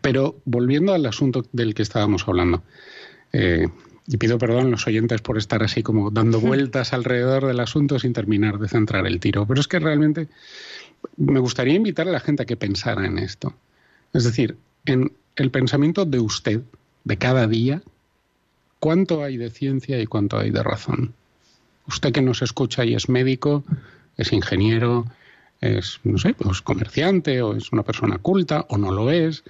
Pero 0.00 0.40
volviendo 0.44 0.92
al 0.92 1.06
asunto 1.06 1.44
del 1.52 1.74
que 1.74 1.82
estábamos 1.82 2.26
hablando, 2.26 2.64
eh, 3.32 3.68
y 4.08 4.16
pido 4.16 4.38
perdón 4.38 4.66
a 4.66 4.70
los 4.70 4.86
oyentes 4.86 5.20
por 5.20 5.36
estar 5.36 5.62
así 5.62 5.82
como 5.82 6.10
dando 6.10 6.40
vueltas 6.40 6.92
alrededor 6.92 7.46
del 7.46 7.60
asunto 7.60 7.98
sin 7.98 8.14
terminar 8.14 8.58
de 8.58 8.68
centrar 8.68 9.06
el 9.06 9.20
tiro, 9.20 9.46
pero 9.46 9.60
es 9.60 9.68
que 9.68 9.78
realmente 9.78 10.28
me 11.16 11.38
gustaría 11.38 11.74
invitar 11.74 12.08
a 12.08 12.12
la 12.12 12.20
gente 12.20 12.42
a 12.42 12.46
que 12.46 12.56
pensara 12.56 13.06
en 13.06 13.18
esto. 13.18 13.54
Es 14.12 14.24
decir, 14.24 14.56
en 14.86 15.12
el 15.36 15.50
pensamiento 15.50 16.04
de 16.06 16.18
usted, 16.18 16.62
de 17.04 17.16
cada 17.18 17.46
día, 17.46 17.82
¿cuánto 18.80 19.22
hay 19.22 19.36
de 19.36 19.50
ciencia 19.50 20.00
y 20.00 20.06
cuánto 20.06 20.38
hay 20.38 20.50
de 20.50 20.62
razón? 20.62 21.14
Usted 21.86 22.12
que 22.12 22.22
nos 22.22 22.42
escucha 22.42 22.84
y 22.84 22.94
es 22.94 23.08
médico, 23.08 23.64
es 24.16 24.32
ingeniero, 24.32 25.06
es, 25.60 26.00
no 26.04 26.18
sé, 26.18 26.34
pues 26.34 26.62
comerciante 26.62 27.42
o 27.42 27.54
es 27.54 27.72
una 27.72 27.82
persona 27.82 28.18
culta 28.18 28.66
o 28.68 28.78
no 28.78 28.90
lo 28.92 29.10
es, 29.10 29.44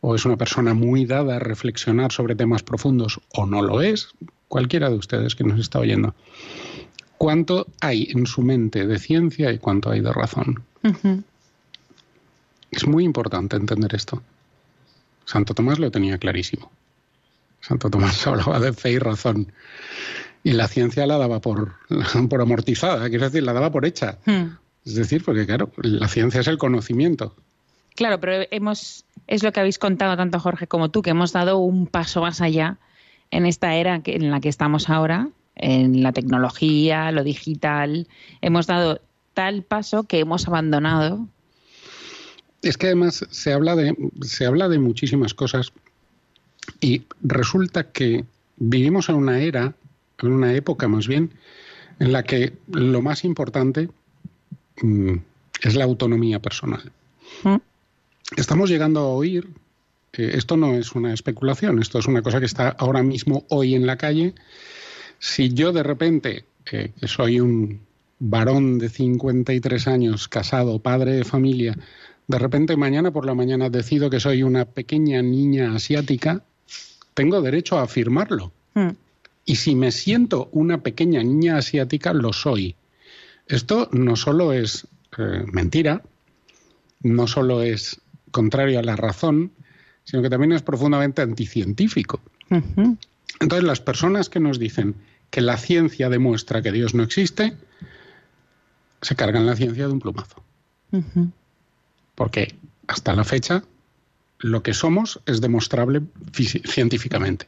o 0.00 0.14
es 0.14 0.24
una 0.24 0.36
persona 0.36 0.74
muy 0.74 1.04
dada 1.04 1.36
a 1.36 1.38
reflexionar 1.38 2.12
sobre 2.12 2.34
temas 2.34 2.62
profundos 2.62 3.20
o 3.34 3.46
no 3.46 3.62
lo 3.62 3.82
es, 3.82 4.08
cualquiera 4.48 4.88
de 4.88 4.96
ustedes 4.96 5.34
que 5.34 5.44
nos 5.44 5.60
está 5.60 5.78
oyendo. 5.78 6.14
¿Cuánto 7.18 7.66
hay 7.80 8.08
en 8.10 8.26
su 8.26 8.42
mente 8.42 8.86
de 8.86 8.98
ciencia 8.98 9.52
y 9.52 9.58
cuánto 9.58 9.90
hay 9.90 10.00
de 10.00 10.12
razón? 10.12 10.62
Es 12.70 12.86
muy 12.86 13.04
importante 13.04 13.56
entender 13.56 13.94
esto. 13.94 14.22
Santo 15.26 15.54
Tomás 15.54 15.78
lo 15.78 15.90
tenía 15.90 16.18
clarísimo. 16.18 16.70
Santo 17.60 17.90
Tomás 17.90 18.26
hablaba 18.26 18.58
de 18.58 18.72
fe 18.72 18.92
y 18.92 18.98
razón. 18.98 19.52
Y 20.42 20.52
la 20.52 20.66
ciencia 20.66 21.06
la 21.06 21.18
daba 21.18 21.40
por, 21.40 21.74
por 22.30 22.40
amortizada, 22.40 23.08
quiero 23.10 23.26
decir, 23.26 23.42
la 23.42 23.52
daba 23.52 23.70
por 23.70 23.84
hecha. 23.84 24.18
Hmm. 24.24 24.56
Es 24.84 24.94
decir, 24.94 25.22
porque 25.22 25.44
claro, 25.44 25.70
la 25.76 26.08
ciencia 26.08 26.40
es 26.40 26.48
el 26.48 26.56
conocimiento. 26.56 27.36
Claro, 27.94 28.20
pero 28.20 28.46
hemos, 28.50 29.04
es 29.26 29.42
lo 29.42 29.52
que 29.52 29.60
habéis 29.60 29.78
contado 29.78 30.16
tanto 30.16 30.40
Jorge 30.40 30.66
como 30.66 30.90
tú, 30.90 31.02
que 31.02 31.10
hemos 31.10 31.32
dado 31.32 31.58
un 31.58 31.86
paso 31.86 32.22
más 32.22 32.40
allá 32.40 32.78
en 33.30 33.46
esta 33.46 33.74
era 33.74 34.00
en 34.04 34.30
la 34.30 34.40
que 34.40 34.48
estamos 34.48 34.88
ahora, 34.90 35.28
en 35.56 36.02
la 36.02 36.12
tecnología, 36.12 37.12
lo 37.12 37.22
digital. 37.22 38.08
Hemos 38.40 38.66
dado 38.66 39.00
tal 39.34 39.62
paso 39.62 40.04
que 40.04 40.20
hemos 40.20 40.48
abandonado. 40.48 41.28
Es 42.62 42.76
que 42.76 42.86
además 42.86 43.26
se 43.30 43.52
habla 43.52 43.76
de, 43.76 43.96
se 44.22 44.46
habla 44.46 44.68
de 44.68 44.78
muchísimas 44.78 45.34
cosas 45.34 45.72
y 46.80 47.02
resulta 47.22 47.90
que 47.90 48.24
vivimos 48.56 49.08
en 49.08 49.14
una 49.14 49.40
era, 49.40 49.74
en 50.18 50.32
una 50.32 50.54
época 50.54 50.88
más 50.88 51.06
bien, 51.06 51.32
en 51.98 52.12
la 52.12 52.22
que 52.24 52.52
lo 52.70 53.00
más 53.00 53.24
importante 53.24 53.88
mm, 54.82 55.14
es 55.62 55.74
la 55.74 55.84
autonomía 55.84 56.40
personal. 56.40 56.92
Mm. 57.44 57.56
Estamos 58.36 58.70
llegando 58.70 59.00
a 59.00 59.08
oír, 59.08 59.48
esto 60.12 60.56
no 60.56 60.74
es 60.74 60.92
una 60.92 61.12
especulación, 61.12 61.80
esto 61.80 61.98
es 61.98 62.06
una 62.06 62.22
cosa 62.22 62.40
que 62.40 62.46
está 62.46 62.68
ahora 62.68 63.02
mismo 63.02 63.44
hoy 63.48 63.74
en 63.74 63.86
la 63.86 63.96
calle. 63.96 64.34
Si 65.18 65.52
yo 65.52 65.72
de 65.72 65.82
repente, 65.82 66.44
que 66.64 66.92
soy 67.06 67.40
un 67.40 67.80
varón 68.18 68.78
de 68.78 68.88
53 68.88 69.88
años, 69.88 70.28
casado, 70.28 70.78
padre 70.78 71.12
de 71.12 71.24
familia, 71.24 71.76
de 72.28 72.38
repente 72.38 72.76
mañana 72.76 73.10
por 73.10 73.26
la 73.26 73.34
mañana 73.34 73.70
decido 73.70 74.10
que 74.10 74.20
soy 74.20 74.42
una 74.42 74.64
pequeña 74.64 75.22
niña 75.22 75.74
asiática, 75.74 76.44
tengo 77.14 77.40
derecho 77.40 77.78
a 77.78 77.82
afirmarlo. 77.82 78.52
Hmm. 78.74 78.90
Y 79.44 79.56
si 79.56 79.74
me 79.74 79.90
siento 79.90 80.48
una 80.52 80.82
pequeña 80.82 81.22
niña 81.24 81.56
asiática, 81.56 82.12
lo 82.12 82.32
soy. 82.32 82.76
Esto 83.48 83.88
no 83.90 84.14
solo 84.14 84.52
es 84.52 84.86
eh, 85.18 85.44
mentira, 85.50 86.02
no 87.02 87.26
solo 87.26 87.62
es 87.62 88.00
contrario 88.30 88.78
a 88.78 88.82
la 88.82 88.96
razón, 88.96 89.52
sino 90.04 90.22
que 90.22 90.30
también 90.30 90.52
es 90.52 90.62
profundamente 90.62 91.22
anticientífico. 91.22 92.20
Entonces, 92.48 93.64
las 93.64 93.80
personas 93.80 94.28
que 94.28 94.40
nos 94.40 94.58
dicen 94.58 94.96
que 95.30 95.40
la 95.40 95.56
ciencia 95.56 96.08
demuestra 96.08 96.62
que 96.62 96.72
Dios 96.72 96.94
no 96.94 97.02
existe, 97.02 97.56
se 99.00 99.14
cargan 99.14 99.46
la 99.46 99.56
ciencia 99.56 99.86
de 99.86 99.92
un 99.92 100.00
plumazo. 100.00 100.42
Porque 102.14 102.54
hasta 102.88 103.14
la 103.14 103.24
fecha 103.24 103.62
lo 104.38 104.62
que 104.62 104.74
somos 104.74 105.20
es 105.26 105.40
demostrable 105.40 106.02
científicamente. 106.32 107.46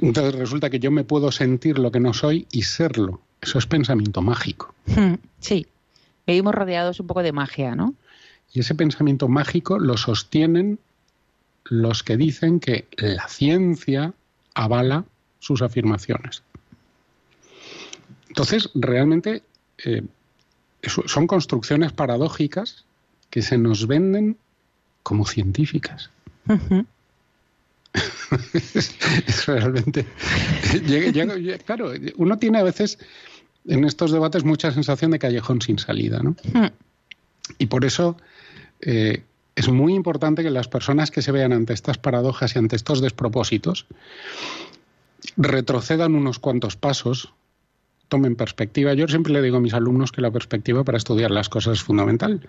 Entonces 0.00 0.34
resulta 0.34 0.70
que 0.70 0.80
yo 0.80 0.90
me 0.90 1.04
puedo 1.04 1.30
sentir 1.30 1.78
lo 1.78 1.92
que 1.92 2.00
no 2.00 2.12
soy 2.12 2.48
y 2.50 2.62
serlo. 2.62 3.20
Eso 3.40 3.58
es 3.58 3.66
pensamiento 3.66 4.20
mágico. 4.22 4.74
Sí, 5.38 5.66
vivimos 6.26 6.54
rodeados 6.54 6.98
un 6.98 7.06
poco 7.06 7.22
de 7.22 7.32
magia, 7.32 7.76
¿no? 7.76 7.94
Y 8.52 8.60
ese 8.60 8.74
pensamiento 8.74 9.28
mágico 9.28 9.78
lo 9.78 9.96
sostienen 9.96 10.78
los 11.64 12.02
que 12.02 12.16
dicen 12.16 12.60
que 12.60 12.86
la 12.96 13.28
ciencia 13.28 14.14
avala 14.54 15.04
sus 15.38 15.62
afirmaciones. 15.62 16.42
Entonces, 18.28 18.70
realmente 18.74 19.42
eh, 19.84 20.02
son 20.82 21.26
construcciones 21.26 21.92
paradójicas 21.92 22.84
que 23.30 23.42
se 23.42 23.58
nos 23.58 23.86
venden 23.86 24.36
como 25.02 25.26
científicas. 25.26 26.10
es 28.72 29.46
realmente. 29.46 30.06
claro, 31.64 31.92
uno 32.16 32.38
tiene 32.38 32.58
a 32.58 32.62
veces 32.62 32.98
en 33.66 33.84
estos 33.84 34.12
debates 34.12 34.44
mucha 34.44 34.72
sensación 34.72 35.10
de 35.12 35.18
callejón 35.18 35.60
sin 35.60 35.78
salida, 35.78 36.20
¿no? 36.22 36.36
Hmm. 36.52 36.68
Y 37.58 37.66
por 37.66 37.84
eso 37.84 38.16
eh, 38.82 39.24
es 39.54 39.68
muy 39.68 39.94
importante 39.94 40.42
que 40.42 40.50
las 40.50 40.68
personas 40.68 41.10
que 41.10 41.22
se 41.22 41.32
vean 41.32 41.52
ante 41.52 41.72
estas 41.72 41.98
paradojas 41.98 42.54
y 42.54 42.58
ante 42.58 42.76
estos 42.76 43.00
despropósitos 43.00 43.86
retrocedan 45.36 46.14
unos 46.14 46.38
cuantos 46.38 46.76
pasos, 46.76 47.32
tomen 48.08 48.36
perspectiva. 48.36 48.92
Yo 48.94 49.08
siempre 49.08 49.32
le 49.32 49.42
digo 49.42 49.58
a 49.58 49.60
mis 49.60 49.74
alumnos 49.74 50.12
que 50.12 50.20
la 50.20 50.30
perspectiva 50.30 50.84
para 50.84 50.98
estudiar 50.98 51.30
las 51.30 51.48
cosas 51.48 51.78
es 51.78 51.82
fundamental, 51.82 52.46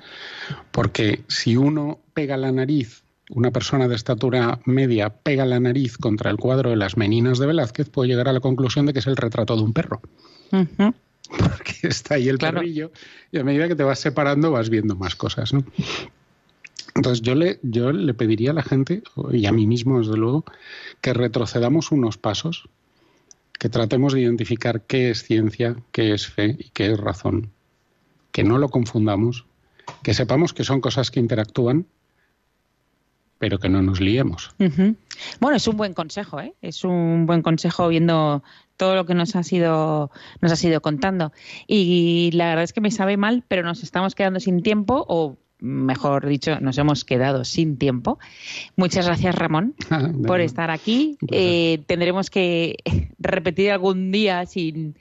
porque 0.71 1.23
si 1.27 1.55
uno 1.55 1.99
pega 2.13 2.36
la 2.38 2.51
nariz, 2.51 3.03
una 3.29 3.51
persona 3.51 3.88
de 3.88 3.95
estatura 3.95 4.59
media 4.65 5.09
pega 5.09 5.45
la 5.45 5.59
nariz 5.59 5.97
contra 5.97 6.29
el 6.31 6.38
cuadro 6.38 6.71
de 6.71 6.75
las 6.75 6.97
meninas 6.97 7.39
de 7.39 7.47
Velázquez, 7.47 7.89
puede 7.89 8.09
llegar 8.09 8.27
a 8.27 8.34
la 8.34 8.39
conclusión 8.39 8.86
de 8.86 8.93
que 8.93 8.99
es 8.99 9.07
el 9.07 9.15
retrato 9.15 9.55
de 9.55 9.61
un 9.61 9.73
perro. 9.73 10.01
Porque 10.51 11.73
está 11.84 12.15
ahí 12.15 12.27
el 12.27 12.38
perrillo 12.38 12.91
y 13.31 13.39
a 13.39 13.43
medida 13.43 13.67
que 13.67 13.75
te 13.75 13.84
vas 13.84 13.99
separando 13.99 14.51
vas 14.51 14.69
viendo 14.69 14.95
más 14.95 15.15
cosas. 15.15 15.53
¿no? 15.53 15.63
Entonces 16.95 17.21
yo 17.21 17.35
le, 17.35 17.59
yo 17.63 17.91
le 17.91 18.13
pediría 18.13 18.51
a 18.51 18.53
la 18.53 18.63
gente, 18.63 19.01
y 19.31 19.45
a 19.45 19.51
mí 19.51 19.65
mismo 19.65 19.99
desde 19.99 20.17
luego, 20.17 20.45
que 21.01 21.13
retrocedamos 21.13 21.91
unos 21.91 22.17
pasos, 22.17 22.69
que 23.59 23.69
tratemos 23.69 24.13
de 24.13 24.21
identificar 24.21 24.81
qué 24.81 25.09
es 25.09 25.23
ciencia, 25.23 25.75
qué 25.91 26.13
es 26.13 26.27
fe 26.27 26.55
y 26.59 26.69
qué 26.69 26.91
es 26.91 26.99
razón, 26.99 27.49
que 28.31 28.43
no 28.43 28.57
lo 28.57 28.69
confundamos, 28.69 29.45
que 30.03 30.13
sepamos 30.13 30.53
que 30.53 30.63
son 30.63 30.81
cosas 30.81 31.11
que 31.11 31.19
interactúan, 31.19 31.87
pero 33.39 33.59
que 33.59 33.69
no 33.69 33.81
nos 33.81 33.99
liemos. 33.99 34.55
Bueno, 35.39 35.57
es 35.57 35.67
un 35.67 35.75
buen 35.75 35.93
consejo, 35.93 36.39
¿eh? 36.39 36.53
es 36.61 36.83
un 36.83 37.25
buen 37.25 37.41
consejo 37.41 37.89
viendo 37.89 38.43
todo 38.77 38.95
lo 38.95 39.05
que 39.05 39.13
nos 39.13 39.35
ha 39.35 39.43
sido 39.43 40.11
nos 40.41 40.51
ha 40.51 40.55
sido 40.55 40.81
contando 40.81 41.31
y 41.67 42.31
la 42.33 42.47
verdad 42.47 42.63
es 42.63 42.73
que 42.73 42.81
me 42.81 42.89
sabe 42.89 43.17
mal 43.17 43.43
pero 43.47 43.61
nos 43.63 43.83
estamos 43.83 44.15
quedando 44.15 44.39
sin 44.39 44.63
tiempo 44.63 45.05
o 45.07 45.37
mejor 45.64 46.28
dicho, 46.28 46.59
nos 46.59 46.78
hemos 46.78 47.05
quedado 47.05 47.45
sin 47.45 47.78
tiempo. 47.78 48.20
Muchas 48.76 49.05
gracias, 49.05 49.34
Ramón, 49.34 49.74
por 50.28 50.41
estar 50.41 50.70
aquí. 50.70 51.18
Eh, 51.32 51.82
tendremos 51.88 52.30
que 52.30 52.76
repetir 53.18 53.72
algún 53.72 54.11
día 54.11 54.45
sin 54.45 54.95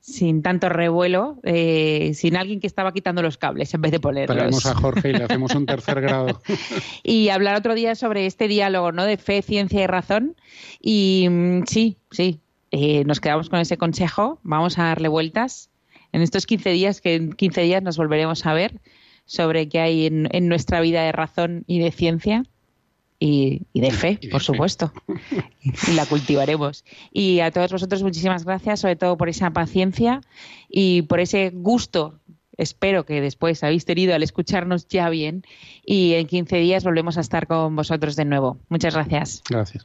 sin 0.00 0.42
tanto 0.42 0.70
revuelo, 0.70 1.38
eh, 1.42 2.12
sin 2.14 2.36
alguien 2.36 2.58
que 2.58 2.66
estaba 2.66 2.92
quitando 2.92 3.20
los 3.20 3.36
cables 3.36 3.74
en 3.74 3.82
vez 3.82 3.92
de 3.92 4.00
ponerlos. 4.00 4.36
Traemos 4.36 4.66
a 4.66 4.74
Jorge 4.74 5.10
y 5.10 5.12
le 5.12 5.24
hacemos 5.24 5.54
un 5.54 5.66
tercer 5.66 6.00
grado. 6.00 6.40
y 7.02 7.28
hablar 7.28 7.54
otro 7.56 7.74
día 7.74 7.94
sobre 7.94 8.24
este 8.24 8.48
diálogo 8.48 8.92
¿no? 8.92 9.04
de 9.04 9.18
fe, 9.18 9.42
ciencia 9.42 9.82
y 9.82 9.86
razón. 9.86 10.36
Y 10.80 11.26
mm, 11.28 11.64
sí, 11.66 11.98
sí, 12.10 12.40
eh, 12.70 13.04
nos 13.04 13.20
quedamos 13.20 13.50
con 13.50 13.58
ese 13.60 13.76
consejo. 13.76 14.38
Vamos 14.42 14.78
a 14.78 14.84
darle 14.84 15.08
vueltas 15.08 15.68
en 16.12 16.22
estos 16.22 16.46
15 16.46 16.70
días, 16.70 17.00
que 17.02 17.16
en 17.16 17.32
15 17.32 17.60
días 17.60 17.82
nos 17.82 17.98
volveremos 17.98 18.46
a 18.46 18.54
ver 18.54 18.80
sobre 19.30 19.68
qué 19.68 19.78
hay 19.78 20.06
en 20.06 20.48
nuestra 20.48 20.80
vida 20.80 21.04
de 21.04 21.12
razón 21.12 21.62
y 21.68 21.78
de 21.78 21.92
ciencia 21.92 22.42
y, 23.20 23.66
de 23.74 23.92
fe, 23.92 24.18
por 24.32 24.42
supuesto. 24.42 24.92
y 25.86 25.92
la 25.92 26.06
cultivaremos. 26.06 26.84
Y 27.12 27.40
a 27.40 27.52
todos 27.52 27.70
vosotros 27.70 28.02
muchísimas 28.02 28.44
gracias, 28.44 28.80
sobre 28.80 28.96
todo 28.96 29.16
por 29.16 29.28
esa 29.28 29.50
paciencia 29.50 30.22
y 30.68 31.02
por 31.02 31.20
ese 31.20 31.50
gusto. 31.50 32.18
Espero 32.56 33.06
que 33.06 33.20
después 33.20 33.62
habéis 33.62 33.84
tenido 33.84 34.14
al 34.14 34.22
escucharnos 34.22 34.88
ya 34.88 35.08
bien 35.08 35.44
y 35.84 36.14
en 36.14 36.26
15 36.26 36.56
días 36.56 36.82
volvemos 36.84 37.16
a 37.16 37.20
estar 37.20 37.46
con 37.46 37.76
vosotros 37.76 38.16
de 38.16 38.24
nuevo. 38.24 38.58
Muchas 38.68 38.94
gracias. 38.94 39.42
Gracias. 39.48 39.84